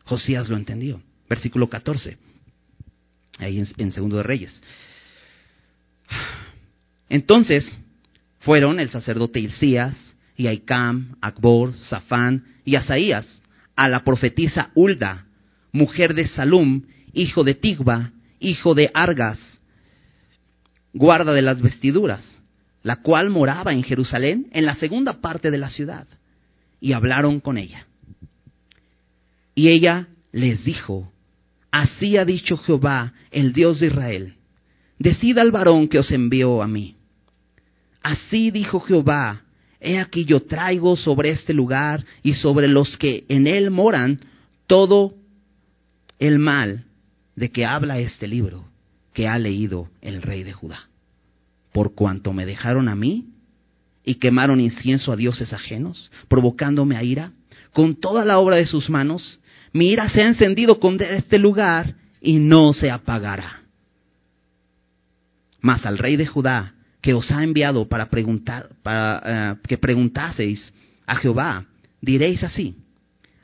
Josías 0.05 0.49
lo 0.49 0.57
entendió. 0.57 1.01
Versículo 1.29 1.69
14, 1.69 2.17
ahí 3.37 3.63
en, 3.77 3.91
Segundo 3.93 4.17
de 4.17 4.23
Reyes. 4.23 4.61
Entonces 7.07 7.71
fueron 8.41 8.79
el 8.79 8.89
sacerdote 8.89 9.39
Hilcías, 9.39 9.95
y 10.35 10.47
Akbor, 11.21 11.73
Safán 11.75 12.45
y 12.65 12.75
Asaías 12.75 13.41
a 13.75 13.87
la 13.87 14.03
profetisa 14.03 14.71
Ulda, 14.73 15.25
mujer 15.71 16.13
de 16.13 16.27
Salum, 16.27 16.83
hijo 17.13 17.43
de 17.43 17.53
Tigba, 17.53 18.11
hijo 18.39 18.73
de 18.73 18.89
Argas, 18.93 19.39
guarda 20.93 21.33
de 21.33 21.41
las 21.41 21.61
vestiduras, 21.61 22.37
la 22.83 22.97
cual 22.97 23.29
moraba 23.29 23.71
en 23.71 23.83
Jerusalén, 23.83 24.47
en 24.51 24.65
la 24.65 24.75
segunda 24.75 25.21
parte 25.21 25.51
de 25.51 25.57
la 25.57 25.69
ciudad, 25.69 26.07
y 26.79 26.93
hablaron 26.93 27.39
con 27.39 27.57
ella. 27.57 27.85
Y 29.53 29.69
ella 29.69 30.07
les 30.31 30.63
dijo, 30.63 31.11
así 31.71 32.17
ha 32.17 32.25
dicho 32.25 32.57
Jehová, 32.57 33.13
el 33.29 33.53
Dios 33.53 33.79
de 33.79 33.87
Israel, 33.87 34.35
decida 34.97 35.41
al 35.41 35.51
varón 35.51 35.87
que 35.87 35.99
os 35.99 36.11
envió 36.11 36.63
a 36.63 36.67
mí. 36.67 36.95
Así 38.01 38.51
dijo 38.51 38.79
Jehová, 38.79 39.41
he 39.79 39.99
aquí 39.99 40.25
yo 40.25 40.41
traigo 40.41 40.95
sobre 40.95 41.31
este 41.31 41.53
lugar 41.53 42.03
y 42.23 42.33
sobre 42.33 42.67
los 42.67 42.97
que 42.97 43.25
en 43.29 43.47
él 43.47 43.71
moran 43.71 44.19
todo 44.67 45.15
el 46.19 46.39
mal 46.39 46.85
de 47.35 47.51
que 47.51 47.65
habla 47.65 47.99
este 47.99 48.27
libro 48.27 48.65
que 49.13 49.27
ha 49.27 49.37
leído 49.37 49.89
el 50.01 50.21
rey 50.21 50.43
de 50.43 50.53
Judá. 50.53 50.87
Por 51.73 51.93
cuanto 51.93 52.33
me 52.33 52.45
dejaron 52.45 52.89
a 52.89 52.95
mí 52.95 53.27
y 54.03 54.15
quemaron 54.15 54.59
incienso 54.59 55.11
a 55.11 55.15
dioses 55.15 55.53
ajenos, 55.53 56.11
provocándome 56.27 56.97
a 56.97 57.03
ira, 57.03 57.31
con 57.73 57.95
toda 57.95 58.25
la 58.25 58.39
obra 58.39 58.57
de 58.57 58.65
sus 58.65 58.89
manos, 58.89 59.39
mi 59.73 59.89
ira 59.89 60.09
se 60.09 60.21
ha 60.21 60.27
encendido 60.27 60.79
con 60.79 60.99
este 61.01 61.37
lugar 61.37 61.95
y 62.19 62.37
no 62.37 62.73
se 62.73 62.91
apagará. 62.91 63.61
Mas 65.61 65.85
al 65.85 65.97
rey 65.97 66.15
de 66.15 66.25
Judá, 66.25 66.73
que 67.01 67.13
os 67.13 67.31
ha 67.31 67.43
enviado 67.43 67.87
para 67.87 68.09
preguntar, 68.09 68.69
para 68.83 69.21
eh, 69.25 69.67
que 69.67 69.77
preguntaseis 69.77 70.73
a 71.05 71.15
Jehová, 71.15 71.65
diréis 72.01 72.43
así: 72.43 72.75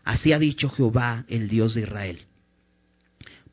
Así 0.04 0.32
ha 0.32 0.40
dicho 0.40 0.70
Jehová, 0.70 1.26
el 1.28 1.50
Dios 1.50 1.76
de 1.76 1.82
Israel 1.82 2.28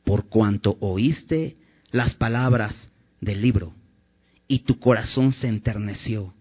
por 0.05 0.28
cuanto 0.28 0.76
oíste 0.80 1.57
las 1.90 2.14
palabras 2.14 2.90
del 3.20 3.40
libro, 3.40 3.72
y 4.46 4.61
tu 4.61 4.78
corazón 4.78 5.32
se 5.32 5.48
enterneció, 5.48 6.34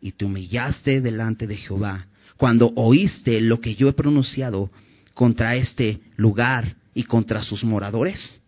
y 0.00 0.12
te 0.12 0.24
humillaste 0.24 1.00
delante 1.02 1.46
de 1.46 1.56
Jehová, 1.56 2.06
cuando 2.38 2.72
oíste 2.74 3.40
lo 3.42 3.60
que 3.60 3.74
yo 3.74 3.88
he 3.88 3.92
pronunciado 3.92 4.70
contra 5.12 5.54
este 5.56 6.00
lugar 6.16 6.76
y 6.94 7.04
contra 7.04 7.42
sus 7.42 7.64
moradores, 7.64 8.40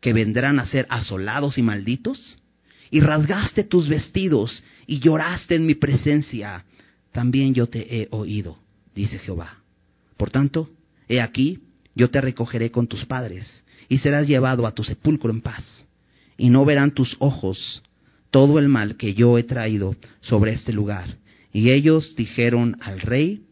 que 0.00 0.12
vendrán 0.12 0.58
a 0.58 0.66
ser 0.66 0.86
asolados 0.90 1.56
y 1.56 1.62
malditos, 1.62 2.38
y 2.90 3.00
rasgaste 3.00 3.64
tus 3.64 3.88
vestidos 3.88 4.62
y 4.86 5.00
lloraste 5.00 5.56
en 5.56 5.66
mi 5.66 5.74
presencia, 5.74 6.64
también 7.12 7.54
yo 7.54 7.66
te 7.66 8.02
he 8.02 8.08
oído, 8.10 8.58
dice 8.94 9.18
Jehová. 9.18 9.58
Por 10.16 10.30
tanto, 10.30 10.70
he 11.08 11.20
aquí, 11.20 11.60
yo 11.94 12.10
te 12.10 12.20
recogeré 12.20 12.70
con 12.70 12.86
tus 12.86 13.04
padres, 13.04 13.64
y 13.88 13.98
serás 13.98 14.26
llevado 14.26 14.66
a 14.66 14.72
tu 14.72 14.84
sepulcro 14.84 15.30
en 15.30 15.40
paz, 15.40 15.86
y 16.36 16.50
no 16.50 16.64
verán 16.64 16.92
tus 16.92 17.16
ojos 17.20 17.82
todo 18.30 18.58
el 18.58 18.68
mal 18.68 18.96
que 18.96 19.14
yo 19.14 19.38
he 19.38 19.44
traído 19.44 19.94
sobre 20.20 20.52
este 20.52 20.72
lugar. 20.72 21.18
Y 21.52 21.70
ellos 21.70 22.16
dijeron 22.16 22.76
al 22.80 23.00
rey 23.00 23.44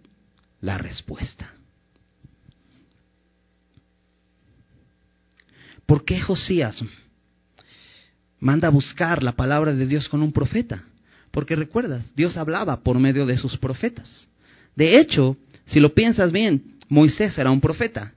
la 0.60 0.76
respuesta. 0.76 1.54
¿Por 5.86 6.04
qué 6.04 6.20
Josías 6.20 6.82
manda 8.42 8.66
a 8.66 8.72
buscar 8.72 9.22
la 9.22 9.32
palabra 9.32 9.72
de 9.72 9.86
Dios 9.86 10.08
con 10.08 10.20
un 10.20 10.32
profeta? 10.32 10.82
Porque 11.30 11.54
recuerdas, 11.54 12.12
Dios 12.16 12.36
hablaba 12.36 12.80
por 12.80 12.98
medio 12.98 13.24
de 13.24 13.36
sus 13.36 13.56
profetas. 13.56 14.28
De 14.74 14.98
hecho, 14.98 15.36
si 15.64 15.78
lo 15.78 15.94
piensas 15.94 16.32
bien, 16.32 16.74
Moisés 16.88 17.38
era 17.38 17.52
un 17.52 17.60
profeta. 17.60 18.12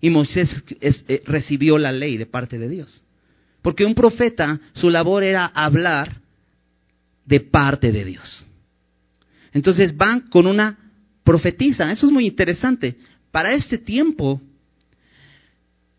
Y 0.00 0.10
Moisés 0.10 0.50
eh, 0.80 1.22
recibió 1.26 1.78
la 1.78 1.92
ley 1.92 2.18
de 2.18 2.26
parte 2.26 2.58
de 2.58 2.68
Dios. 2.68 3.02
Porque 3.62 3.86
un 3.86 3.94
profeta, 3.94 4.60
su 4.74 4.90
labor 4.90 5.24
era 5.24 5.46
hablar 5.46 6.20
de 7.24 7.40
parte 7.40 7.90
de 7.90 8.04
Dios. 8.04 8.46
Entonces 9.52 9.96
van 9.96 10.28
con 10.28 10.46
una 10.46 10.78
profetisa. 11.24 11.90
Eso 11.90 12.06
es 12.06 12.12
muy 12.12 12.26
interesante. 12.26 12.96
Para 13.30 13.54
este 13.54 13.78
tiempo 13.78 14.40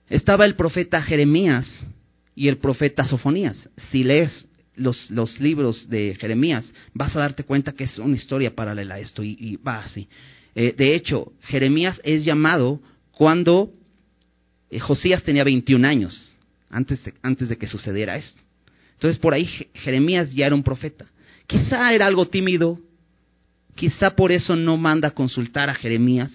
estaba 0.08 0.46
el 0.46 0.56
profeta 0.56 1.02
Jeremías 1.02 1.68
y 2.36 2.48
el 2.48 2.58
profeta 2.58 3.08
Sofonías. 3.08 3.70
Si 3.92 4.04
lees 4.04 4.48
los, 4.76 5.12
los, 5.12 5.40
libros 5.40 5.90
de 5.90 6.16
Jeremías, 6.20 6.72
vas 6.94 7.16
a 7.16 7.20
darte 7.20 7.44
cuenta 7.44 7.74
que 7.74 7.84
es 7.84 8.00
una 8.00 8.16
historia 8.16 8.56
paralela 8.56 8.96
a 8.96 9.00
esto 9.00 9.24
y, 9.24 9.58
va 9.58 9.84
así. 9.84 10.08
Eh, 10.56 10.74
de 10.78 10.96
hecho, 10.96 11.34
Jeremías 11.42 12.00
es 12.04 12.24
llamado 12.24 12.82
cuando 13.12 13.72
eh, 14.70 14.80
Josías 14.80 15.24
tenía 15.24 15.44
21 15.44 15.88
años 15.88 16.36
antes 16.70 17.04
de, 17.04 17.14
antes 17.22 17.50
de 17.50 17.58
que 17.58 17.68
sucediera 17.68 18.16
esto. 18.16 18.42
Entonces 18.94 19.20
por 19.20 19.34
ahí 19.34 19.50
Jeremías 19.74 20.32
ya 20.32 20.46
era 20.46 20.56
un 20.56 20.64
profeta. 20.64 21.06
Quizá 21.48 21.94
era 21.94 22.06
algo 22.06 22.28
tímido, 22.28 22.80
quizá 23.76 24.16
por 24.16 24.32
eso 24.32 24.56
no 24.56 24.78
manda 24.78 25.10
a 25.10 25.12
consultar 25.12 25.70
a 25.70 25.76
Jeremías. 25.76 26.32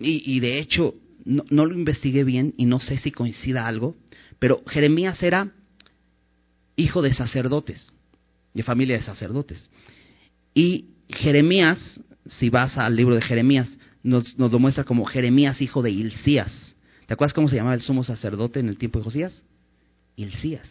Y, 0.00 0.38
de 0.38 0.58
hecho 0.58 0.94
no, 1.24 1.44
no, 1.50 1.66
lo 1.66 1.74
investigué 1.74 2.22
bien 2.22 2.54
y 2.56 2.66
no 2.66 2.78
sé 2.78 2.98
si 2.98 3.10
coincida 3.10 3.66
algo, 3.66 3.96
pero 4.38 4.62
Jeremías 4.66 5.22
era 5.22 5.52
hijo 6.76 7.02
de 7.02 7.12
sacerdotes, 7.12 7.92
de 8.54 8.62
familia 8.62 8.96
de 8.96 9.02
sacerdotes. 9.02 9.68
Y 10.54 10.86
Jeremías, 11.08 12.00
si 12.26 12.50
vas 12.50 12.78
al 12.78 12.96
libro 12.96 13.14
de 13.14 13.22
Jeremías, 13.22 13.68
nos, 14.02 14.38
lo 14.38 14.58
muestra 14.58 14.84
como 14.84 15.04
Jeremías 15.04 15.60
hijo 15.60 15.82
de 15.82 15.90
Hilcías. 15.90 16.74
¿Te 17.06 17.14
acuerdas 17.14 17.34
cómo 17.34 17.48
se 17.48 17.56
llamaba 17.56 17.74
el 17.74 17.80
sumo 17.80 18.04
sacerdote 18.04 18.60
en 18.60 18.68
el 18.68 18.78
tiempo 18.78 18.98
de 18.98 19.04
Josías? 19.04 19.42
Hilcías. 20.16 20.68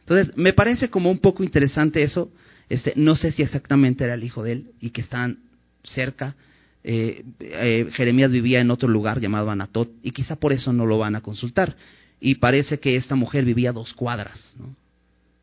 Entonces, 0.00 0.36
me 0.36 0.52
parece 0.52 0.90
como 0.90 1.10
un 1.10 1.18
poco 1.18 1.42
interesante 1.42 2.02
eso. 2.02 2.30
Este, 2.68 2.92
no 2.96 3.16
sé 3.16 3.32
si 3.32 3.42
exactamente 3.42 4.04
era 4.04 4.14
el 4.14 4.24
hijo 4.24 4.42
de 4.42 4.52
él 4.52 4.70
y 4.80 4.90
que 4.90 5.00
están 5.00 5.40
cerca. 5.84 6.36
Eh, 6.84 7.24
eh, 7.40 7.88
Jeremías 7.92 8.30
vivía 8.30 8.60
en 8.60 8.70
otro 8.70 8.88
lugar 8.88 9.20
llamado 9.20 9.50
Anatot 9.50 9.90
y 10.02 10.12
quizá 10.12 10.36
por 10.36 10.52
eso 10.52 10.72
no 10.72 10.86
lo 10.86 10.98
van 10.98 11.16
a 11.16 11.20
consultar. 11.20 11.76
Y 12.20 12.36
parece 12.36 12.80
que 12.80 12.96
esta 12.96 13.14
mujer 13.14 13.44
vivía 13.44 13.72
dos 13.72 13.94
cuadras, 13.94 14.38
¿no? 14.58 14.74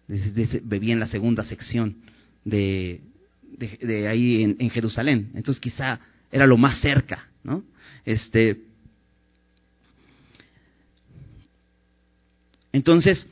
vivía 0.07 0.93
en 0.93 0.99
la 0.99 1.07
segunda 1.07 1.43
sección 1.45 1.97
de, 2.43 3.01
de, 3.57 4.07
ahí 4.07 4.43
en, 4.43 4.69
Jerusalén. 4.69 5.31
Entonces 5.33 5.59
quizá 5.59 5.99
era 6.31 6.45
lo 6.45 6.57
más 6.57 6.79
cerca, 6.79 7.27
¿no? 7.43 7.63
Este, 8.05 8.61
Entonces, 12.75 13.25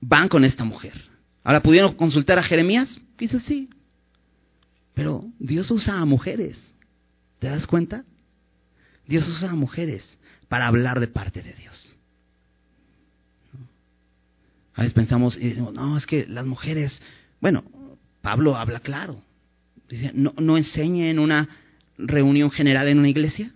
van 0.00 0.28
con 0.28 0.44
esta 0.44 0.62
mujer. 0.62 0.92
Ahora, 1.42 1.60
¿pudieron 1.60 1.94
consultar 1.94 2.38
a 2.38 2.42
Jeremías? 2.44 2.96
Quizás 3.16 3.42
sí. 3.42 3.68
Pero 4.94 5.24
Dios 5.40 5.68
usa 5.72 5.98
a 5.98 6.04
mujeres. 6.04 6.56
¿Te 7.40 7.48
das 7.48 7.66
cuenta? 7.66 8.04
Dios 9.04 9.26
usa 9.26 9.50
a 9.50 9.56
mujeres 9.56 10.16
para 10.46 10.68
hablar 10.68 11.00
de 11.00 11.08
parte 11.08 11.42
de 11.42 11.52
Dios. 11.54 11.95
A 14.76 14.82
veces 14.82 14.94
pensamos 14.94 15.36
y 15.36 15.48
decimos, 15.48 15.74
no, 15.74 15.96
es 15.96 16.06
que 16.06 16.26
las 16.26 16.46
mujeres, 16.46 17.00
bueno, 17.40 17.64
Pablo 18.20 18.56
habla 18.56 18.80
claro. 18.80 19.20
Dice, 19.88 20.12
no, 20.14 20.34
no 20.38 20.56
enseñe 20.56 21.10
en 21.10 21.18
una 21.18 21.48
reunión 21.96 22.50
general 22.50 22.86
en 22.88 22.98
una 22.98 23.08
iglesia. 23.08 23.52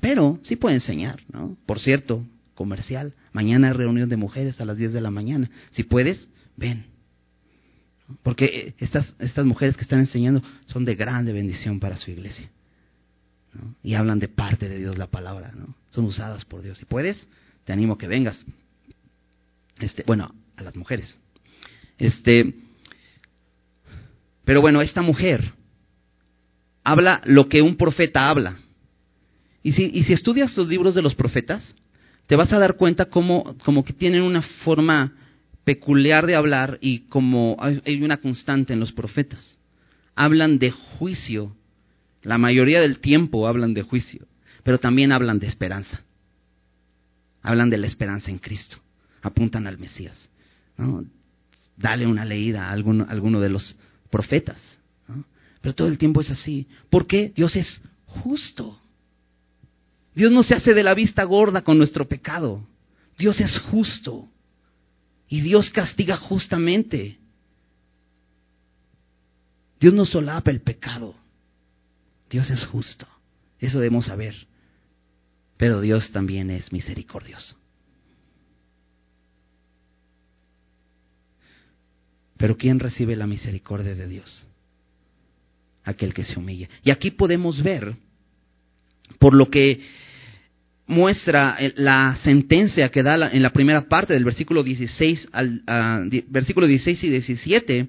Pero 0.00 0.38
sí 0.44 0.56
puede 0.56 0.76
enseñar, 0.76 1.20
¿no? 1.32 1.56
Por 1.66 1.80
cierto, 1.80 2.24
comercial. 2.54 3.14
Mañana 3.32 3.68
hay 3.68 3.72
reunión 3.72 4.08
de 4.08 4.16
mujeres 4.16 4.60
a 4.60 4.64
las 4.64 4.78
10 4.78 4.92
de 4.92 5.00
la 5.00 5.10
mañana. 5.10 5.50
Si 5.72 5.82
puedes, 5.82 6.28
ven. 6.56 6.84
Porque 8.22 8.44
eh, 8.44 8.74
estas, 8.78 9.14
estas 9.18 9.44
mujeres 9.44 9.76
que 9.76 9.82
están 9.82 10.00
enseñando 10.00 10.42
son 10.66 10.84
de 10.84 10.94
grande 10.94 11.32
bendición 11.32 11.80
para 11.80 11.96
su 11.96 12.10
iglesia. 12.10 12.48
Y 13.82 13.94
hablan 13.94 14.20
de 14.20 14.28
parte 14.28 14.68
de 14.68 14.78
Dios 14.78 14.96
la 14.96 15.08
palabra. 15.08 15.52
¿no? 15.56 15.74
Son 15.90 16.04
usadas 16.04 16.44
por 16.44 16.62
Dios. 16.62 16.78
Si 16.78 16.84
puedes, 16.84 17.26
te 17.64 17.72
animo 17.72 17.94
a 17.94 17.98
que 17.98 18.06
vengas. 18.06 18.44
Este, 19.80 20.04
bueno, 20.06 20.34
a 20.56 20.62
las 20.62 20.76
mujeres. 20.76 21.18
Este, 21.98 22.54
pero 24.44 24.60
bueno, 24.60 24.80
esta 24.80 25.02
mujer 25.02 25.52
habla 26.82 27.22
lo 27.24 27.48
que 27.48 27.62
un 27.62 27.76
profeta 27.76 28.28
habla. 28.28 28.56
Y 29.62 29.72
si, 29.72 29.90
y 29.92 30.04
si 30.04 30.12
estudias 30.12 30.56
los 30.56 30.68
libros 30.68 30.94
de 30.94 31.02
los 31.02 31.14
profetas, 31.14 31.74
te 32.26 32.36
vas 32.36 32.52
a 32.52 32.58
dar 32.58 32.76
cuenta 32.76 33.06
como, 33.06 33.56
como 33.64 33.84
que 33.84 33.92
tienen 33.92 34.22
una 34.22 34.42
forma 34.42 35.12
peculiar 35.64 36.26
de 36.26 36.34
hablar 36.34 36.78
y 36.80 37.00
como 37.08 37.56
hay 37.60 38.02
una 38.02 38.16
constante 38.18 38.72
en 38.72 38.80
los 38.80 38.92
profetas. 38.92 39.58
hablan 40.14 40.58
de 40.58 40.70
juicio. 40.70 41.54
La 42.22 42.38
mayoría 42.38 42.80
del 42.80 42.98
tiempo 42.98 43.46
hablan 43.46 43.72
de 43.72 43.82
juicio, 43.82 44.26
pero 44.62 44.78
también 44.78 45.12
hablan 45.12 45.38
de 45.38 45.46
esperanza. 45.46 46.02
Hablan 47.42 47.70
de 47.70 47.78
la 47.78 47.86
esperanza 47.86 48.30
en 48.30 48.38
Cristo. 48.38 48.78
Apuntan 49.22 49.66
al 49.66 49.78
Mesías. 49.78 50.30
Dale 51.76 52.06
una 52.06 52.24
leída 52.24 52.68
a 52.68 52.72
alguno, 52.72 53.40
de 53.40 53.48
los 53.48 53.76
profetas. 54.10 54.60
Pero 55.60 55.74
todo 55.74 55.88
el 55.88 55.98
tiempo 55.98 56.20
es 56.20 56.30
así. 56.30 56.66
¿Por 56.88 57.06
qué? 57.06 57.32
Dios 57.34 57.54
es 57.56 57.80
justo. 58.06 58.80
Dios 60.14 60.32
no 60.32 60.42
se 60.42 60.54
hace 60.54 60.74
de 60.74 60.82
la 60.82 60.94
vista 60.94 61.24
gorda 61.24 61.62
con 61.62 61.78
nuestro 61.78 62.08
pecado. 62.08 62.66
Dios 63.18 63.40
es 63.40 63.58
justo. 63.58 64.28
Y 65.28 65.42
Dios 65.42 65.70
castiga 65.70 66.16
justamente. 66.16 67.18
Dios 69.78 69.94
no 69.94 70.04
solapa 70.04 70.50
el 70.50 70.60
pecado. 70.60 71.14
Dios 72.28 72.50
es 72.50 72.64
justo. 72.66 73.06
Eso 73.58 73.78
debemos 73.78 74.06
saber. 74.06 74.34
Pero 75.56 75.80
Dios 75.80 76.10
también 76.10 76.50
es 76.50 76.72
misericordioso. 76.72 77.59
Pero 82.40 82.56
¿quién 82.56 82.80
recibe 82.80 83.16
la 83.16 83.26
misericordia 83.26 83.94
de 83.94 84.08
Dios? 84.08 84.46
Aquel 85.84 86.14
que 86.14 86.24
se 86.24 86.38
humilla. 86.38 86.70
Y 86.82 86.90
aquí 86.90 87.10
podemos 87.10 87.62
ver, 87.62 87.94
por 89.18 89.34
lo 89.34 89.50
que 89.50 89.78
muestra 90.86 91.58
la 91.76 92.18
sentencia 92.24 92.88
que 92.88 93.02
da 93.02 93.28
en 93.30 93.42
la 93.42 93.50
primera 93.52 93.82
parte 93.82 94.14
del 94.14 94.24
versículo 94.24 94.62
16 94.62 95.28
al 95.32 95.62
versículo 96.28 96.66
16 96.66 97.04
y 97.04 97.10
17 97.10 97.88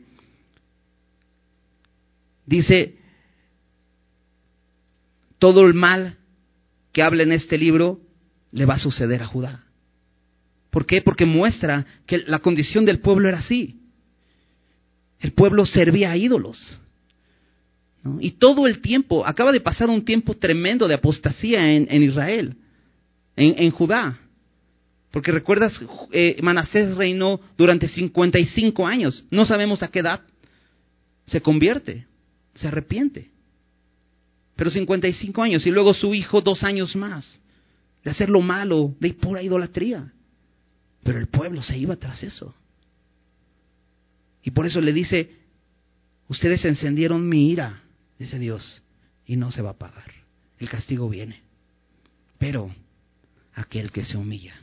dice 2.45 2.95
todo 5.39 5.65
el 5.65 5.73
mal 5.73 6.17
que 6.91 7.01
habla 7.01 7.23
en 7.23 7.31
este 7.31 7.57
libro 7.57 8.01
le 8.51 8.65
va 8.65 8.73
a 8.73 8.79
suceder 8.79 9.23
a 9.23 9.27
Judá. 9.27 9.63
¿Por 10.69 10.85
qué? 10.85 11.01
Porque 11.01 11.25
muestra 11.25 11.85
que 12.05 12.19
la 12.19 12.39
condición 12.39 12.83
del 12.85 12.99
pueblo 12.99 13.29
era 13.29 13.39
así. 13.39 13.80
El 15.21 15.31
pueblo 15.33 15.65
servía 15.65 16.11
a 16.11 16.17
ídolos. 16.17 16.77
Y 18.19 18.31
todo 18.31 18.67
el 18.67 18.81
tiempo, 18.81 19.25
acaba 19.25 19.51
de 19.51 19.61
pasar 19.61 19.89
un 19.89 20.03
tiempo 20.03 20.35
tremendo 20.35 20.87
de 20.87 20.95
apostasía 20.95 21.71
en 21.71 22.03
Israel 22.03 22.55
en, 23.35 23.71
Judá. 23.71 24.17
Porque 25.11 25.31
recuerdas, 25.31 25.79
eh, 26.11 26.37
Manasés 26.41 26.95
reinó 26.95 27.39
durante 27.57 27.87
55 27.87 28.87
años. 28.87 29.25
No 29.29 29.45
sabemos 29.45 29.83
a 29.83 29.89
qué 29.89 29.99
edad 29.99 30.21
se 31.25 31.41
convierte, 31.41 32.05
se 32.55 32.67
arrepiente. 32.67 33.29
Pero 34.55 34.69
55 34.69 35.41
años 35.41 35.65
y 35.65 35.71
luego 35.71 35.93
su 35.93 36.13
hijo 36.13 36.41
dos 36.41 36.63
años 36.63 36.95
más 36.95 37.41
de 38.03 38.11
hacer 38.11 38.29
lo 38.29 38.41
malo, 38.41 38.95
de 38.99 39.13
pura 39.13 39.41
idolatría. 39.41 40.11
Pero 41.03 41.19
el 41.19 41.27
pueblo 41.27 41.61
se 41.61 41.77
iba 41.77 41.95
tras 41.95 42.23
eso. 42.23 42.55
Y 44.43 44.51
por 44.51 44.65
eso 44.65 44.81
le 44.81 44.93
dice, 44.93 45.31
ustedes 46.27 46.63
encendieron 46.65 47.27
mi 47.27 47.51
ira, 47.51 47.81
dice 48.17 48.39
Dios, 48.39 48.83
y 49.25 49.35
no 49.35 49.51
se 49.51 49.61
va 49.61 49.71
a 49.71 49.77
pagar. 49.77 50.11
El 50.59 50.69
castigo 50.69 51.09
viene. 51.09 51.41
Pero 52.37 52.73
aquel 53.53 53.91
que 53.91 54.03
se 54.03 54.17
humilla. 54.17 54.55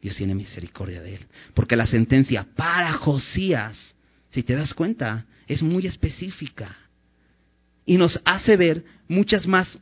Dios 0.00 0.16
tiene 0.16 0.34
misericordia 0.34 1.00
de 1.00 1.16
él. 1.16 1.26
Porque 1.54 1.76
la 1.76 1.86
sentencia 1.86 2.46
para 2.56 2.92
Josías, 2.94 3.76
si 4.30 4.42
te 4.42 4.54
das 4.54 4.74
cuenta, 4.74 5.26
es 5.46 5.62
muy 5.62 5.86
específica. 5.86 6.76
Y 7.86 7.96
nos 7.96 8.20
hace 8.24 8.56
ver 8.56 8.84
muchas 9.08 9.46
más 9.46 9.78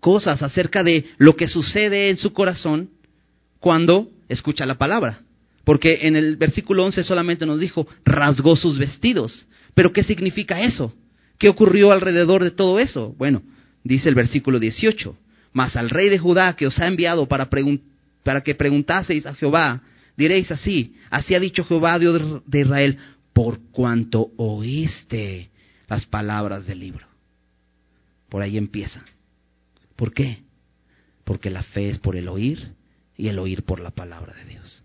cosas 0.00 0.42
acerca 0.42 0.82
de 0.82 1.10
lo 1.18 1.36
que 1.36 1.48
sucede 1.48 2.10
en 2.10 2.16
su 2.16 2.32
corazón 2.32 2.90
cuando 3.58 4.10
escucha 4.28 4.64
la 4.66 4.76
palabra. 4.76 5.20
Porque 5.64 6.00
en 6.02 6.16
el 6.16 6.36
versículo 6.36 6.84
11 6.84 7.04
solamente 7.04 7.46
nos 7.46 7.60
dijo, 7.60 7.86
rasgó 8.04 8.56
sus 8.56 8.78
vestidos. 8.78 9.46
Pero 9.74 9.92
¿qué 9.92 10.02
significa 10.02 10.60
eso? 10.60 10.92
¿Qué 11.38 11.48
ocurrió 11.48 11.92
alrededor 11.92 12.44
de 12.44 12.50
todo 12.50 12.78
eso? 12.78 13.14
Bueno, 13.18 13.42
dice 13.84 14.08
el 14.08 14.14
versículo 14.14 14.58
18, 14.58 15.16
mas 15.52 15.76
al 15.76 15.90
rey 15.90 16.08
de 16.08 16.18
Judá 16.18 16.54
que 16.56 16.66
os 16.66 16.78
ha 16.78 16.86
enviado 16.86 17.26
para, 17.26 17.48
para 18.22 18.40
que 18.42 18.54
preguntaseis 18.54 19.26
a 19.26 19.34
Jehová, 19.34 19.82
diréis 20.16 20.50
así, 20.50 20.94
así 21.10 21.34
ha 21.34 21.40
dicho 21.40 21.64
Jehová 21.64 21.98
Dios 21.98 22.42
de 22.46 22.60
Israel, 22.60 22.98
por 23.32 23.58
cuanto 23.70 24.32
oíste 24.36 25.50
las 25.88 26.06
palabras 26.06 26.66
del 26.66 26.80
libro. 26.80 27.06
Por 28.28 28.42
ahí 28.42 28.58
empieza. 28.58 29.02
¿Por 29.96 30.12
qué? 30.12 30.42
Porque 31.24 31.50
la 31.50 31.62
fe 31.62 31.90
es 31.90 31.98
por 31.98 32.16
el 32.16 32.28
oír 32.28 32.74
y 33.16 33.28
el 33.28 33.38
oír 33.38 33.64
por 33.64 33.80
la 33.80 33.90
palabra 33.90 34.34
de 34.34 34.44
Dios. 34.44 34.79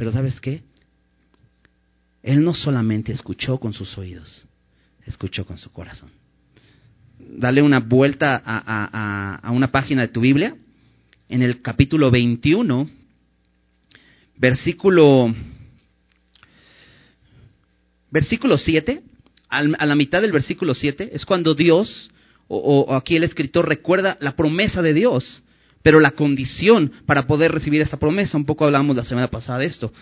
Pero 0.00 0.12
¿sabes 0.12 0.40
qué? 0.40 0.62
Él 2.22 2.42
no 2.42 2.54
solamente 2.54 3.12
escuchó 3.12 3.58
con 3.58 3.74
sus 3.74 3.98
oídos, 3.98 4.46
escuchó 5.04 5.44
con 5.44 5.58
su 5.58 5.70
corazón 5.70 6.10
dale 7.36 7.60
una 7.62 7.80
vuelta 7.80 8.40
a, 8.44 9.50
una 9.52 9.70
página 9.70 10.02
de 10.02 10.08
tu 10.08 10.20
Biblia, 10.20 10.56
en 11.28 11.42
el 11.42 11.62
capítulo 11.62 12.10
21, 12.10 12.88
versículo, 14.36 15.34
versículo 18.10 18.58
7, 18.58 19.02
a 19.48 19.86
la 19.86 19.94
mitad 19.94 20.22
del 20.22 20.32
versículo 20.32 20.74
7, 20.74 21.10
es 21.12 21.24
cuando 21.24 21.54
Dios, 21.54 22.10
o, 22.48 22.94
aquí 22.94 23.16
el 23.16 23.24
escritor 23.24 23.68
recuerda 23.68 24.16
la 24.20 24.34
promesa 24.34 24.82
de 24.82 24.94
Dios, 24.94 25.42
pero 25.82 26.00
la 26.00 26.12
condición 26.12 26.92
para 27.06 27.26
poder 27.26 27.52
recibir 27.52 27.80
esa 27.80 27.98
promesa, 27.98 28.36
un 28.36 28.44
poco 28.44 28.64
hablamos 28.64 28.96
la 28.96 29.04
semana 29.04 29.28
pasada 29.28 29.60
de 29.60 29.66
esto, 29.66 29.92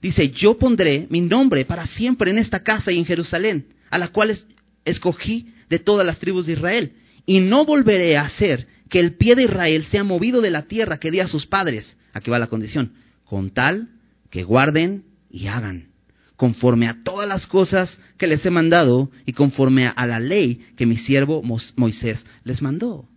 dice, 0.00 0.30
yo 0.30 0.56
pondré 0.58 1.06
mi 1.10 1.20
nombre 1.20 1.64
para 1.64 1.86
siempre 1.86 2.30
en 2.30 2.38
esta 2.38 2.62
casa 2.62 2.90
y 2.90 2.98
en 2.98 3.04
Jerusalén, 3.04 3.66
a 3.90 3.98
la 3.98 4.08
cual 4.08 4.38
escogí 4.84 5.52
de 5.68 5.78
todas 5.78 6.06
las 6.06 6.18
tribus 6.18 6.46
de 6.46 6.54
Israel. 6.54 6.92
Y 7.26 7.40
no 7.40 7.64
volveré 7.64 8.16
a 8.16 8.24
hacer 8.24 8.66
que 8.88 8.98
el 8.98 9.14
pie 9.14 9.36
de 9.36 9.44
Israel 9.44 9.86
sea 9.90 10.04
movido 10.04 10.40
de 10.40 10.50
la 10.50 10.62
tierra 10.62 10.98
que 10.98 11.10
di 11.10 11.20
a 11.20 11.28
sus 11.28 11.46
padres. 11.46 11.96
Aquí 12.12 12.30
va 12.30 12.38
la 12.38 12.48
condición. 12.48 12.92
Con 13.24 13.50
tal 13.50 13.88
que 14.30 14.42
guarden 14.42 15.04
y 15.30 15.46
hagan, 15.46 15.88
conforme 16.36 16.88
a 16.88 17.02
todas 17.04 17.28
las 17.28 17.46
cosas 17.46 17.96
que 18.16 18.26
les 18.26 18.44
he 18.44 18.50
mandado 18.50 19.10
y 19.26 19.32
conforme 19.32 19.86
a 19.86 20.06
la 20.06 20.18
ley 20.18 20.60
que 20.76 20.86
mi 20.86 20.96
siervo 20.96 21.42
Moisés 21.76 22.24
les 22.44 22.62
mandó. 22.62 23.08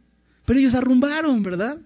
Pero 0.46 0.60
ellos 0.60 0.76
arrumbaron, 0.76 1.42
¿verdad? 1.42 1.78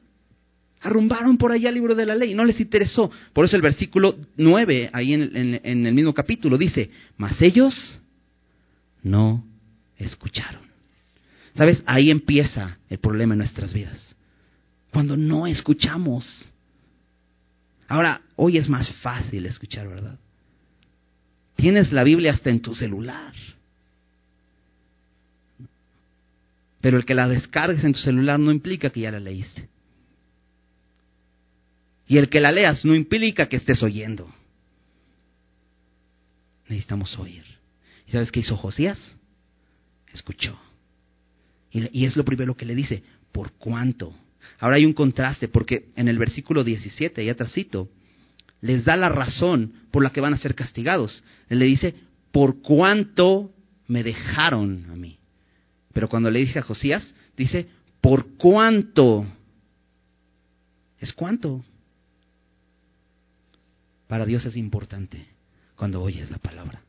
Arrumbaron 0.82 1.38
por 1.38 1.52
allá 1.52 1.70
el 1.70 1.76
libro 1.76 1.96
de 1.96 2.06
la 2.06 2.16
ley, 2.16 2.34
no 2.34 2.46
les 2.46 2.60
interesó. 2.60 3.12
Por 3.34 3.46
eso 3.46 3.56
el 3.56 3.62
versículo 3.62 4.16
9, 4.38 4.92
ahí 4.94 5.14
en, 5.14 5.60
en 5.64 5.86
el 5.86 5.94
mismo 5.94 6.14
capítulo, 6.14 6.58
dice, 6.58 6.90
mas 7.18 7.42
ellos 7.42 8.00
no 9.04 9.44
escucharon. 9.98 10.68
¿Sabes? 11.56 11.82
Ahí 11.88 12.12
empieza 12.12 12.78
el 12.90 13.00
problema 13.00 13.34
en 13.34 13.40
nuestras 13.40 13.74
vidas. 13.74 14.16
Cuando 14.92 15.18
no 15.18 15.48
escuchamos. 15.48 16.46
Ahora, 17.88 18.22
hoy 18.36 18.58
es 18.58 18.70
más 18.70 18.90
fácil 18.98 19.46
escuchar, 19.46 19.88
¿verdad? 19.88 20.20
Tienes 21.56 21.92
la 21.92 22.04
Biblia 22.04 22.34
hasta 22.34 22.52
en 22.52 22.62
tu 22.62 22.76
celular. 22.76 23.34
Pero 26.80 26.98
el 26.98 27.06
que 27.06 27.16
la 27.16 27.28
descargues 27.28 27.84
en 27.84 27.94
tu 27.94 28.00
celular 28.00 28.40
no 28.40 28.52
implica 28.52 28.92
que 28.92 29.02
ya 29.02 29.12
la 29.12 29.20
leíste. 29.20 29.68
Y 32.08 32.18
el 32.18 32.30
que 32.30 32.40
la 32.40 32.52
leas 32.52 32.86
no 32.86 32.96
implica 32.96 33.50
que 33.50 33.58
estés 33.58 33.84
oyendo. 33.84 34.34
Necesitamos 36.68 37.18
oír. 37.20 37.44
¿Y 38.08 38.12
sabes 38.12 38.32
qué 38.32 38.40
hizo 38.40 38.56
Josías? 38.56 39.18
escuchó. 40.14 40.58
Y, 41.72 42.06
es 42.06 42.16
lo 42.16 42.26
primero 42.26 42.56
que 42.56 42.66
le 42.66 42.76
dice, 42.76 43.04
¿por 43.32 43.52
cuánto? 43.54 44.16
Ahora 44.60 44.78
hay 44.78 44.86
un 44.86 44.94
contraste, 44.94 45.48
porque 45.48 45.90
en 45.96 46.08
el 46.08 46.18
versículo 46.18 46.64
17, 46.64 47.24
ya 47.24 47.36
trasito, 47.36 47.90
les 48.62 48.86
da 48.86 48.96
la 48.96 49.10
razón 49.10 49.74
por 49.92 50.04
la 50.04 50.10
que 50.10 50.22
van 50.22 50.34
a 50.34 50.38
ser 50.38 50.56
castigados. 50.56 51.24
Él 51.50 51.60
le 51.60 51.66
dice, 51.66 51.94
¿por 52.32 52.62
cuánto 52.62 53.54
me 53.88 54.04
dejaron 54.04 54.90
a 54.90 54.96
mí? 54.96 55.20
Pero 55.94 56.10
cuando 56.10 56.32
le 56.32 56.40
dice 56.40 56.60
a 56.60 56.64
Josías, 56.64 57.14
dice, 57.36 57.68
¿por 58.02 58.36
cuánto? 58.38 59.26
¿Es 61.00 61.14
cuánto? 61.14 61.64
Para 64.08 64.26
Dios 64.26 64.46
es 64.46 64.56
importante 64.56 65.26
cuando 65.76 66.02
oyes 66.02 66.32
la 66.32 66.38
palabra. 66.38 66.82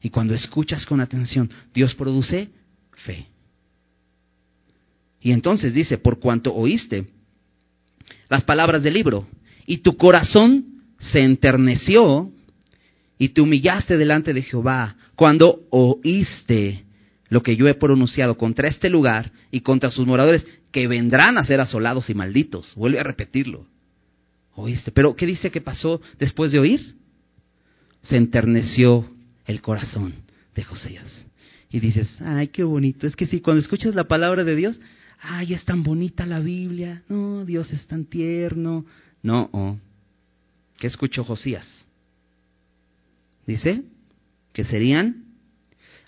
Y 0.00 0.10
cuando 0.10 0.34
escuchas 0.34 0.86
con 0.86 1.00
atención, 1.00 1.50
Dios 1.74 1.94
produce 1.94 2.48
fe. 2.92 3.26
Y 5.20 5.32
entonces 5.32 5.74
dice, 5.74 5.98
por 5.98 6.20
cuanto 6.20 6.54
oíste 6.54 7.06
las 8.28 8.44
palabras 8.44 8.82
del 8.82 8.94
libro 8.94 9.26
y 9.66 9.78
tu 9.78 9.96
corazón 9.96 10.82
se 10.98 11.20
enterneció 11.20 12.30
y 13.18 13.30
te 13.30 13.40
humillaste 13.40 13.96
delante 13.96 14.32
de 14.32 14.42
Jehová 14.42 14.96
cuando 15.14 15.60
oíste 15.70 16.84
lo 17.28 17.42
que 17.42 17.56
yo 17.56 17.66
he 17.66 17.74
pronunciado 17.74 18.36
contra 18.36 18.68
este 18.68 18.88
lugar 18.88 19.32
y 19.50 19.60
contra 19.60 19.90
sus 19.90 20.06
moradores, 20.06 20.46
que 20.70 20.86
vendrán 20.86 21.38
a 21.38 21.46
ser 21.46 21.60
asolados 21.60 22.08
y 22.10 22.14
malditos. 22.14 22.74
Vuelve 22.76 23.00
a 23.00 23.02
repetirlo. 23.02 23.66
¿Oíste? 24.56 24.90
Pero 24.90 25.14
¿qué 25.14 25.26
dice 25.26 25.50
que 25.50 25.60
pasó 25.60 26.00
después 26.18 26.50
de 26.50 26.58
oír? 26.58 26.96
Se 28.02 28.16
enterneció 28.16 29.08
el 29.44 29.60
corazón 29.60 30.14
de 30.54 30.64
Josías. 30.64 31.26
Y 31.70 31.78
dices, 31.78 32.20
ay, 32.22 32.48
qué 32.48 32.64
bonito. 32.64 33.06
Es 33.06 33.14
que 33.14 33.26
si 33.26 33.40
cuando 33.40 33.60
escuchas 33.60 33.94
la 33.94 34.04
palabra 34.04 34.44
de 34.44 34.56
Dios, 34.56 34.80
ay, 35.20 35.52
es 35.52 35.64
tan 35.64 35.82
bonita 35.82 36.24
la 36.24 36.40
Biblia. 36.40 37.02
No, 37.08 37.44
Dios 37.44 37.70
es 37.70 37.86
tan 37.86 38.06
tierno. 38.06 38.86
No, 39.22 39.50
oh. 39.52 39.76
¿qué 40.78 40.86
escuchó 40.86 41.22
Josías? 41.22 41.66
Dice 43.46 43.82
que 44.54 44.64
serían 44.64 45.24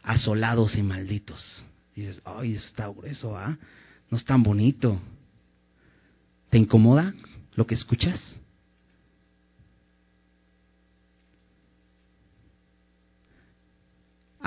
asolados 0.03 0.77
y 0.77 0.83
malditos. 0.83 1.65
Dices, 1.95 2.23
ay, 2.25 2.55
está 2.55 2.89
grueso, 2.89 3.37
¿ah? 3.37 3.59
No 4.11 4.17
es 4.17 4.25
tan 4.25 4.43
bonito. 4.43 4.99
¿Te 6.49 6.57
incomoda 6.57 7.13
lo 7.57 7.67
que 7.67 7.75
escuchas? 7.75 8.38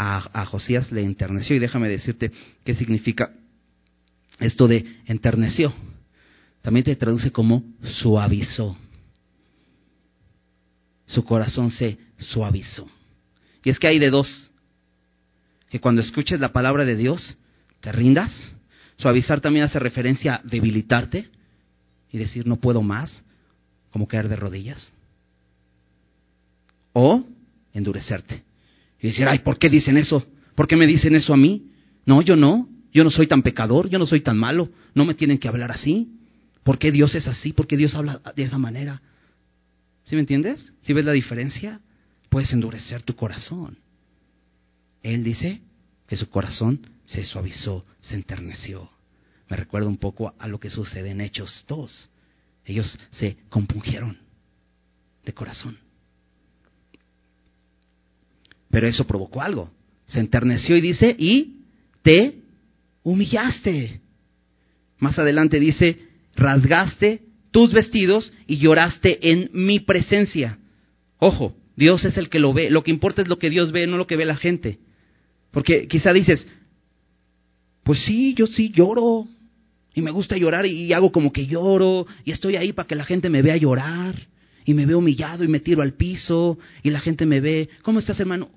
A, 0.04 0.46
Josías 0.48 0.92
le 0.92 1.04
enterneció 1.04 1.56
y 1.56 1.60
déjame 1.60 1.88
decirte 1.88 2.32
qué 2.64 2.74
significa 2.74 3.32
esto 4.40 4.68
de 4.68 4.84
enterneció. 5.06 5.72
También 6.64 6.84
te 6.84 6.96
traduce 6.96 7.32
como 7.32 7.64
suavizó. 7.84 8.76
Su 11.06 11.24
corazón 11.24 11.70
se 11.70 12.00
suavizó. 12.18 12.90
Y 13.64 13.70
es 13.70 13.78
que 13.78 13.88
hay 13.88 14.00
de 14.00 14.10
dos 14.10 14.50
que 15.70 15.80
cuando 15.80 16.02
escuches 16.02 16.40
la 16.40 16.52
palabra 16.52 16.84
de 16.84 16.96
Dios 16.96 17.38
te 17.80 17.92
rindas. 17.92 18.32
Suavizar 18.98 19.40
también 19.40 19.66
hace 19.66 19.78
referencia 19.78 20.38
a 20.38 20.42
debilitarte 20.44 21.30
y 22.12 22.18
decir 22.18 22.48
no 22.48 22.56
puedo 22.56 22.82
más, 22.82 23.22
como 23.92 24.08
caer 24.08 24.30
de 24.30 24.36
rodillas. 24.36 24.94
O 26.94 27.24
endurecerte 27.72 28.51
y 29.02 29.08
decir, 29.08 29.28
ay, 29.28 29.40
¿por 29.40 29.58
qué 29.58 29.70
dicen 29.70 29.98
eso? 29.98 30.24
¿Por 30.56 30.68
qué 30.68 30.76
me 30.76 30.86
dicen 30.86 31.16
eso 31.16 31.34
a 31.34 31.38
mí? 31.38 31.72
No, 32.06 32.22
yo 32.22 32.36
no. 32.36 32.70
Yo 32.94 33.04
no 33.04 33.10
soy 33.10 33.26
tan 33.26 33.42
pecador, 33.42 33.90
yo 33.90 33.98
no 33.98 34.06
soy 34.06 34.22
tan 34.22 34.38
malo. 34.38 34.70
No 34.94 35.06
me 35.06 35.14
tienen 35.14 35.38
que 35.38 35.48
hablar 35.48 35.72
así. 35.72 36.10
¿Por 36.64 36.78
qué 36.78 36.92
Dios 36.92 37.16
es 37.16 37.28
así? 37.28 37.54
¿Por 37.54 37.66
qué 37.66 37.78
Dios 37.78 37.96
habla 37.96 38.22
de 38.36 38.44
esa 38.44 38.58
manera? 38.58 39.02
¿Sí 40.04 40.16
me 40.16 40.22
entiendes? 40.22 40.74
¿Sí 40.82 40.94
ves 40.94 41.06
la 41.06 41.14
diferencia? 41.14 41.80
Puedes 42.30 42.52
endurecer 42.54 43.02
tu 43.02 43.16
corazón. 43.16 43.80
Él 45.02 45.24
dice 45.24 45.62
que 46.08 46.18
su 46.18 46.30
corazón 46.30 46.82
se 47.06 47.24
suavizó, 47.24 47.86
se 48.02 48.16
enterneció. 48.16 48.92
Me 49.50 49.58
recuerda 49.58 49.88
un 49.88 49.98
poco 49.98 50.36
a 50.38 50.48
lo 50.48 50.60
que 50.60 50.70
sucede 50.70 51.12
en 51.12 51.22
Hechos 51.22 51.66
2. 51.68 52.10
Ellos 52.66 53.00
se 53.10 53.38
compungieron 53.50 54.20
de 55.26 55.34
corazón. 55.34 55.78
Pero 58.72 58.88
eso 58.88 59.06
provocó 59.06 59.42
algo. 59.42 59.70
Se 60.06 60.20
enterneció 60.20 60.76
y 60.78 60.82
dice, 60.82 61.16
y 61.18 61.58
te 62.02 62.36
humillaste. 63.04 64.02
Más 64.98 65.20
adelante 65.20 65.60
dice, 65.60 66.00
rasgaste 66.36 67.22
tus 67.52 67.74
vestidos 67.74 68.34
y 68.48 68.58
lloraste 68.58 69.32
en 69.32 69.50
mi 69.54 69.80
presencia. 69.80 70.58
Ojo, 71.18 71.56
Dios 71.76 72.06
es 72.06 72.18
el 72.18 72.30
que 72.30 72.40
lo 72.40 72.54
ve. 72.54 72.70
Lo 72.70 72.84
que 72.84 72.92
importa 72.92 73.22
es 73.22 73.28
lo 73.28 73.38
que 73.38 73.50
Dios 73.50 73.72
ve, 73.72 73.88
no 73.88 73.98
lo 73.98 74.08
que 74.08 74.16
ve 74.16 74.26
la 74.26 74.38
gente. 74.38 74.80
Porque 75.52 75.88
quizá 75.88 76.14
dices, 76.14 76.48
pues 77.84 78.00
sí, 78.04 78.34
yo 78.36 78.48
sí 78.48 78.72
lloro. 78.72 79.28
Y 79.94 80.02
me 80.02 80.12
gusta 80.12 80.38
llorar 80.38 80.66
y 80.66 80.94
hago 80.94 81.12
como 81.12 81.34
que 81.34 81.46
lloro. 81.48 82.08
Y 82.24 82.32
estoy 82.32 82.56
ahí 82.56 82.72
para 82.72 82.88
que 82.88 82.96
la 82.96 83.04
gente 83.04 83.30
me 83.30 83.42
vea 83.42 83.58
llorar. 83.58 84.16
Y 84.66 84.74
me 84.74 84.86
veo 84.86 85.00
humillado 85.00 85.44
y 85.44 85.48
me 85.48 85.60
tiro 85.60 85.82
al 85.82 85.94
piso. 85.94 86.58
Y 86.84 86.90
la 86.90 87.00
gente 87.00 87.26
me 87.26 87.40
ve, 87.40 87.70
¿cómo 87.82 88.00
estás 88.00 88.20
hermano? 88.20 88.50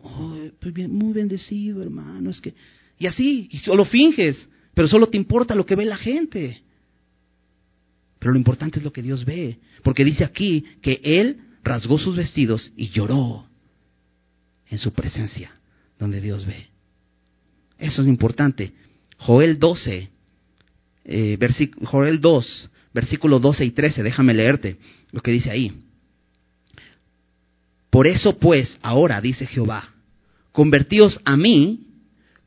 pues 0.61 0.89
muy 0.89 1.13
bendecido 1.13 1.83
hermano. 1.83 2.31
Es 2.31 2.41
que... 2.41 2.55
Y 2.99 3.07
así, 3.07 3.49
y 3.51 3.59
solo 3.59 3.85
finges. 3.85 4.49
Pero 4.75 4.89
solo 4.89 5.09
te 5.09 5.17
importa 5.17 5.55
lo 5.55 5.67
que 5.67 5.77
ve 5.77 5.85
la 5.85 5.97
gente. 5.97 6.63
Pero 8.19 8.33
lo 8.33 8.39
importante 8.39 8.79
es 8.79 8.85
lo 8.85 8.93
que 8.93 9.03
Dios 9.03 9.25
ve. 9.25 9.59
Porque 9.83 10.05
dice 10.05 10.25
aquí 10.25 10.65
que 10.81 11.01
Él 11.05 11.39
rasgó 11.63 11.99
sus 11.99 12.17
vestidos 12.17 12.73
y 12.77 12.89
lloró 12.89 13.47
en 14.69 14.79
su 14.79 14.93
presencia, 14.93 15.53
donde 15.99 16.21
Dios 16.21 16.47
ve. 16.47 16.69
Eso 17.79 18.03
es 18.03 18.09
importante. 18.09 18.73
Joel 19.19 19.59
12, 19.59 20.09
eh, 21.05 21.39
Joel 21.85 22.21
2, 22.21 22.71
versículo 22.93 23.39
12 23.39 23.65
y 23.65 23.71
13, 23.71 24.03
déjame 24.03 24.35
leerte 24.35 24.77
lo 25.13 25.21
que 25.21 25.31
dice 25.31 25.51
ahí. 25.51 25.73
Por 27.95 28.09
eso 28.09 28.37
pues, 28.41 28.77
ahora 28.83 29.21
dice 29.21 29.47
Jehová, 29.47 29.89
convertíos 30.51 31.21
a 31.25 31.37
mí 31.37 31.87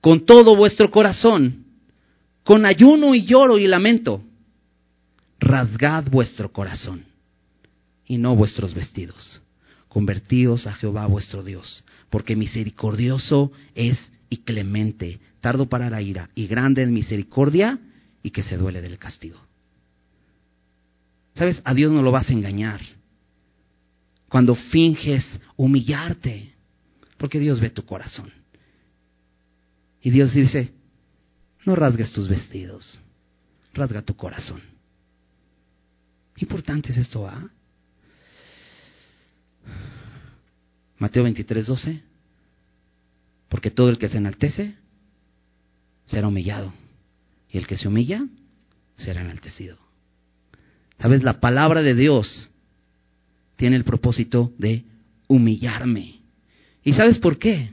con 0.01 0.25
todo 0.25 0.57
vuestro 0.57 0.91
corazón, 0.91 1.63
con 2.43 2.65
ayuno 2.65 3.15
y 3.15 3.23
lloro 3.23 3.57
y 3.57 3.65
lamento. 3.65 4.21
Rasgad 5.39 6.09
vuestro 6.09 6.51
corazón 6.51 7.05
y 8.05 8.17
no 8.17 8.35
vuestros 8.35 8.73
vestidos. 8.73 9.41
Convertíos 9.87 10.67
a 10.67 10.73
Jehová 10.73 11.05
vuestro 11.07 11.41
Dios, 11.45 11.81
porque 12.09 12.35
misericordioso 12.35 13.53
es 13.73 13.97
y 14.29 14.39
clemente, 14.39 15.21
tardo 15.39 15.69
para 15.69 15.89
la 15.89 16.01
ira 16.01 16.29
y 16.35 16.47
grande 16.47 16.83
en 16.83 16.93
misericordia 16.93 17.79
y 18.21 18.31
que 18.31 18.43
se 18.43 18.57
duele 18.57 18.81
del 18.81 18.99
castigo. 18.99 19.39
¿Sabes? 21.35 21.61
A 21.63 21.73
Dios 21.73 21.93
no 21.93 22.01
lo 22.01 22.11
vas 22.11 22.29
a 22.29 22.33
engañar. 22.33 22.96
Cuando 24.29 24.55
finges 24.55 25.25
humillarte, 25.55 26.53
porque 27.17 27.39
Dios 27.39 27.59
ve 27.59 27.69
tu 27.69 27.85
corazón. 27.85 28.31
Y 30.01 30.09
Dios 30.09 30.33
dice, 30.33 30.71
no 31.65 31.75
rasgues 31.75 32.11
tus 32.13 32.27
vestidos, 32.27 32.99
rasga 33.73 34.01
tu 34.01 34.15
corazón. 34.15 34.61
¿Qué 36.35 36.45
importante 36.45 36.91
es 36.91 36.97
esto, 36.97 37.27
¿ah? 37.27 37.49
Mateo 40.99 41.23
23, 41.23 41.65
12. 41.65 42.03
Porque 43.49 43.71
todo 43.71 43.89
el 43.89 43.97
que 43.97 44.09
se 44.09 44.17
enaltece 44.17 44.75
será 46.05 46.27
humillado. 46.27 46.73
Y 47.49 47.57
el 47.57 47.67
que 47.67 47.77
se 47.77 47.87
humilla 47.87 48.25
será 48.97 49.21
enaltecido. 49.21 49.77
¿Sabes? 50.99 51.23
La 51.23 51.39
palabra 51.39 51.81
de 51.81 51.95
Dios 51.95 52.49
tiene 53.57 53.75
el 53.75 53.83
propósito 53.83 54.53
de 54.57 54.83
humillarme. 55.27 56.21
¿Y 56.83 56.93
sabes 56.93 57.19
por 57.19 57.37
qué? 57.37 57.71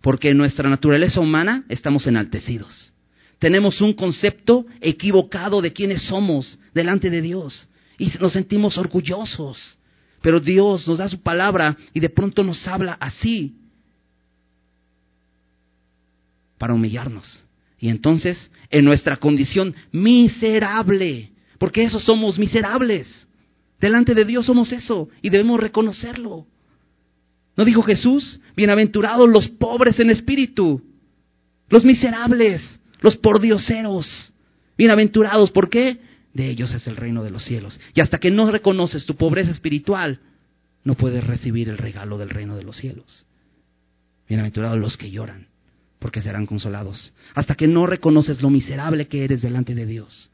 Porque 0.00 0.30
en 0.30 0.38
nuestra 0.38 0.68
naturaleza 0.68 1.20
humana 1.20 1.64
estamos 1.68 2.06
enaltecidos. 2.06 2.92
Tenemos 3.38 3.80
un 3.80 3.92
concepto 3.92 4.66
equivocado 4.80 5.62
de 5.62 5.72
quiénes 5.72 6.02
somos 6.02 6.58
delante 6.74 7.10
de 7.10 7.22
Dios. 7.22 7.68
Y 7.98 8.10
nos 8.18 8.32
sentimos 8.32 8.76
orgullosos. 8.76 9.78
Pero 10.22 10.40
Dios 10.40 10.88
nos 10.88 10.98
da 10.98 11.08
su 11.08 11.20
palabra 11.20 11.76
y 11.94 12.00
de 12.00 12.08
pronto 12.08 12.42
nos 12.42 12.66
habla 12.66 12.94
así 12.94 13.54
para 16.58 16.74
humillarnos. 16.74 17.44
Y 17.78 17.88
entonces, 17.88 18.50
en 18.70 18.84
nuestra 18.84 19.16
condición 19.16 19.74
miserable, 19.92 21.30
porque 21.58 21.84
eso 21.84 21.98
somos 22.00 22.38
miserables, 22.38 23.26
delante 23.80 24.14
de 24.14 24.24
Dios 24.24 24.46
somos 24.46 24.72
eso 24.72 25.08
y 25.22 25.30
debemos 25.30 25.60
reconocerlo. 25.60 26.46
¿No 27.56 27.64
dijo 27.64 27.82
Jesús? 27.82 28.40
Bienaventurados 28.56 29.28
los 29.28 29.48
pobres 29.48 29.98
en 30.00 30.10
espíritu, 30.10 30.82
los 31.68 31.84
miserables, 31.84 32.80
los 33.00 33.16
pordioseros. 33.16 34.32
Bienaventurados, 34.78 35.50
¿por 35.50 35.68
qué? 35.68 35.98
De 36.32 36.48
ellos 36.48 36.72
es 36.72 36.86
el 36.86 36.96
reino 36.96 37.24
de 37.24 37.30
los 37.30 37.44
cielos. 37.44 37.80
Y 37.94 38.00
hasta 38.00 38.18
que 38.18 38.30
no 38.30 38.50
reconoces 38.50 39.04
tu 39.04 39.16
pobreza 39.16 39.50
espiritual, 39.50 40.20
no 40.84 40.94
puedes 40.94 41.26
recibir 41.26 41.68
el 41.68 41.78
regalo 41.78 42.18
del 42.18 42.30
reino 42.30 42.56
de 42.56 42.64
los 42.64 42.76
cielos. 42.76 43.26
Bienaventurados 44.28 44.78
los 44.78 44.96
que 44.96 45.10
lloran, 45.10 45.48
porque 45.98 46.22
serán 46.22 46.46
consolados, 46.46 47.12
hasta 47.34 47.56
que 47.56 47.66
no 47.66 47.86
reconoces 47.86 48.42
lo 48.42 48.48
miserable 48.48 49.08
que 49.08 49.24
eres 49.24 49.42
delante 49.42 49.74
de 49.74 49.86
Dios. 49.86 50.30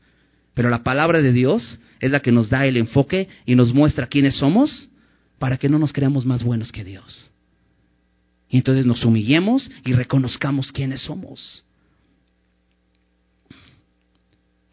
Pero 0.55 0.71
la 0.71 0.83
palabra 0.83 1.23
de 1.23 1.33
Dios 1.33 1.81
es 2.01 2.11
la 2.11 2.21
que 2.21 2.33
nos 2.33 2.51
da 2.51 2.67
el 2.67 2.77
enfoque 2.77 3.29
y 3.45 3.55
nos 3.55 3.73
muestra 3.73 4.07
quiénes 4.07 4.37
somos 4.37 4.89
para 5.39 5.57
que 5.57 5.69
no 5.69 5.79
nos 5.79 5.93
creamos 5.93 6.25
más 6.25 6.43
buenos 6.43 6.73
que 6.73 6.85
Dios. 6.85 7.31
Y 8.49 8.59
entonces 8.59 8.87
nos 8.87 9.05
humillemos 9.05 9.71
y 9.85 9.93
reconozcamos 9.93 10.73
quiénes 10.73 11.03
somos. 11.03 11.65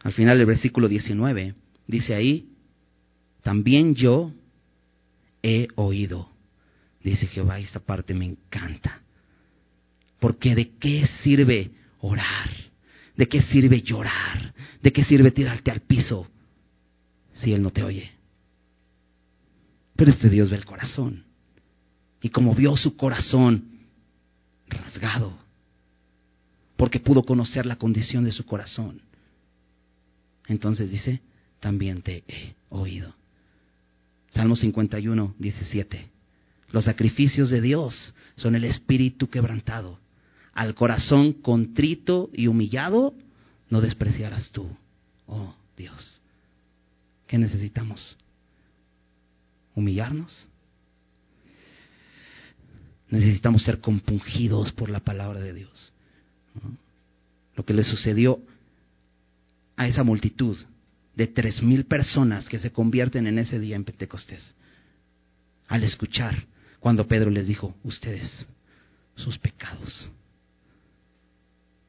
Al 0.02 0.14
final 0.14 0.38
del 0.38 0.48
versículo 0.48 0.88
19 0.88 1.56
dice 1.88 2.14
ahí, 2.14 2.50
también 3.42 3.96
yo 3.96 4.32
he 5.42 5.68
oído 5.76 6.34
Dice 7.04 7.28
Jehová, 7.28 7.60
esta 7.60 7.80
parte 7.80 8.14
me 8.14 8.26
encanta. 8.26 9.02
Porque 10.20 10.56
de 10.56 10.72
qué 10.78 11.06
sirve 11.22 11.72
orar? 12.00 12.50
¿De 13.18 13.28
qué 13.28 13.42
sirve 13.42 13.82
llorar? 13.82 14.54
¿De 14.82 14.94
qué 14.94 15.04
sirve 15.04 15.32
tirarte 15.32 15.70
al 15.70 15.82
piso 15.82 16.28
si 17.34 17.54
Él 17.54 17.62
no 17.62 17.72
te 17.72 17.84
oye? 17.84 18.12
Pero 19.96 20.12
este 20.12 20.30
Dios 20.30 20.50
ve 20.50 20.58
el 20.58 20.66
corazón. 20.66 21.24
Y 22.22 22.30
como 22.30 22.56
vio 22.56 22.76
su 22.78 22.96
corazón 22.96 23.66
rasgado, 24.68 25.38
porque 26.78 27.00
pudo 27.00 27.24
conocer 27.24 27.66
la 27.66 27.76
condición 27.76 28.24
de 28.24 28.32
su 28.32 28.46
corazón, 28.46 29.02
entonces 30.48 30.90
dice, 30.90 31.22
también 31.60 32.02
te 32.02 32.24
he 32.28 32.56
oído. 32.70 33.16
Salmo 34.32 34.56
51, 34.56 35.36
17. 35.38 36.10
Los 36.72 36.86
sacrificios 36.86 37.50
de 37.50 37.62
Dios 37.62 38.14
son 38.36 38.56
el 38.56 38.64
espíritu 38.64 39.30
quebrantado. 39.30 40.00
Al 40.54 40.76
corazón 40.76 41.34
contrito 41.34 42.30
y 42.34 42.48
humillado 42.48 43.14
no 43.70 43.80
despreciarás 43.80 44.52
tú, 44.52 44.68
oh 45.28 45.56
Dios. 45.78 46.13
¿Qué 47.28 47.38
necesitamos? 47.38 48.18
¿Humillarnos? 49.76 50.48
Necesitamos 53.10 53.64
ser 53.64 53.80
compungidos 53.80 54.72
por 54.72 54.90
la 54.90 55.00
palabra 55.00 55.40
de 55.40 55.54
Dios. 55.54 55.94
Lo 57.56 57.66
que 57.66 57.74
le 57.74 57.84
sucedió 57.84 58.40
a 59.76 59.88
esa 59.88 60.04
multitud 60.04 60.58
de 61.16 61.28
tres 61.28 61.62
mil 61.62 61.86
personas 61.86 62.50
que 62.50 62.60
se 62.60 62.72
convierten 62.72 63.28
en 63.28 63.40
ese 63.40 63.60
día 63.60 63.76
en 63.76 63.84
Pentecostés. 63.84 64.56
Al 65.68 65.84
escuchar 65.84 66.46
cuando 66.80 67.08
Pedro 67.08 67.30
les 67.30 67.48
dijo, 67.48 67.76
ustedes, 67.84 68.48
sus 69.16 69.38
pecados 69.38 70.10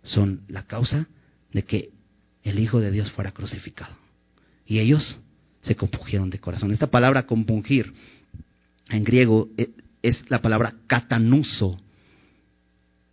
son 0.03 0.43
la 0.49 0.65
causa 0.67 1.07
de 1.53 1.65
que 1.65 1.91
el 2.43 2.59
Hijo 2.59 2.81
de 2.81 2.91
Dios 2.91 3.11
fuera 3.13 3.33
crucificado. 3.33 4.04
Y 4.67 4.79
ellos 4.79 5.19
se 5.61 5.75
compungieron 5.75 6.31
de 6.31 6.39
corazón. 6.39 6.71
Esta 6.73 6.87
palabra 6.87 7.27
compungir 7.27 7.93
en 8.89 9.05
griego 9.05 9.49
eh, 9.57 9.71
es 10.03 10.31
la 10.31 10.41
palabra 10.41 10.75
catanuso 10.87 11.79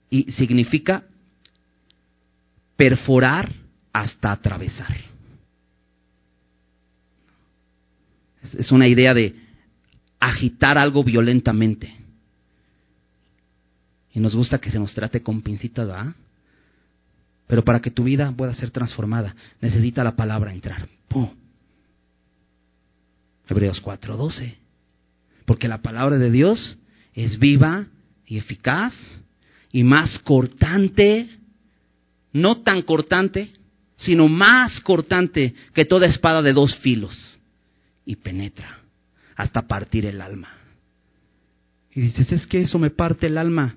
y 0.09 0.31
significa 0.33 1.03
perforar 2.75 3.49
hasta 3.93 4.31
atravesar. 4.31 4.97
Es 8.57 8.71
una 8.71 8.87
idea 8.87 9.13
de 9.13 9.35
agitar 10.19 10.77
algo 10.77 11.03
violentamente. 11.03 11.95
Y 14.13 14.19
nos 14.19 14.35
gusta 14.35 14.59
que 14.59 14.71
se 14.71 14.79
nos 14.79 14.93
trate 14.93 15.23
con 15.23 15.41
pincitas, 15.41 15.87
¿verdad? 15.87 16.13
Pero 17.47 17.63
para 17.63 17.79
que 17.79 17.91
tu 17.91 18.03
vida 18.03 18.31
pueda 18.31 18.53
ser 18.53 18.71
transformada, 18.71 19.35
necesita 19.61 20.03
la 20.03 20.15
palabra 20.15 20.53
entrar. 20.53 20.87
¡Pum! 21.07 21.29
Hebreos 23.51 23.81
4:12. 23.81 24.55
Porque 25.45 25.67
la 25.67 25.81
palabra 25.81 26.17
de 26.17 26.31
Dios 26.31 26.77
es 27.13 27.37
viva 27.37 27.87
y 28.25 28.37
eficaz 28.37 28.93
y 29.73 29.83
más 29.83 30.19
cortante, 30.19 31.27
no 32.31 32.61
tan 32.61 32.81
cortante, 32.81 33.51
sino 33.97 34.29
más 34.29 34.79
cortante 34.79 35.53
que 35.73 35.85
toda 35.85 36.07
espada 36.07 36.41
de 36.41 36.53
dos 36.53 36.77
filos 36.77 37.39
y 38.05 38.15
penetra 38.15 38.79
hasta 39.35 39.67
partir 39.67 40.05
el 40.05 40.21
alma. 40.21 40.49
Y 41.93 42.01
dices, 42.01 42.31
es 42.31 42.47
que 42.47 42.61
eso 42.61 42.79
me 42.79 42.89
parte 42.89 43.27
el 43.27 43.37
alma. 43.37 43.75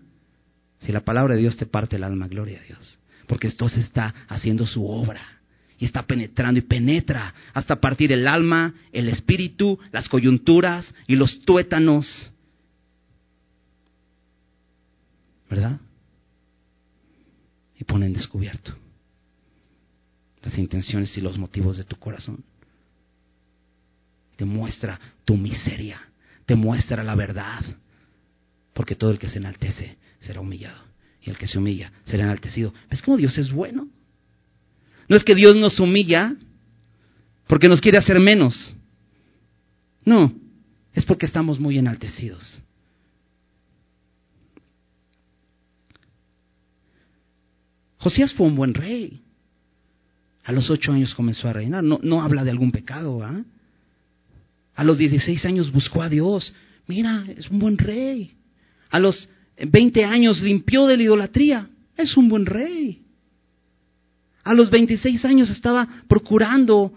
Si 0.79 0.93
la 0.93 1.01
palabra 1.01 1.35
de 1.35 1.41
Dios 1.41 1.57
te 1.57 1.67
parte 1.67 1.97
el 1.97 2.05
alma, 2.05 2.29
gloria 2.29 2.61
a 2.61 2.65
Dios. 2.65 2.99
Porque 3.27 3.49
esto 3.49 3.69
se 3.69 3.81
está 3.81 4.15
haciendo 4.29 4.67
su 4.67 4.87
obra. 4.87 5.34
Y 5.79 5.87
está 5.87 6.07
penetrando 6.07 6.59
y 6.59 6.63
penetra 6.63 7.35
hasta 7.53 7.81
partir 7.81 8.13
el 8.13 8.27
alma, 8.27 8.75
el 8.93 9.09
espíritu, 9.09 9.79
las 9.93 10.09
coyunturas 10.09 10.95
y 11.07 11.17
los 11.17 11.41
tuétanos. 11.45 12.31
¿Verdad? 15.51 15.81
Y 17.79 17.85
pone 17.85 18.07
en 18.07 18.13
descubierto 18.15 18.75
las 20.43 20.59
intenciones 20.59 21.17
y 21.17 21.21
los 21.21 21.39
motivos 21.39 21.77
de 21.79 21.85
tu 21.85 21.97
corazón 21.97 22.45
te 24.37 24.45
muestra 24.45 24.99
tu 25.25 25.37
miseria, 25.37 26.01
te 26.47 26.55
muestra 26.55 27.03
la 27.03 27.15
verdad. 27.15 27.63
Porque 28.73 28.97
todo 28.97 29.11
el 29.11 29.19
que 29.19 29.29
se 29.29 29.39
enaltece 29.39 29.97
será 30.19 30.41
humillado. 30.41 30.83
Y 31.23 31.31
el 31.31 31.39
que 31.39 31.47
se 31.47 31.59
humilla 31.59 31.93
será 32.05 32.25
enaltecido. 32.25 32.75
¿Ves 32.91 33.03
cómo 33.03 33.17
Dios 33.17 33.39
es 33.39 33.53
bueno? 33.53 33.89
No 35.15 35.19
es 35.19 35.23
que 35.23 35.37
Dios 35.37 35.55
nos 35.55 35.79
humilla 35.79 36.35
porque 37.47 37.69
nos 37.69 37.81
quiere 37.81 37.99
hacer 37.99 38.19
menos. 38.19 38.75
No, 40.05 40.35
es 40.93 41.05
porque 41.05 41.25
estamos 41.25 41.61
muy 41.61 41.79
enaltecidos. 41.79 42.61
Josías 47.99 48.35
fue 48.35 48.49
un 48.49 48.57
buen 48.57 48.75
rey. 48.75 49.23
A 50.43 50.51
los 50.51 50.69
ocho 50.69 50.91
años 50.91 51.15
comenzó 51.15 51.47
a 51.47 51.53
reinar. 51.53 51.85
No, 51.85 52.01
no 52.03 52.21
habla 52.21 52.43
de 52.43 52.51
algún 52.51 52.73
pecado. 52.73 53.23
¿ah? 53.23 53.41
A 54.75 54.83
los 54.83 54.99
16 54.99 55.45
años 55.45 55.71
buscó 55.71 56.03
a 56.03 56.09
Dios. 56.09 56.53
Mira, 56.89 57.25
es 57.37 57.49
un 57.51 57.61
buen 57.61 57.79
rey. 57.79 58.33
A 58.91 58.99
los 58.99 59.29
20 59.65 60.07
años 60.07 60.41
limpió 60.41 60.89
de 60.89 60.97
la 60.97 61.05
idolatría. 61.05 61.69
Es 61.97 62.17
un 62.17 62.29
buen 62.29 62.47
rey. 62.47 63.04
A 64.45 64.53
los 64.53 64.71
26 64.71 65.25
años 65.25 65.49
estaba 65.51 65.89
procurando 66.07 66.93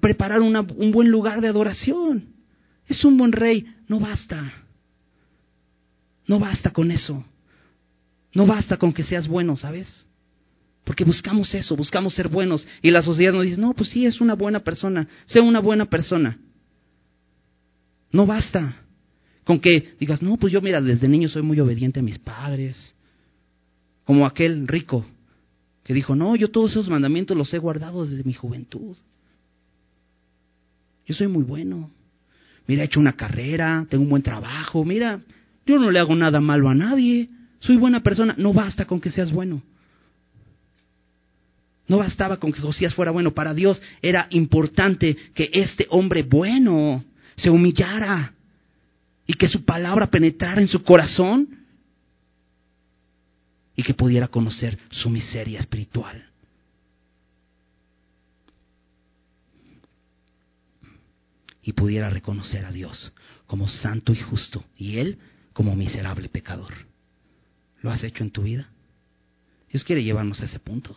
preparar 0.00 0.40
un 0.40 0.92
buen 0.92 1.10
lugar 1.10 1.40
de 1.40 1.48
adoración. 1.48 2.26
Es 2.86 3.04
un 3.04 3.16
buen 3.16 3.32
rey. 3.32 3.66
No 3.88 3.98
basta. 3.98 4.52
No 6.26 6.38
basta 6.38 6.70
con 6.70 6.90
eso. 6.90 7.24
No 8.34 8.46
basta 8.46 8.76
con 8.76 8.92
que 8.92 9.02
seas 9.02 9.26
bueno, 9.26 9.56
¿sabes? 9.56 10.06
Porque 10.84 11.04
buscamos 11.04 11.52
eso, 11.54 11.76
buscamos 11.76 12.14
ser 12.14 12.28
buenos. 12.28 12.66
Y 12.82 12.90
la 12.90 13.02
sociedad 13.02 13.32
nos 13.32 13.44
dice, 13.44 13.56
no, 13.56 13.72
pues 13.74 13.90
sí, 13.90 14.06
es 14.06 14.20
una 14.20 14.34
buena 14.34 14.60
persona. 14.60 15.08
Sea 15.26 15.42
una 15.42 15.60
buena 15.60 15.86
persona. 15.86 16.38
No 18.12 18.26
basta 18.26 18.76
con 19.44 19.58
que 19.58 19.94
digas, 19.98 20.22
no, 20.22 20.36
pues 20.36 20.52
yo 20.52 20.60
mira, 20.60 20.80
desde 20.80 21.08
niño 21.08 21.28
soy 21.28 21.42
muy 21.42 21.58
obediente 21.58 22.00
a 22.00 22.02
mis 22.02 22.18
padres. 22.18 22.94
Como 24.04 24.26
aquel 24.26 24.68
rico 24.68 25.06
que 25.90 25.94
dijo, 25.94 26.14
no, 26.14 26.36
yo 26.36 26.52
todos 26.52 26.70
esos 26.70 26.88
mandamientos 26.88 27.36
los 27.36 27.52
he 27.52 27.58
guardado 27.58 28.06
desde 28.06 28.22
mi 28.22 28.32
juventud. 28.32 28.96
Yo 31.04 31.14
soy 31.16 31.26
muy 31.26 31.42
bueno. 31.42 31.90
Mira, 32.68 32.82
he 32.82 32.86
hecho 32.86 33.00
una 33.00 33.14
carrera, 33.14 33.84
tengo 33.90 34.04
un 34.04 34.10
buen 34.10 34.22
trabajo. 34.22 34.84
Mira, 34.84 35.20
yo 35.66 35.80
no 35.80 35.90
le 35.90 35.98
hago 35.98 36.14
nada 36.14 36.40
malo 36.40 36.68
a 36.68 36.76
nadie. 36.76 37.28
Soy 37.58 37.76
buena 37.76 38.04
persona. 38.04 38.36
No 38.38 38.52
basta 38.52 38.84
con 38.84 39.00
que 39.00 39.10
seas 39.10 39.32
bueno. 39.32 39.60
No 41.88 41.98
bastaba 41.98 42.36
con 42.36 42.52
que 42.52 42.60
Josías 42.60 42.94
fuera 42.94 43.10
bueno. 43.10 43.32
Para 43.32 43.52
Dios 43.52 43.82
era 44.00 44.28
importante 44.30 45.16
que 45.34 45.50
este 45.52 45.88
hombre 45.90 46.22
bueno 46.22 47.04
se 47.34 47.50
humillara 47.50 48.32
y 49.26 49.34
que 49.34 49.48
su 49.48 49.64
palabra 49.64 50.06
penetrara 50.06 50.60
en 50.60 50.68
su 50.68 50.84
corazón 50.84 51.48
y 53.76 53.82
que 53.82 53.94
pudiera 53.94 54.28
conocer 54.28 54.78
su 54.90 55.10
miseria 55.10 55.60
espiritual. 55.60 56.26
Y 61.62 61.72
pudiera 61.72 62.10
reconocer 62.10 62.64
a 62.64 62.72
Dios 62.72 63.12
como 63.46 63.68
santo 63.68 64.12
y 64.12 64.20
justo 64.20 64.64
y 64.76 64.98
Él 64.98 65.18
como 65.52 65.74
miserable 65.74 66.28
pecador. 66.28 66.74
¿Lo 67.82 67.90
has 67.90 68.02
hecho 68.02 68.22
en 68.22 68.30
tu 68.30 68.42
vida? 68.42 68.68
Dios 69.70 69.84
quiere 69.84 70.02
llevarnos 70.02 70.40
a 70.40 70.46
ese 70.46 70.58
punto. 70.58 70.96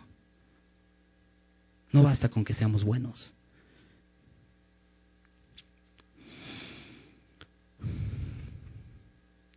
No 1.91 2.02
basta 2.02 2.30
con 2.30 2.44
que 2.44 2.54
seamos 2.54 2.84
buenos. 2.84 3.34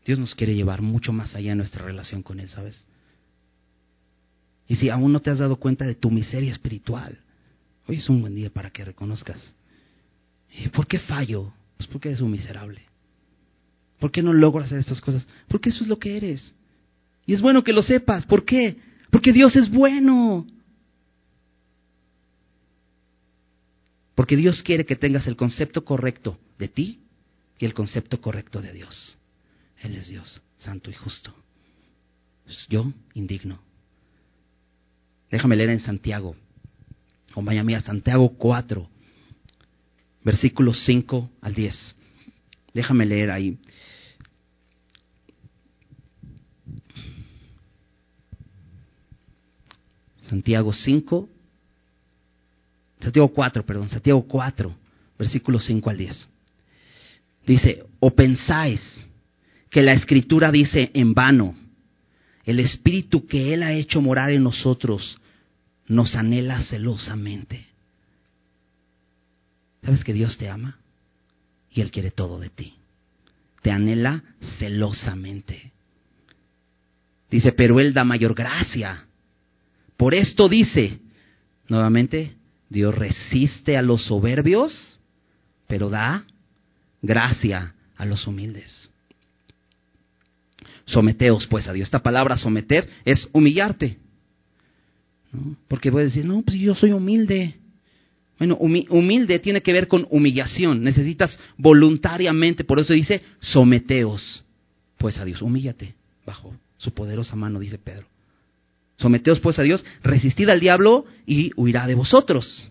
Dios 0.04 0.18
nos 0.20 0.34
quiere 0.34 0.54
llevar 0.54 0.82
mucho 0.82 1.12
más 1.12 1.34
allá 1.34 1.52
en 1.52 1.58
nuestra 1.58 1.84
relación 1.84 2.22
con 2.22 2.38
Él, 2.38 2.48
¿sabes? 2.48 2.86
Y 4.68 4.76
si 4.76 4.88
aún 4.90 5.12
no 5.12 5.20
te 5.20 5.30
has 5.30 5.38
dado 5.38 5.56
cuenta 5.56 5.84
de 5.84 5.94
tu 5.94 6.10
miseria 6.10 6.50
espiritual, 6.50 7.18
hoy 7.86 7.96
es 7.96 8.08
un 8.08 8.20
buen 8.20 8.34
día 8.34 8.50
para 8.50 8.70
que 8.70 8.84
reconozcas. 8.84 9.54
¿Por 10.72 10.86
qué 10.86 10.98
fallo? 10.98 11.52
Pues 11.76 11.88
porque 11.88 12.08
eres 12.08 12.20
un 12.20 12.30
miserable. 12.30 12.82
¿Por 13.98 14.10
qué 14.10 14.22
no 14.22 14.32
logro 14.32 14.64
hacer 14.64 14.78
estas 14.78 15.00
cosas? 15.00 15.26
Porque 15.48 15.70
eso 15.70 15.82
es 15.82 15.88
lo 15.88 15.98
que 15.98 16.16
eres. 16.16 16.54
Y 17.26 17.34
es 17.34 17.40
bueno 17.40 17.62
que 17.64 17.72
lo 17.72 17.82
sepas. 17.82 18.26
¿Por 18.26 18.44
qué? 18.44 18.76
Porque 19.10 19.32
Dios 19.32 19.54
es 19.56 19.70
bueno. 19.70 20.46
Porque 24.14 24.36
Dios 24.36 24.62
quiere 24.62 24.86
que 24.86 24.96
tengas 24.96 25.26
el 25.26 25.36
concepto 25.36 25.84
correcto 25.84 26.38
de 26.58 26.68
ti 26.68 27.00
y 27.58 27.66
el 27.66 27.74
concepto 27.74 28.20
correcto 28.20 28.60
de 28.60 28.72
Dios. 28.72 29.18
Él 29.82 29.94
es 29.94 30.08
Dios, 30.08 30.40
santo 30.56 30.90
y 30.90 30.94
justo. 30.94 31.34
Yo, 32.68 32.92
indigno. 33.14 33.60
Déjame 35.30 35.56
leer 35.56 35.70
en 35.70 35.80
Santiago. 35.80 36.36
Compañía 37.32 37.62
mía, 37.62 37.80
Santiago 37.80 38.30
4, 38.30 38.88
versículos 40.24 40.84
5 40.84 41.30
al 41.42 41.54
10. 41.54 41.96
Déjame 42.72 43.04
leer 43.04 43.30
ahí. 43.30 43.58
Santiago 50.28 50.72
5, 50.72 51.28
Santiago 53.00 53.28
4, 53.28 53.64
perdón, 53.64 53.88
Santiago 53.88 54.22
4, 54.26 54.74
versículos 55.18 55.64
5 55.66 55.90
al 55.90 55.96
10. 55.98 56.28
Dice, 57.46 57.84
o 58.00 58.10
pensáis 58.10 58.80
que 59.70 59.82
la 59.82 59.92
escritura 59.92 60.50
dice 60.50 60.90
en 60.94 61.14
vano, 61.14 61.54
el 62.46 62.60
espíritu 62.60 63.26
que 63.26 63.52
Él 63.52 63.64
ha 63.64 63.72
hecho 63.72 64.00
morar 64.00 64.30
en 64.30 64.44
nosotros 64.44 65.18
nos 65.88 66.14
anhela 66.14 66.62
celosamente. 66.62 67.66
¿Sabes 69.82 70.04
que 70.04 70.12
Dios 70.12 70.38
te 70.38 70.48
ama? 70.48 70.78
Y 71.72 71.80
Él 71.80 71.90
quiere 71.90 72.12
todo 72.12 72.38
de 72.38 72.48
ti. 72.48 72.74
Te 73.62 73.72
anhela 73.72 74.22
celosamente. 74.58 75.72
Dice, 77.30 77.50
pero 77.50 77.80
Él 77.80 77.92
da 77.92 78.04
mayor 78.04 78.34
gracia. 78.34 79.06
Por 79.96 80.14
esto 80.14 80.48
dice, 80.48 81.00
nuevamente, 81.68 82.36
Dios 82.68 82.94
resiste 82.94 83.76
a 83.76 83.82
los 83.82 84.04
soberbios, 84.06 85.00
pero 85.66 85.90
da 85.90 86.24
gracia 87.02 87.74
a 87.96 88.04
los 88.04 88.26
humildes. 88.28 88.88
Someteos 90.86 91.46
pues 91.48 91.68
a 91.68 91.72
Dios. 91.72 91.88
Esta 91.88 92.02
palabra 92.02 92.36
someter 92.36 92.88
es 93.04 93.28
humillarte. 93.32 93.98
Porque 95.68 95.90
puedes 95.90 96.14
decir, 96.14 96.24
no, 96.24 96.42
pues 96.42 96.56
yo 96.56 96.74
soy 96.74 96.92
humilde. 96.92 97.56
Bueno, 98.38 98.56
humilde 98.56 99.38
tiene 99.38 99.62
que 99.62 99.72
ver 99.72 99.88
con 99.88 100.06
humillación. 100.10 100.82
Necesitas 100.82 101.38
voluntariamente, 101.56 102.64
por 102.64 102.78
eso 102.78 102.92
dice, 102.92 103.22
someteos 103.40 104.44
pues 104.98 105.18
a 105.18 105.24
Dios. 105.24 105.42
Humíllate 105.42 105.94
bajo 106.24 106.54
su 106.78 106.92
poderosa 106.92 107.36
mano, 107.36 107.58
dice 107.58 107.78
Pedro. 107.78 108.06
Someteos 108.96 109.40
pues 109.40 109.58
a 109.58 109.62
Dios, 109.62 109.84
resistid 110.02 110.48
al 110.48 110.60
diablo 110.60 111.04
y 111.26 111.50
huirá 111.56 111.86
de 111.86 111.94
vosotros. 111.94 112.70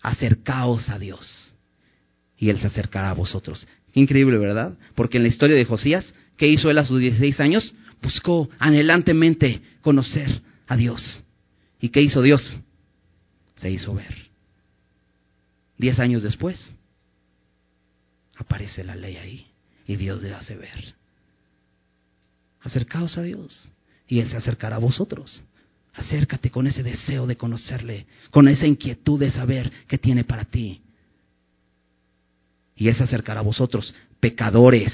Acercaos 0.00 0.88
a 0.88 0.98
Dios 0.98 1.54
y 2.38 2.50
Él 2.50 2.60
se 2.60 2.68
acercará 2.68 3.10
a 3.10 3.14
vosotros. 3.14 3.66
Increíble, 3.94 4.38
¿verdad? 4.38 4.76
Porque 4.94 5.16
en 5.16 5.24
la 5.24 5.28
historia 5.28 5.56
de 5.56 5.64
Josías, 5.64 6.14
¿qué 6.36 6.46
hizo 6.46 6.70
él 6.70 6.78
a 6.78 6.84
sus 6.84 7.00
16 7.00 7.40
años? 7.40 7.74
Buscó 8.02 8.48
anhelantemente 8.58 9.60
conocer 9.82 10.40
a 10.66 10.76
Dios. 10.76 11.22
¿Y 11.80 11.88
qué 11.88 12.02
hizo 12.02 12.22
Dios? 12.22 12.56
Se 13.56 13.70
hizo 13.70 13.94
ver. 13.94 14.28
Diez 15.78 15.98
años 15.98 16.22
después, 16.22 16.72
aparece 18.36 18.84
la 18.84 18.96
ley 18.96 19.16
ahí 19.16 19.46
y 19.86 19.96
Dios 19.96 20.22
le 20.22 20.34
hace 20.34 20.56
ver. 20.56 20.94
Acercaos 22.60 23.16
a 23.18 23.22
Dios 23.22 23.68
y 24.08 24.20
Él 24.20 24.28
se 24.30 24.36
acercará 24.36 24.76
a 24.76 24.80
vosotros. 24.80 25.42
Acércate 25.94 26.50
con 26.50 26.66
ese 26.66 26.82
deseo 26.82 27.26
de 27.26 27.36
conocerle, 27.36 28.06
con 28.30 28.48
esa 28.48 28.66
inquietud 28.66 29.18
de 29.18 29.30
saber 29.30 29.70
qué 29.88 29.98
tiene 29.98 30.24
para 30.24 30.44
ti. 30.44 30.80
Y 32.78 32.88
Él 32.88 32.94
se 32.94 33.02
acercará 33.02 33.40
a 33.40 33.42
vosotros, 33.42 33.92
pecadores. 34.20 34.92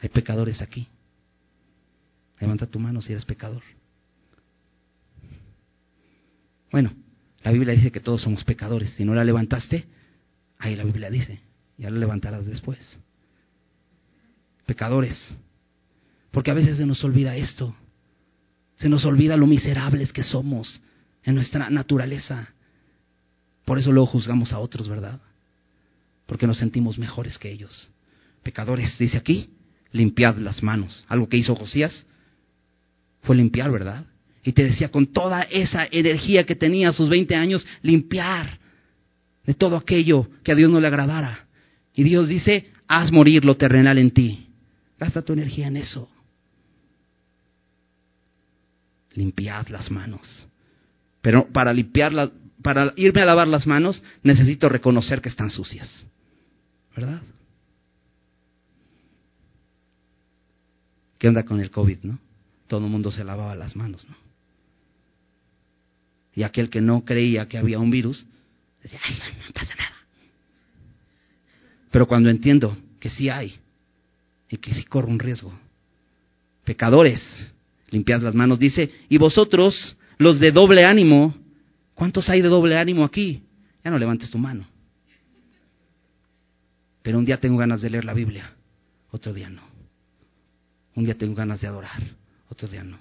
Hay 0.00 0.08
pecadores 0.08 0.60
aquí. 0.60 0.88
Levanta 2.40 2.66
tu 2.66 2.80
mano 2.80 3.00
si 3.00 3.12
eres 3.12 3.24
pecador. 3.24 3.62
Bueno, 6.72 6.92
la 7.44 7.52
Biblia 7.52 7.74
dice 7.74 7.92
que 7.92 8.00
todos 8.00 8.22
somos 8.22 8.42
pecadores. 8.42 8.90
Si 8.94 9.04
no 9.04 9.14
la 9.14 9.22
levantaste, 9.22 9.86
ahí 10.58 10.74
la 10.74 10.82
Biblia 10.82 11.10
dice, 11.10 11.40
ya 11.78 11.88
la 11.88 12.00
levantarás 12.00 12.44
después. 12.44 12.98
Pecadores. 14.66 15.16
Porque 16.32 16.50
a 16.50 16.54
veces 16.54 16.78
se 16.78 16.86
nos 16.86 17.04
olvida 17.04 17.36
esto. 17.36 17.72
Se 18.78 18.88
nos 18.88 19.04
olvida 19.04 19.36
lo 19.36 19.46
miserables 19.46 20.12
que 20.12 20.24
somos 20.24 20.82
en 21.22 21.36
nuestra 21.36 21.70
naturaleza. 21.70 22.48
Por 23.66 23.78
eso 23.78 23.92
luego 23.92 24.06
juzgamos 24.06 24.54
a 24.54 24.58
otros, 24.58 24.88
¿verdad? 24.88 25.20
Porque 26.24 26.46
nos 26.46 26.56
sentimos 26.56 26.96
mejores 26.96 27.38
que 27.38 27.50
ellos. 27.50 27.90
Pecadores, 28.42 28.96
dice 28.96 29.18
aquí, 29.18 29.50
limpiad 29.92 30.38
las 30.38 30.62
manos. 30.62 31.04
Algo 31.08 31.28
que 31.28 31.36
hizo 31.36 31.54
Josías 31.54 32.06
fue 33.20 33.36
limpiar, 33.36 33.70
¿verdad? 33.70 34.06
Y 34.42 34.52
te 34.52 34.64
decía, 34.64 34.90
con 34.90 35.08
toda 35.08 35.42
esa 35.42 35.86
energía 35.90 36.46
que 36.46 36.54
tenía 36.54 36.88
a 36.88 36.92
sus 36.94 37.10
20 37.10 37.34
años, 37.34 37.66
limpiar 37.82 38.58
de 39.44 39.52
todo 39.52 39.76
aquello 39.76 40.30
que 40.42 40.52
a 40.52 40.54
Dios 40.54 40.70
no 40.70 40.80
le 40.80 40.86
agradara. 40.86 41.46
Y 41.92 42.04
Dios 42.04 42.28
dice, 42.28 42.70
haz 42.88 43.12
morir 43.12 43.44
lo 43.44 43.58
terrenal 43.58 43.98
en 43.98 44.12
ti. 44.12 44.46
Gasta 44.98 45.20
tu 45.20 45.34
energía 45.34 45.66
en 45.66 45.76
eso 45.76 46.08
limpiad 49.16 49.68
las 49.68 49.90
manos. 49.90 50.46
Pero 51.20 51.48
para 51.48 51.72
limpiar 51.72 52.12
para 52.62 52.92
irme 52.96 53.22
a 53.22 53.26
lavar 53.26 53.48
las 53.48 53.66
manos, 53.66 54.02
necesito 54.22 54.68
reconocer 54.68 55.20
que 55.20 55.28
están 55.28 55.50
sucias. 55.50 56.06
¿Verdad? 56.94 57.20
¿Qué 61.18 61.28
onda 61.28 61.44
con 61.44 61.60
el 61.60 61.70
COVID, 61.70 61.98
no? 62.02 62.18
Todo 62.66 62.84
el 62.84 62.90
mundo 62.90 63.10
se 63.10 63.24
lavaba 63.24 63.54
las 63.54 63.76
manos, 63.76 64.06
¿no? 64.08 64.16
Y 66.34 66.42
aquel 66.42 66.68
que 66.68 66.80
no 66.80 67.04
creía 67.04 67.48
que 67.48 67.56
había 67.56 67.78
un 67.78 67.90
virus, 67.90 68.26
decía, 68.82 69.00
ay, 69.02 69.16
no 69.46 69.52
pasa 69.54 69.74
nada. 69.74 69.96
Pero 71.90 72.06
cuando 72.06 72.28
entiendo 72.28 72.76
que 73.00 73.08
sí 73.08 73.30
hay 73.30 73.58
y 74.48 74.58
que 74.58 74.74
sí 74.74 74.84
corro 74.84 75.08
un 75.08 75.18
riesgo, 75.18 75.58
pecadores, 76.64 77.22
limpiad 77.90 78.20
las 78.20 78.34
manos. 78.34 78.58
Dice, 78.58 78.90
y 79.08 79.16
vosotros, 79.16 79.96
los 80.18 80.38
de 80.38 80.52
doble 80.52 80.84
ánimo, 80.84 81.34
¿cuántos 81.96 82.28
hay 82.28 82.40
de 82.40 82.48
doble 82.48 82.78
ánimo 82.78 83.02
aquí? 83.02 83.42
Ya 83.84 83.90
no 83.90 83.98
levantes 83.98 84.30
tu 84.30 84.38
mano. 84.38 84.68
Pero 87.02 87.18
un 87.18 87.24
día 87.24 87.40
tengo 87.40 87.56
ganas 87.56 87.80
de 87.80 87.90
leer 87.90 88.04
la 88.04 88.14
Biblia, 88.14 88.52
otro 89.10 89.32
día 89.32 89.50
no. 89.50 89.62
Un 90.94 91.04
día 91.04 91.16
tengo 91.16 91.34
ganas 91.34 91.60
de 91.60 91.66
adorar, 91.66 92.00
otro 92.48 92.68
día 92.68 92.84
no. 92.84 92.98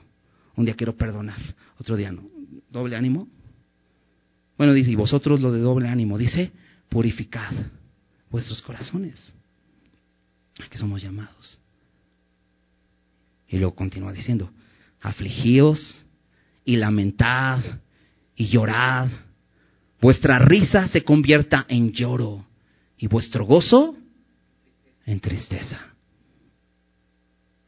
Un 0.55 0.65
día 0.65 0.75
quiero 0.75 0.95
perdonar, 0.95 1.39
otro 1.79 1.95
día 1.95 2.11
no. 2.11 2.23
¿Doble 2.69 2.95
ánimo? 2.95 3.27
Bueno, 4.57 4.73
dice, 4.73 4.91
y 4.91 4.95
vosotros 4.95 5.41
los 5.41 5.53
de 5.53 5.59
doble 5.59 5.87
ánimo, 5.87 6.17
dice, 6.17 6.51
purificad 6.89 7.51
vuestros 8.29 8.61
corazones. 8.61 9.33
Aquí 10.63 10.77
somos 10.77 11.01
llamados. 11.01 11.59
Y 13.47 13.57
luego 13.57 13.75
continúa 13.75 14.13
diciendo, 14.13 14.51
afligíos 15.01 16.05
y 16.63 16.77
lamentad 16.77 17.61
y 18.35 18.47
llorad. 18.47 19.09
Vuestra 20.01 20.39
risa 20.39 20.87
se 20.89 21.03
convierta 21.03 21.65
en 21.67 21.91
lloro 21.91 22.45
y 22.97 23.07
vuestro 23.07 23.45
gozo 23.45 23.95
en 25.05 25.19
tristeza. 25.19 25.79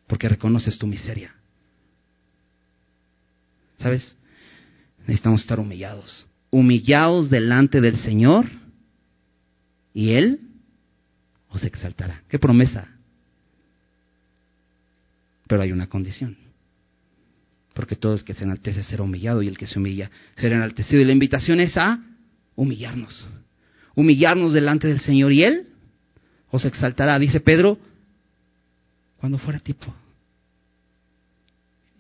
Porque 0.08 0.30
reconoces 0.30 0.78
tu 0.78 0.88
miseria. 0.88 1.34
¿Sabes? 3.78 4.16
Necesitamos 5.00 5.42
estar 5.42 5.60
humillados. 5.60 6.26
Humillados 6.50 7.30
delante 7.30 7.82
del 7.82 7.98
Señor 8.00 8.48
y 9.94 10.12
Él 10.12 10.40
os 11.50 11.64
exaltará. 11.64 12.24
¿Qué 12.30 12.40
promesa? 12.40 12.88
Pero 15.48 15.62
hay 15.62 15.72
una 15.72 15.88
condición 15.88 16.47
porque 17.78 17.96
todo 17.96 18.16
el 18.16 18.24
que 18.24 18.34
se 18.34 18.44
enaltece 18.44 18.82
será 18.82 19.04
humillado 19.04 19.44
y 19.44 19.48
el 19.48 19.56
que 19.56 19.68
se 19.68 19.78
humilla 19.78 20.10
será 20.36 20.56
enaltecido. 20.56 21.00
Y 21.00 21.06
la 21.06 21.12
invitación 21.12 21.60
es 21.60 21.78
a 21.78 22.04
humillarnos, 22.56 23.28
humillarnos 23.94 24.52
delante 24.52 24.88
del 24.88 25.00
Señor 25.00 25.32
y 25.32 25.44
Él 25.44 25.68
os 26.50 26.66
exaltará, 26.66 27.20
dice 27.20 27.40
Pedro, 27.40 27.78
cuando 29.18 29.38
fuera 29.38 29.60
tipo. 29.60 29.94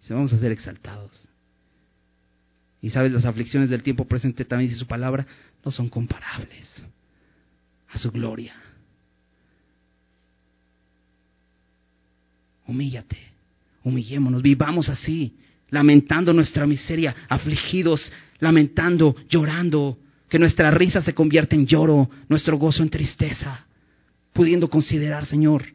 Dice, 0.01 0.15
vamos 0.15 0.33
a 0.33 0.39
ser 0.39 0.51
exaltados. 0.51 1.11
Y 2.81 2.89
sabes, 2.89 3.11
las 3.11 3.25
aflicciones 3.25 3.69
del 3.69 3.83
tiempo 3.83 4.05
presente 4.05 4.45
también 4.45 4.69
dice 4.69 4.79
su 4.79 4.87
palabra, 4.87 5.27
no 5.63 5.69
son 5.69 5.89
comparables 5.89 6.65
a 7.89 7.99
su 7.99 8.09
gloria. 8.09 8.55
Humíllate, 12.65 13.19
humillémonos, 13.83 14.41
vivamos 14.41 14.89
así 14.89 15.37
lamentando 15.69 16.33
nuestra 16.33 16.65
miseria, 16.65 17.15
afligidos, 17.27 18.11
lamentando, 18.39 19.15
llorando, 19.29 19.97
que 20.29 20.39
nuestra 20.39 20.71
risa 20.71 21.01
se 21.01 21.13
convierta 21.13 21.55
en 21.55 21.65
lloro, 21.65 22.09
nuestro 22.27 22.57
gozo 22.57 22.83
en 22.83 22.89
tristeza, 22.89 23.65
pudiendo 24.33 24.69
considerar, 24.69 25.25
Señor, 25.25 25.65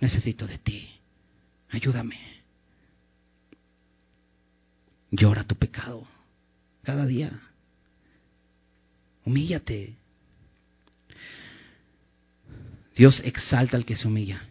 necesito 0.00 0.46
de 0.46 0.58
ti, 0.58 0.88
ayúdame. 1.70 2.36
Llora 5.10 5.44
tu 5.44 5.54
pecado 5.54 6.06
cada 6.82 7.06
día. 7.06 7.30
Humíllate. 9.24 9.94
Dios 12.94 13.20
exalta 13.24 13.76
al 13.76 13.84
que 13.84 13.96
se 13.96 14.06
humilla. 14.06 14.42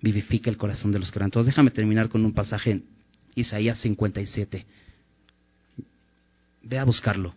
Vivifica 0.00 0.50
el 0.50 0.56
corazón 0.56 0.92
de 0.92 0.98
los 0.98 1.10
quebrantados. 1.10 1.46
Déjame 1.46 1.70
terminar 1.70 2.08
con 2.08 2.24
un 2.24 2.32
pasaje 2.32 2.70
en 2.72 2.84
Isaías 3.34 3.78
57. 3.80 4.66
Ve 6.62 6.78
a 6.78 6.84
buscarlo. 6.84 7.34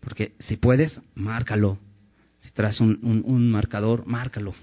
Porque 0.00 0.32
si 0.40 0.56
puedes, 0.56 1.00
márcalo. 1.14 1.78
Si 2.40 2.50
traes 2.50 2.80
un, 2.80 2.98
un 3.02 3.50
marcador, 3.50 4.06
márcalo. 4.06 4.54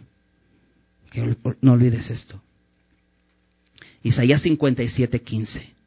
Que 1.09 1.35
no 1.61 1.73
olvides 1.73 2.09
esto. 2.09 2.41
Isaías 4.03 4.41
57, 4.41 5.21
15. 5.21 5.81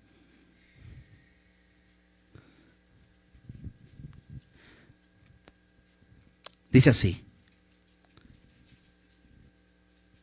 Dice 6.71 6.91
así, 6.91 7.21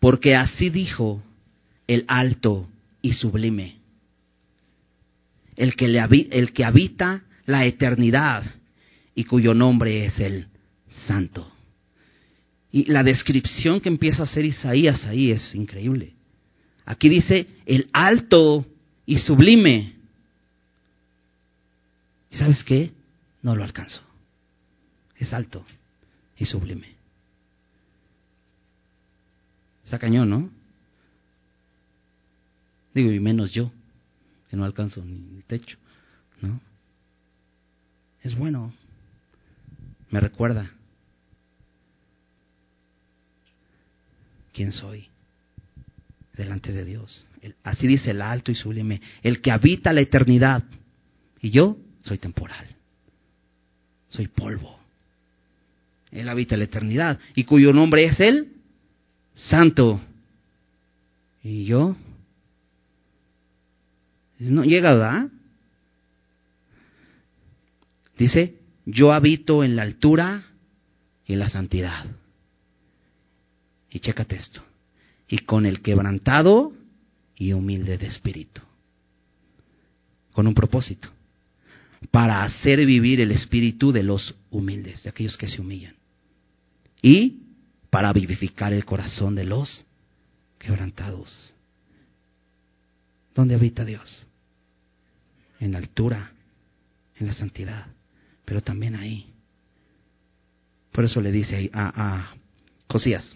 porque 0.02 0.36
así 0.36 0.72
dijo 0.72 1.24
el 1.88 2.06
alto 2.08 2.68
y 3.04 3.14
sublime, 3.14 3.78
el 5.56 5.76
que, 5.76 5.88
le, 5.88 6.00
el 6.32 6.54
que 6.54 6.66
habita 6.66 7.22
la 7.46 7.66
eternidad 7.66 8.44
y 9.14 9.26
cuyo 9.26 9.54
nombre 9.54 10.06
es 10.06 10.20
el 10.20 10.48
santo. 11.06 11.52
Y 12.72 12.92
la 12.92 13.04
descripción 13.04 13.80
que 13.80 13.90
empieza 13.90 14.24
a 14.24 14.26
hacer 14.26 14.44
Isaías 14.44 15.06
ahí 15.06 15.30
es 15.30 15.54
increíble. 15.54 16.14
Aquí 16.86 17.08
dice 17.08 17.46
el 17.68 17.88
alto 17.94 18.66
y 19.06 19.20
sublime. 19.20 19.94
¿Y 22.32 22.38
sabes 22.38 22.64
qué? 22.64 22.92
No 23.44 23.56
lo 23.56 23.64
alcanzo. 23.64 24.02
Es 25.16 25.32
alto 25.32 25.64
y 26.40 26.46
sublime. 26.46 27.01
Está 29.92 30.00
cañón, 30.00 30.30
¿no? 30.30 30.50
Digo, 32.94 33.12
y 33.12 33.20
menos 33.20 33.52
yo, 33.52 33.74
que 34.50 34.56
no 34.56 34.64
alcanzo 34.64 35.04
ni 35.04 35.36
el 35.36 35.44
techo, 35.44 35.78
¿no? 36.40 36.62
Es 38.24 38.34
bueno. 38.38 38.74
Me 40.10 40.22
recuerda 40.22 40.72
quién 44.54 44.72
soy 44.72 45.10
delante 46.38 46.72
de 46.72 46.86
Dios. 46.86 47.26
Así 47.62 47.86
dice 47.86 48.12
el 48.12 48.22
alto 48.22 48.50
y 48.50 48.56
sublime, 48.56 49.02
el 49.24 49.42
que 49.42 49.52
habita 49.52 49.92
la 49.92 50.00
eternidad. 50.00 50.64
Y 51.42 51.50
yo 51.50 51.78
soy 52.02 52.18
temporal. 52.18 52.78
Soy 54.08 54.30
polvo. 54.30 54.80
Él 56.12 56.30
habita 56.30 56.56
la 56.56 56.64
eternidad 56.64 57.20
y 57.36 57.44
cuyo 57.44 57.74
nombre 57.74 58.06
es 58.06 58.18
el 58.22 58.61
Santo. 59.36 60.00
Y 61.44 61.66
yo 61.66 61.96
no 64.40 64.64
llega, 64.64 64.94
¿verdad? 64.94 65.28
Dice, 68.18 68.56
yo 68.86 69.14
habito 69.14 69.64
en 69.64 69.76
la 69.76 69.84
altura 69.84 70.44
y 71.26 71.34
en 71.34 71.40
la 71.40 71.50
santidad. 71.50 72.06
Y 73.90 74.00
chécate 74.00 74.36
esto. 74.36 74.62
Y 75.28 75.40
con 75.40 75.66
el 75.66 75.82
quebrantado 75.82 76.74
y 77.36 77.54
humilde 77.54 77.98
de 77.98 78.08
espíritu. 78.08 78.62
Con 80.34 80.48
un 80.48 80.54
propósito. 80.54 81.10
Para 82.10 82.44
hacer 82.44 82.86
vivir 82.86 83.22
el 83.22 83.32
espíritu 83.32 83.92
de 83.92 84.04
los 84.04 84.36
humildes, 84.50 85.04
de 85.04 85.10
aquellos 85.10 85.38
que 85.38 85.48
se 85.48 85.62
humillan 85.62 85.96
y 87.02 87.38
para 87.92 88.14
vivificar 88.14 88.74
el 88.74 88.86
corazón 88.86 89.36
de 89.36 89.44
los 89.44 89.86
quebrantados. 90.58 91.54
¿Dónde 93.36 93.54
habita 93.54 93.86
Dios? 93.86 94.26
En 95.60 95.74
la 95.74 95.78
altura, 95.78 96.32
en 97.18 97.28
la 97.28 97.34
santidad, 97.34 97.88
pero 98.46 98.62
también 98.62 98.96
ahí. 98.96 99.32
Por 100.92 101.04
eso 101.04 101.22
le 101.22 101.32
dice 101.32 101.70
a, 101.74 101.92
a 101.94 102.36
Josías, 102.90 103.36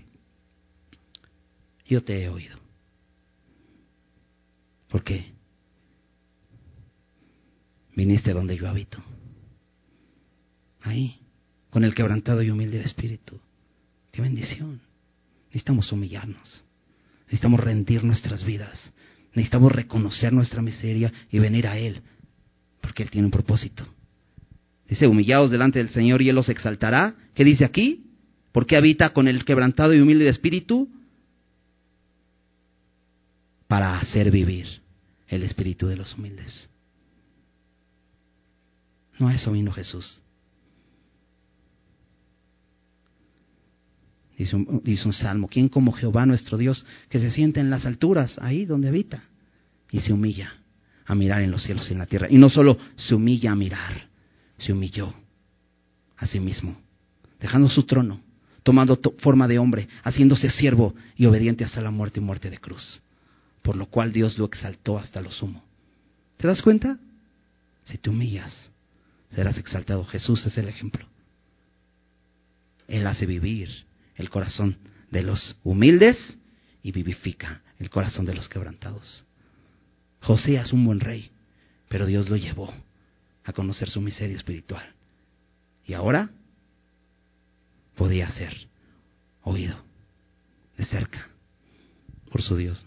yo 1.85 2.03
te 2.03 2.23
he 2.23 2.29
oído. 2.29 2.57
¿Por 4.87 5.03
qué? 5.03 5.33
Viniste 7.93 8.31
donde 8.31 8.55
yo 8.55 8.69
habito. 8.69 8.99
Ahí, 10.81 11.19
con 11.69 11.83
el 11.83 11.93
quebrantado 11.93 12.41
y 12.41 12.49
humilde 12.49 12.79
de 12.79 12.85
espíritu. 12.85 13.39
Qué 14.15 14.21
bendición. 14.21 14.79
Necesitamos 15.47 15.91
humillarnos. 15.91 16.63
Necesitamos 17.25 17.59
rendir 17.59 18.01
nuestras 18.05 18.45
vidas. 18.45 18.93
Necesitamos 19.33 19.73
reconocer 19.73 20.31
nuestra 20.31 20.61
miseria 20.61 21.11
y 21.29 21.39
venir 21.39 21.67
a 21.67 21.77
Él. 21.77 22.01
Porque 22.79 23.03
Él 23.03 23.11
tiene 23.11 23.25
un 23.25 23.31
propósito. 23.31 23.85
Dice, 24.87 25.07
humillados 25.07 25.51
delante 25.51 25.79
del 25.79 25.89
Señor 25.89 26.21
y 26.21 26.29
Él 26.29 26.35
los 26.35 26.47
exaltará. 26.47 27.15
¿Qué 27.33 27.43
dice 27.43 27.65
aquí? 27.65 28.05
Porque 28.53 28.77
habita 28.77 29.09
con 29.09 29.27
el 29.27 29.43
quebrantado 29.43 29.93
y 29.93 29.99
humilde 29.99 30.23
de 30.23 30.29
espíritu 30.29 30.87
para 33.67 33.99
hacer 33.99 34.31
vivir 34.31 34.65
el 35.27 35.43
espíritu 35.43 35.87
de 35.87 35.97
los 35.97 36.13
humildes. 36.13 36.69
No 39.19 39.27
a 39.27 39.35
eso 39.35 39.51
vino 39.51 39.73
Jesús. 39.73 40.21
Dice 44.37 44.55
un, 44.55 45.13
salmo, 45.13 45.47
¿quién 45.47 45.69
como 45.69 45.93
Jehová 45.93 46.25
nuestro 46.25 46.57
Dios 46.57 46.85
que 47.09 47.19
se 47.19 47.29
siente 47.29 47.61
en 47.61 47.69
las 47.69 47.85
alturas, 47.85 48.37
ahí 48.41 48.65
donde 48.65 48.89
habita, 48.89 49.23
y 49.91 50.01
se 50.01 50.11
humilla 50.11 50.53
a 51.05 51.15
mirar 51.15 51.41
en 51.41 51.51
los 51.51 51.63
cielos 51.63 51.89
y 51.89 51.93
en 51.93 51.99
la 51.99 52.05
tierra? 52.05 52.27
Y 52.29 52.37
no 52.37 52.49
solo 52.49 52.77
se 52.97 53.15
humilla 53.15 53.51
a 53.51 53.55
mirar, 53.55 54.09
se 54.57 54.73
humilló 54.73 55.13
a 56.17 56.27
sí 56.27 56.41
mismo, 56.41 56.77
dejando 57.39 57.69
su 57.69 57.83
trono, 57.83 58.19
tomando 58.63 58.99
forma 59.19 59.47
de 59.47 59.57
hombre, 59.57 59.87
haciéndose 60.03 60.49
siervo 60.49 60.93
y 61.15 61.25
obediente 61.27 61.63
hasta 61.63 61.79
la 61.79 61.91
muerte 61.91 62.19
y 62.19 62.23
muerte 62.23 62.49
de 62.49 62.57
cruz, 62.57 63.01
por 63.61 63.77
lo 63.77 63.85
cual 63.85 64.11
Dios 64.11 64.37
lo 64.37 64.45
exaltó 64.45 64.97
hasta 64.97 65.21
lo 65.21 65.31
sumo. 65.31 65.63
¿Te 66.35 66.47
das 66.47 66.61
cuenta? 66.61 66.99
Si 67.85 67.97
te 67.97 68.09
humillas, 68.09 68.51
serás 69.29 69.57
exaltado. 69.57 70.03
Jesús 70.03 70.45
es 70.45 70.57
el 70.57 70.67
ejemplo. 70.67 71.05
Él 72.87 73.07
hace 73.07 73.25
vivir 73.25 73.85
el 74.15 74.29
corazón 74.29 74.77
de 75.11 75.23
los 75.23 75.57
humildes 75.63 76.37
y 76.83 76.91
vivifica 76.91 77.61
el 77.79 77.89
corazón 77.89 78.25
de 78.25 78.33
los 78.33 78.49
quebrantados. 78.49 79.25
José 80.21 80.55
es 80.55 80.73
un 80.73 80.85
buen 80.85 80.99
rey, 80.99 81.29
pero 81.87 82.05
Dios 82.05 82.29
lo 82.29 82.37
llevó 82.37 82.73
a 83.43 83.53
conocer 83.53 83.89
su 83.89 84.01
miseria 84.01 84.35
espiritual. 84.35 84.85
Y 85.85 85.93
ahora 85.93 86.29
podía 87.95 88.29
ser 88.31 88.53
oído 89.43 89.77
de 90.77 90.85
cerca 90.85 91.27
por 92.31 92.41
su 92.41 92.57
Dios. 92.57 92.85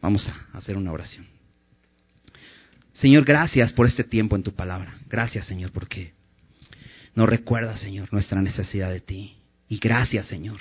Vamos 0.00 0.26
a 0.28 0.56
hacer 0.56 0.76
una 0.76 0.92
oración. 0.92 1.26
Señor, 2.92 3.24
gracias 3.24 3.72
por 3.72 3.86
este 3.86 4.04
tiempo 4.04 4.36
en 4.36 4.42
tu 4.42 4.52
palabra. 4.52 4.94
Gracias, 5.08 5.46
Señor, 5.46 5.72
porque 5.72 6.12
nos 7.14 7.28
recuerda, 7.28 7.76
Señor, 7.76 8.12
nuestra 8.12 8.40
necesidad 8.40 8.90
de 8.90 9.00
ti. 9.00 9.39
Y 9.70 9.78
gracias, 9.78 10.26
Señor, 10.26 10.60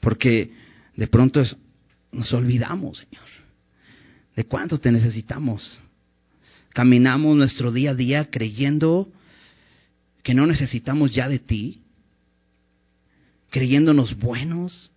porque 0.00 0.52
de 0.96 1.06
pronto 1.06 1.40
nos 2.10 2.32
olvidamos, 2.32 2.98
Señor, 2.98 3.24
de 4.34 4.44
cuánto 4.44 4.78
te 4.78 4.90
necesitamos. 4.90 5.80
Caminamos 6.70 7.36
nuestro 7.36 7.70
día 7.70 7.92
a 7.92 7.94
día 7.94 8.28
creyendo 8.30 9.08
que 10.24 10.34
no 10.34 10.48
necesitamos 10.48 11.14
ya 11.14 11.28
de 11.28 11.38
ti, 11.38 11.82
creyéndonos 13.50 14.18
buenos. 14.18 14.90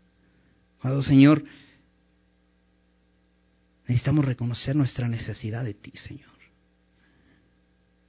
Cuando, 0.82 1.04
Señor, 1.04 1.44
necesitamos 3.88 4.26
reconocer 4.26 4.76
nuestra 4.76 5.08
necesidad 5.08 5.64
de 5.64 5.76
ti, 5.76 5.92
Señor. 5.94 6.26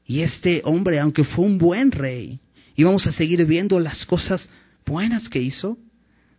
Y 0.06 0.22
este 0.22 0.62
hombre, 0.64 0.98
aunque 0.98 1.24
fue 1.24 1.44
un 1.44 1.59
buen 1.59 1.92
rey, 1.92 2.40
íbamos 2.76 3.06
a 3.06 3.12
seguir 3.12 3.44
viendo 3.44 3.78
las 3.78 4.06
cosas 4.06 4.48
buenas 4.89 5.28
que 5.28 5.40
hizo, 5.40 5.78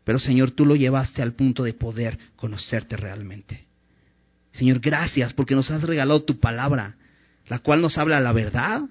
pero 0.04 0.20
Señor, 0.20 0.52
tú 0.52 0.66
lo 0.66 0.76
llevaste 0.76 1.22
al 1.22 1.34
punto 1.34 1.64
de 1.64 1.74
poder 1.74 2.18
conocerte 2.36 2.98
realmente. 2.98 3.68
Señor, 4.52 4.80
gracias 4.80 5.34
porque 5.34 5.56
nos 5.56 5.70
has 5.70 5.84
regalado 5.84 6.24
tu 6.24 6.40
palabra, 6.40 6.96
la 7.48 7.60
cual 7.60 7.82
nos 7.82 7.98
habla 7.98 8.20
la 8.20 8.34
verdad 8.34 8.82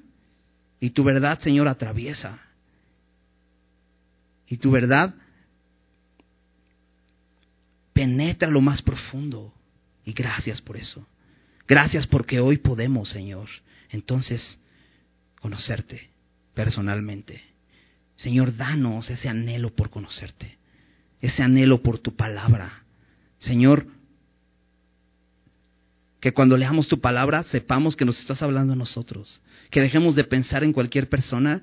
y 0.81 0.91
tu 0.91 1.03
verdad, 1.03 1.41
Señor, 1.41 1.67
atraviesa 1.67 2.39
Y 4.47 4.59
tu 4.59 4.71
verdad 4.71 5.15
penetra 7.93 8.49
lo 8.49 8.61
más 8.61 8.81
profundo. 8.81 9.53
Y 10.05 10.13
gracias 10.13 10.63
por 10.63 10.77
eso. 10.77 11.05
Gracias 11.67 12.07
porque 12.07 12.41
hoy 12.41 12.59
podemos, 12.59 13.11
Señor, 13.11 13.49
entonces 13.91 14.59
conocerte 15.41 16.09
personalmente. 16.55 17.48
Señor, 18.19 18.57
danos 18.57 19.09
ese 19.11 19.29
anhelo 19.29 19.75
por 19.75 19.91
conocerte, 19.91 20.59
ese 21.21 21.43
anhelo 21.43 21.83
por 21.83 22.01
tu 22.01 22.17
palabra. 22.17 22.83
Señor, 23.39 23.87
que 26.21 26.33
cuando 26.33 26.57
leamos 26.57 26.89
tu 26.89 27.01
palabra 27.01 27.45
sepamos 27.45 27.95
que 27.95 28.05
nos 28.05 28.19
estás 28.19 28.43
hablando 28.43 28.73
a 28.73 28.77
nosotros, 28.77 29.41
que 29.71 29.81
dejemos 29.81 30.17
de 30.17 30.25
pensar 30.25 30.65
en 30.65 30.73
cualquier 30.73 31.09
persona 31.09 31.63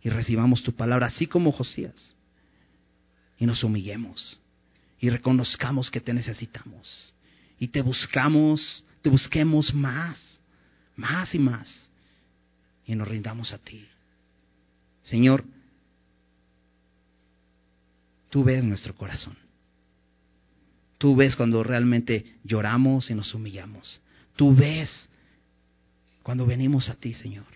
y 0.00 0.10
recibamos 0.10 0.62
tu 0.62 0.72
palabra, 0.72 1.06
así 1.06 1.26
como 1.26 1.50
Josías, 1.50 2.14
y 3.36 3.46
nos 3.46 3.64
humillemos 3.64 4.40
y 5.00 5.10
reconozcamos 5.10 5.90
que 5.90 6.00
te 6.00 6.14
necesitamos 6.14 7.14
y 7.58 7.66
te 7.66 7.82
buscamos, 7.82 8.84
te 9.02 9.10
busquemos 9.10 9.74
más, 9.74 10.40
más 10.94 11.34
y 11.34 11.40
más, 11.40 11.90
y 12.86 12.94
nos 12.94 13.08
rindamos 13.08 13.52
a 13.52 13.58
ti. 13.58 13.88
Señor, 15.04 15.44
tú 18.30 18.42
ves 18.42 18.64
nuestro 18.64 18.94
corazón. 18.94 19.36
Tú 20.98 21.14
ves 21.14 21.36
cuando 21.36 21.62
realmente 21.62 22.38
lloramos 22.42 23.10
y 23.10 23.14
nos 23.14 23.32
humillamos. 23.34 24.00
Tú 24.36 24.54
ves 24.54 25.08
cuando 26.22 26.46
venimos 26.46 26.88
a 26.88 26.94
ti, 26.94 27.12
Señor. 27.12 27.46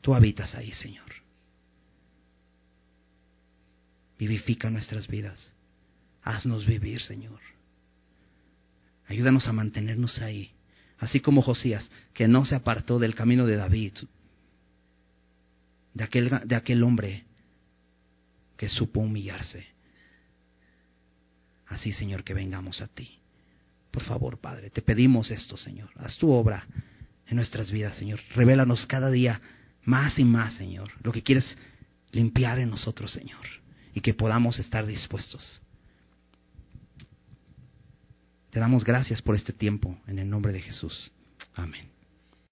Tú 0.00 0.14
habitas 0.14 0.54
ahí, 0.54 0.72
Señor. 0.72 1.10
Vivifica 4.18 4.68
nuestras 4.70 5.06
vidas. 5.06 5.52
Haznos 6.22 6.66
vivir, 6.66 7.00
Señor. 7.00 7.40
Ayúdanos 9.06 9.46
a 9.46 9.52
mantenernos 9.52 10.18
ahí. 10.20 10.50
Así 10.98 11.20
como 11.20 11.42
Josías, 11.42 11.88
que 12.12 12.26
no 12.26 12.44
se 12.44 12.54
apartó 12.54 12.98
del 12.98 13.14
camino 13.14 13.46
de 13.46 13.56
David, 13.56 13.92
de 15.94 16.04
aquel, 16.04 16.30
de 16.44 16.56
aquel 16.56 16.82
hombre 16.82 17.24
que 18.56 18.68
supo 18.68 19.00
humillarse. 19.00 19.66
Así, 21.66 21.92
Señor, 21.92 22.24
que 22.24 22.34
vengamos 22.34 22.82
a 22.82 22.88
ti. 22.88 23.18
Por 23.90 24.02
favor, 24.02 24.38
Padre, 24.38 24.70
te 24.70 24.82
pedimos 24.82 25.30
esto, 25.30 25.56
Señor. 25.56 25.90
Haz 25.96 26.16
tu 26.18 26.30
obra 26.30 26.66
en 27.26 27.36
nuestras 27.36 27.70
vidas, 27.70 27.96
Señor. 27.96 28.20
Revélanos 28.34 28.86
cada 28.86 29.10
día 29.10 29.40
más 29.84 30.18
y 30.18 30.24
más, 30.24 30.54
Señor, 30.54 30.90
lo 31.02 31.12
que 31.12 31.22
quieres 31.22 31.56
limpiar 32.10 32.58
en 32.58 32.70
nosotros, 32.70 33.12
Señor, 33.12 33.44
y 33.94 34.00
que 34.00 34.14
podamos 34.14 34.58
estar 34.58 34.86
dispuestos. 34.86 35.60
Te 38.50 38.60
damos 38.60 38.84
gracias 38.84 39.20
por 39.20 39.34
este 39.34 39.52
tiempo, 39.52 39.98
en 40.06 40.18
el 40.18 40.28
nombre 40.28 40.52
de 40.52 40.60
Jesús. 40.60 41.12
Amén. 41.54 41.93